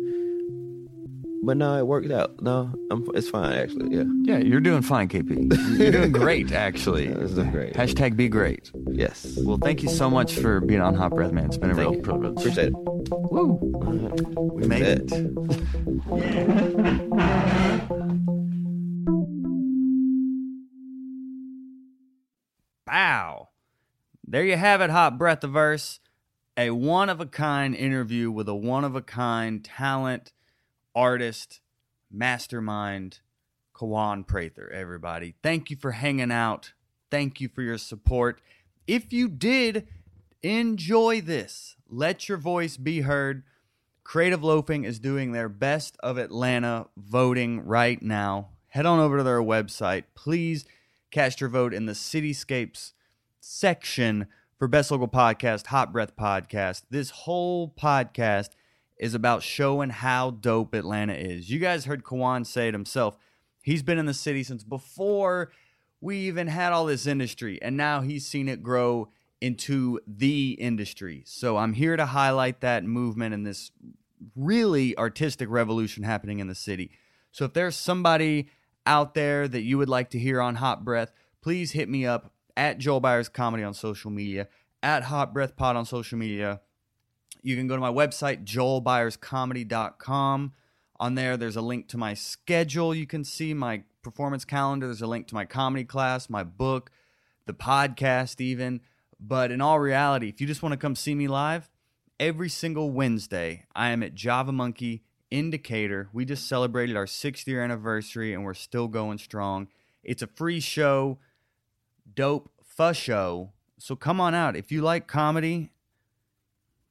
but 1.42 1.56
no, 1.56 1.78
it 1.78 1.86
worked 1.86 2.10
out. 2.10 2.42
No, 2.42 2.70
I'm, 2.90 3.06
it's 3.14 3.28
fine 3.30 3.52
actually. 3.52 3.96
Yeah. 3.96 4.04
Yeah, 4.22 4.38
you're 4.38 4.60
doing 4.60 4.82
fine, 4.82 5.08
KP. 5.08 5.78
You're 5.78 5.92
doing 5.92 6.12
great, 6.12 6.52
actually. 6.52 7.08
Yeah, 7.08 7.14
this 7.14 7.32
is 7.32 7.38
great. 7.48 7.72
Hashtag 7.74 8.16
be 8.16 8.28
great. 8.28 8.70
Yes. 8.90 9.38
Well, 9.42 9.58
thank 9.58 9.82
you 9.82 9.88
so 9.88 10.10
much 10.10 10.34
for 10.34 10.60
being 10.60 10.80
on 10.80 10.94
Hot 10.94 11.12
Breath, 11.12 11.32
man. 11.32 11.46
It's 11.46 11.56
been 11.56 11.70
a 11.70 11.74
Thank 11.74 11.90
real 11.90 12.00
privilege. 12.02 12.38
Appreciate 12.38 12.68
it. 12.68 12.74
Woo! 13.10 13.58
We 14.54 14.66
made 14.66 14.82
it. 14.82 15.08
Bow. 22.86 23.48
There 24.26 24.44
you 24.44 24.56
have 24.56 24.80
it, 24.80 24.90
Hot 24.90 25.18
Breath 25.18 25.44
of 25.44 25.52
Verse. 25.52 26.00
A 26.58 26.70
one 26.70 27.08
of 27.08 27.20
a 27.20 27.26
kind 27.26 27.72
interview 27.72 28.32
with 28.32 28.48
a 28.48 28.54
one 28.54 28.82
of 28.82 28.96
a 28.96 29.00
kind 29.00 29.64
talent, 29.64 30.32
artist, 30.92 31.60
mastermind, 32.10 33.20
Kawan 33.72 34.26
Prather, 34.26 34.68
everybody. 34.68 35.36
Thank 35.40 35.70
you 35.70 35.76
for 35.76 35.92
hanging 35.92 36.32
out. 36.32 36.72
Thank 37.12 37.40
you 37.40 37.48
for 37.48 37.62
your 37.62 37.78
support. 37.78 38.40
If 38.88 39.12
you 39.12 39.28
did 39.28 39.86
enjoy 40.42 41.20
this, 41.20 41.76
let 41.88 42.28
your 42.28 42.38
voice 42.38 42.76
be 42.76 43.02
heard. 43.02 43.44
Creative 44.02 44.42
Loafing 44.42 44.82
is 44.82 44.98
doing 44.98 45.30
their 45.30 45.48
Best 45.48 45.96
of 46.00 46.18
Atlanta 46.18 46.88
voting 46.96 47.64
right 47.66 48.02
now. 48.02 48.48
Head 48.66 48.84
on 48.84 48.98
over 48.98 49.18
to 49.18 49.22
their 49.22 49.40
website. 49.40 50.06
Please 50.16 50.64
cast 51.12 51.40
your 51.40 51.50
vote 51.50 51.72
in 51.72 51.86
the 51.86 51.92
Cityscapes 51.92 52.94
section 53.38 54.26
for 54.58 54.66
Best 54.66 54.90
Local 54.90 55.06
Podcast, 55.06 55.68
Hot 55.68 55.92
Breath 55.92 56.16
Podcast. 56.16 56.82
This 56.90 57.10
whole 57.10 57.72
podcast 57.80 58.50
is 58.98 59.14
about 59.14 59.44
showing 59.44 59.90
how 59.90 60.32
dope 60.32 60.74
Atlanta 60.74 61.14
is. 61.14 61.48
You 61.48 61.60
guys 61.60 61.84
heard 61.84 62.02
Kawan 62.02 62.44
say 62.44 62.66
it 62.66 62.74
himself. 62.74 63.16
He's 63.62 63.84
been 63.84 63.98
in 63.98 64.06
the 64.06 64.14
city 64.14 64.42
since 64.42 64.64
before 64.64 65.52
we 66.00 66.18
even 66.18 66.48
had 66.48 66.72
all 66.72 66.86
this 66.86 67.06
industry, 67.06 67.62
and 67.62 67.76
now 67.76 68.00
he's 68.00 68.26
seen 68.26 68.48
it 68.48 68.62
grow 68.62 69.10
into 69.40 70.00
the 70.08 70.56
industry. 70.58 71.22
So 71.24 71.56
I'm 71.56 71.74
here 71.74 71.96
to 71.96 72.06
highlight 72.06 72.60
that 72.60 72.82
movement 72.82 73.34
and 73.34 73.46
this 73.46 73.70
really 74.34 74.98
artistic 74.98 75.48
revolution 75.48 76.02
happening 76.02 76.40
in 76.40 76.48
the 76.48 76.56
city. 76.56 76.90
So 77.30 77.44
if 77.44 77.52
there's 77.52 77.76
somebody 77.76 78.48
out 78.84 79.14
there 79.14 79.46
that 79.46 79.62
you 79.62 79.78
would 79.78 79.88
like 79.88 80.10
to 80.10 80.18
hear 80.18 80.40
on 80.40 80.56
Hot 80.56 80.84
Breath, 80.84 81.12
please 81.42 81.72
hit 81.72 81.88
me 81.88 82.04
up 82.04 82.32
at 82.58 82.76
Joel 82.78 83.00
Byars 83.00 83.32
Comedy 83.32 83.62
on 83.62 83.72
social 83.72 84.10
media, 84.10 84.48
at 84.82 85.04
Hot 85.04 85.32
Breath 85.32 85.56
Pod 85.56 85.76
on 85.76 85.86
social 85.86 86.18
media. 86.18 86.60
You 87.40 87.56
can 87.56 87.68
go 87.68 87.76
to 87.76 87.80
my 87.80 87.92
website, 87.92 88.44
joelbyarscomedy.com. 88.44 90.52
On 91.00 91.14
there, 91.14 91.36
there's 91.36 91.54
a 91.54 91.62
link 91.62 91.86
to 91.88 91.96
my 91.96 92.14
schedule. 92.14 92.92
You 92.92 93.06
can 93.06 93.22
see 93.22 93.54
my 93.54 93.84
performance 94.02 94.44
calendar. 94.44 94.86
There's 94.86 95.00
a 95.00 95.06
link 95.06 95.28
to 95.28 95.36
my 95.36 95.44
comedy 95.44 95.84
class, 95.84 96.28
my 96.28 96.42
book, 96.42 96.90
the 97.46 97.54
podcast, 97.54 98.40
even. 98.40 98.80
But 99.20 99.52
in 99.52 99.60
all 99.60 99.78
reality, 99.78 100.28
if 100.28 100.40
you 100.40 100.48
just 100.48 100.62
want 100.62 100.72
to 100.72 100.78
come 100.78 100.96
see 100.96 101.14
me 101.14 101.28
live, 101.28 101.70
every 102.18 102.48
single 102.48 102.90
Wednesday, 102.90 103.66
I 103.76 103.90
am 103.90 104.02
at 104.02 104.16
Java 104.16 104.50
Monkey 104.50 105.04
in 105.30 105.50
Decatur. 105.50 106.08
We 106.12 106.24
just 106.24 106.48
celebrated 106.48 106.96
our 106.96 107.06
sixth 107.06 107.46
year 107.46 107.62
anniversary 107.62 108.34
and 108.34 108.42
we're 108.42 108.54
still 108.54 108.88
going 108.88 109.18
strong. 109.18 109.68
It's 110.02 110.22
a 110.22 110.26
free 110.26 110.58
show, 110.58 111.20
dope 112.18 112.50
fuss 112.64 112.96
show. 112.96 113.52
So 113.78 113.94
come 113.94 114.20
on 114.20 114.34
out. 114.34 114.56
If 114.56 114.72
you 114.72 114.82
like 114.82 115.06
comedy, 115.06 115.70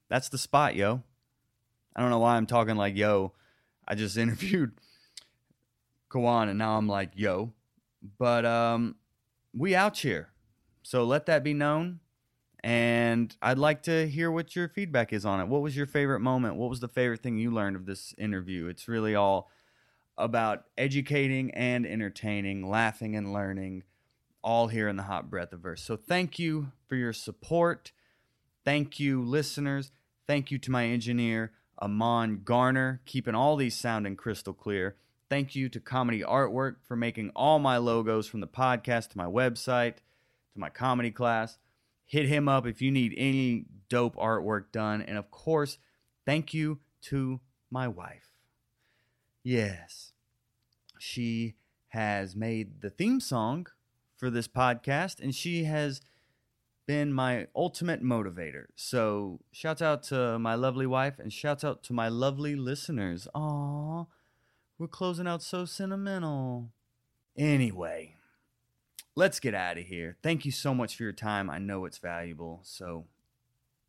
that's 0.07 0.29
the 0.29 0.37
spot, 0.37 0.73
yo. 0.73 1.03
I 1.93 2.01
don't 2.01 2.09
know 2.09 2.19
why 2.19 2.37
I'm 2.37 2.45
talking 2.45 2.77
like 2.77 2.95
yo. 2.95 3.33
I 3.85 3.95
just 3.95 4.17
interviewed 4.23 4.71
Kawan 6.09 6.47
and 6.47 6.57
now 6.57 6.77
I'm 6.77 6.87
like 6.87 7.11
yo. 7.15 7.51
But 8.17 8.45
um 8.45 8.95
we 9.53 9.75
out 9.75 9.97
here. 9.97 10.29
So 10.81 11.03
let 11.03 11.25
that 11.25 11.43
be 11.43 11.53
known. 11.53 11.99
And 12.63 13.35
I'd 13.41 13.59
like 13.59 13.83
to 13.83 14.07
hear 14.07 14.31
what 14.31 14.55
your 14.55 14.69
feedback 14.69 15.11
is 15.11 15.25
on 15.25 15.41
it. 15.41 15.49
What 15.49 15.61
was 15.61 15.75
your 15.75 15.87
favorite 15.87 16.21
moment? 16.21 16.55
What 16.55 16.69
was 16.69 16.79
the 16.79 16.87
favorite 16.87 17.21
thing 17.21 17.37
you 17.37 17.51
learned 17.51 17.75
of 17.75 17.85
this 17.85 18.15
interview? 18.17 18.67
It's 18.67 18.87
really 18.87 19.13
all 19.13 19.51
about 20.17 20.63
educating 20.77 21.51
and 21.51 21.85
entertaining, 21.85 22.67
laughing 22.67 23.15
and 23.15 23.33
learning, 23.33 23.83
all 24.47 24.69
here 24.69 24.87
in 24.87 24.95
the 24.95 25.03
Hot 25.03 25.29
Breath 25.29 25.51
of 25.51 25.59
Verse. 25.59 25.83
So 25.83 25.97
thank 25.97 26.39
you 26.39 26.71
for 26.87 26.95
your 26.95 27.11
support. 27.11 27.91
Thank 28.63 28.97
you, 28.97 29.21
listeners. 29.21 29.91
Thank 30.25 30.51
you 30.51 30.57
to 30.59 30.71
my 30.71 30.85
engineer, 30.85 31.51
Amon 31.81 32.43
Garner, 32.45 33.01
keeping 33.05 33.35
all 33.35 33.57
these 33.57 33.75
sounding 33.75 34.15
crystal 34.15 34.53
clear. 34.53 34.95
Thank 35.29 35.53
you 35.53 35.67
to 35.67 35.81
Comedy 35.81 36.21
Artwork 36.21 36.77
for 36.87 36.95
making 36.95 37.31
all 37.35 37.59
my 37.59 37.75
logos 37.75 38.25
from 38.25 38.39
the 38.39 38.47
podcast 38.47 39.09
to 39.09 39.17
my 39.17 39.25
website 39.25 39.95
to 40.53 40.61
my 40.61 40.69
comedy 40.69 41.11
class. 41.11 41.57
Hit 42.05 42.29
him 42.29 42.47
up 42.47 42.65
if 42.65 42.81
you 42.81 42.89
need 42.89 43.13
any 43.17 43.65
dope 43.89 44.15
artwork 44.15 44.71
done. 44.71 45.01
And 45.01 45.17
of 45.17 45.29
course, 45.29 45.77
thank 46.25 46.53
you 46.53 46.79
to 47.01 47.41
my 47.69 47.89
wife. 47.89 48.29
Yes, 49.43 50.13
she 50.97 51.55
has 51.89 52.33
made 52.33 52.79
the 52.79 52.89
theme 52.89 53.19
song 53.19 53.67
for 54.17 54.29
this 54.29 54.47
podcast 54.47 55.21
and 55.21 55.33
she 55.33 55.63
has 55.63 56.01
been 56.87 57.11
my 57.13 57.47
ultimate 57.55 58.01
motivator. 58.01 58.65
So, 58.75 59.41
shout 59.51 59.81
out 59.81 60.03
to 60.03 60.39
my 60.39 60.55
lovely 60.55 60.87
wife 60.87 61.19
and 61.19 61.31
shout 61.31 61.63
out 61.63 61.83
to 61.83 61.93
my 61.93 62.07
lovely 62.07 62.55
listeners. 62.55 63.27
Aw, 63.35 64.05
we're 64.79 64.87
closing 64.87 65.27
out 65.27 65.43
so 65.43 65.65
sentimental. 65.65 66.71
Anyway, 67.37 68.15
let's 69.15 69.39
get 69.39 69.53
out 69.53 69.77
of 69.77 69.85
here. 69.85 70.17
Thank 70.23 70.45
you 70.45 70.51
so 70.51 70.73
much 70.73 70.95
for 70.95 71.03
your 71.03 71.11
time. 71.11 71.49
I 71.49 71.59
know 71.59 71.85
it's 71.85 71.99
valuable. 71.99 72.61
So, 72.63 73.05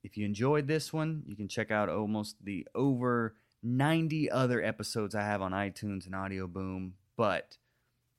if 0.03 0.17
you 0.17 0.27
enjoyed 0.27 0.67
this 0.67 0.93
one, 0.93 1.23
you 1.25 1.37
can 1.37 1.49
check 1.49 1.71
out 1.71 1.89
almost 1.89 2.45
the 2.45 2.67
over 2.75 3.37
90 3.63 4.31
other 4.31 4.63
episodes 4.63 5.15
I 5.15 5.23
have 5.23 5.41
on 5.41 5.53
iTunes 5.53 6.05
and 6.07 6.15
Audioboom. 6.15 6.93
But 7.17 7.59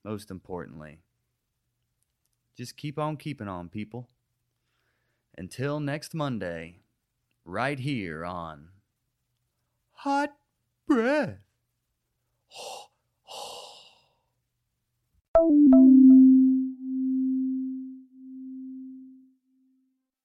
most 0.05 0.31
importantly, 0.31 0.99
just 2.55 2.77
keep 2.77 2.97
on 2.99 3.17
keeping 3.17 3.47
on, 3.47 3.69
people. 3.69 4.09
Until 5.37 5.79
next 5.79 6.13
Monday, 6.13 6.79
right 7.45 7.79
here 7.79 8.25
on 8.25 8.69
Hot 9.91 10.35
Breath. 10.87 11.37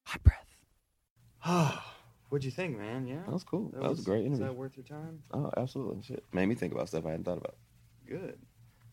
Hot 0.05 0.23
breath. 0.23 0.47
What'd 2.29 2.45
you 2.45 2.51
think, 2.51 2.79
man? 2.79 3.07
Yeah, 3.07 3.21
That 3.27 3.33
was 3.33 3.45
cool. 3.45 3.71
That, 3.75 3.83
was, 3.89 4.01
a 4.01 4.03
great 4.03 4.21
Is 4.21 4.27
interview. 4.27 4.47
that 4.47 4.55
worth 4.57 4.77
your 4.77 4.85
time? 4.85 5.23
Oh, 5.33 5.51
absolutely. 5.57 6.03
Shit. 6.03 6.25
Made 6.33 6.47
me 6.47 6.55
think 6.55 6.73
about 6.73 6.89
stuff 6.89 7.07
I 7.07 7.11
hadn't 7.11 7.25
thought 7.25 7.39
about. 7.39 7.57
Good. 8.09 8.39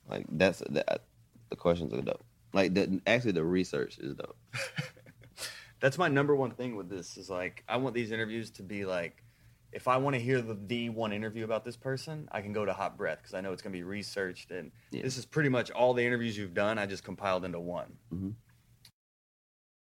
Like 0.07 0.25
that's 0.29 0.61
that. 0.69 1.05
The 1.49 1.55
questions 1.55 1.93
are 1.93 2.01
dope. 2.01 2.23
Like 2.53 2.73
the 2.73 3.01
actually 3.07 3.31
the 3.33 3.43
research 3.43 3.97
is 3.99 4.15
dope. 4.15 4.37
That's 5.79 5.97
my 5.97 6.07
number 6.09 6.35
one 6.35 6.51
thing 6.51 6.75
with 6.75 6.89
this 6.89 7.17
is 7.17 7.29
like 7.29 7.63
I 7.67 7.77
want 7.77 7.95
these 7.95 8.11
interviews 8.11 8.51
to 8.51 8.63
be 8.63 8.85
like 8.85 9.23
if 9.71 9.87
I 9.87 9.95
want 9.97 10.15
to 10.15 10.21
hear 10.21 10.41
the, 10.41 10.57
the 10.67 10.89
one 10.89 11.13
interview 11.13 11.45
about 11.45 11.63
this 11.63 11.77
person, 11.77 12.27
I 12.31 12.41
can 12.41 12.51
go 12.51 12.65
to 12.65 12.73
Hot 12.73 12.97
Breath 12.97 13.19
because 13.21 13.33
I 13.33 13.39
know 13.39 13.53
it's 13.53 13.61
going 13.61 13.71
to 13.71 13.77
be 13.79 13.83
researched 13.83 14.51
and 14.51 14.71
Yeah. 14.91 15.01
this 15.03 15.17
is 15.17 15.25
pretty 15.25 15.47
much 15.49 15.71
all 15.71 15.93
the 15.93 16.05
interviews 16.05 16.37
you've 16.37 16.53
done. 16.53 16.77
I 16.77 16.85
just 16.85 17.03
compiled 17.05 17.45
into 17.45 17.59
one. 17.59 17.93
Mhm. 18.13 18.33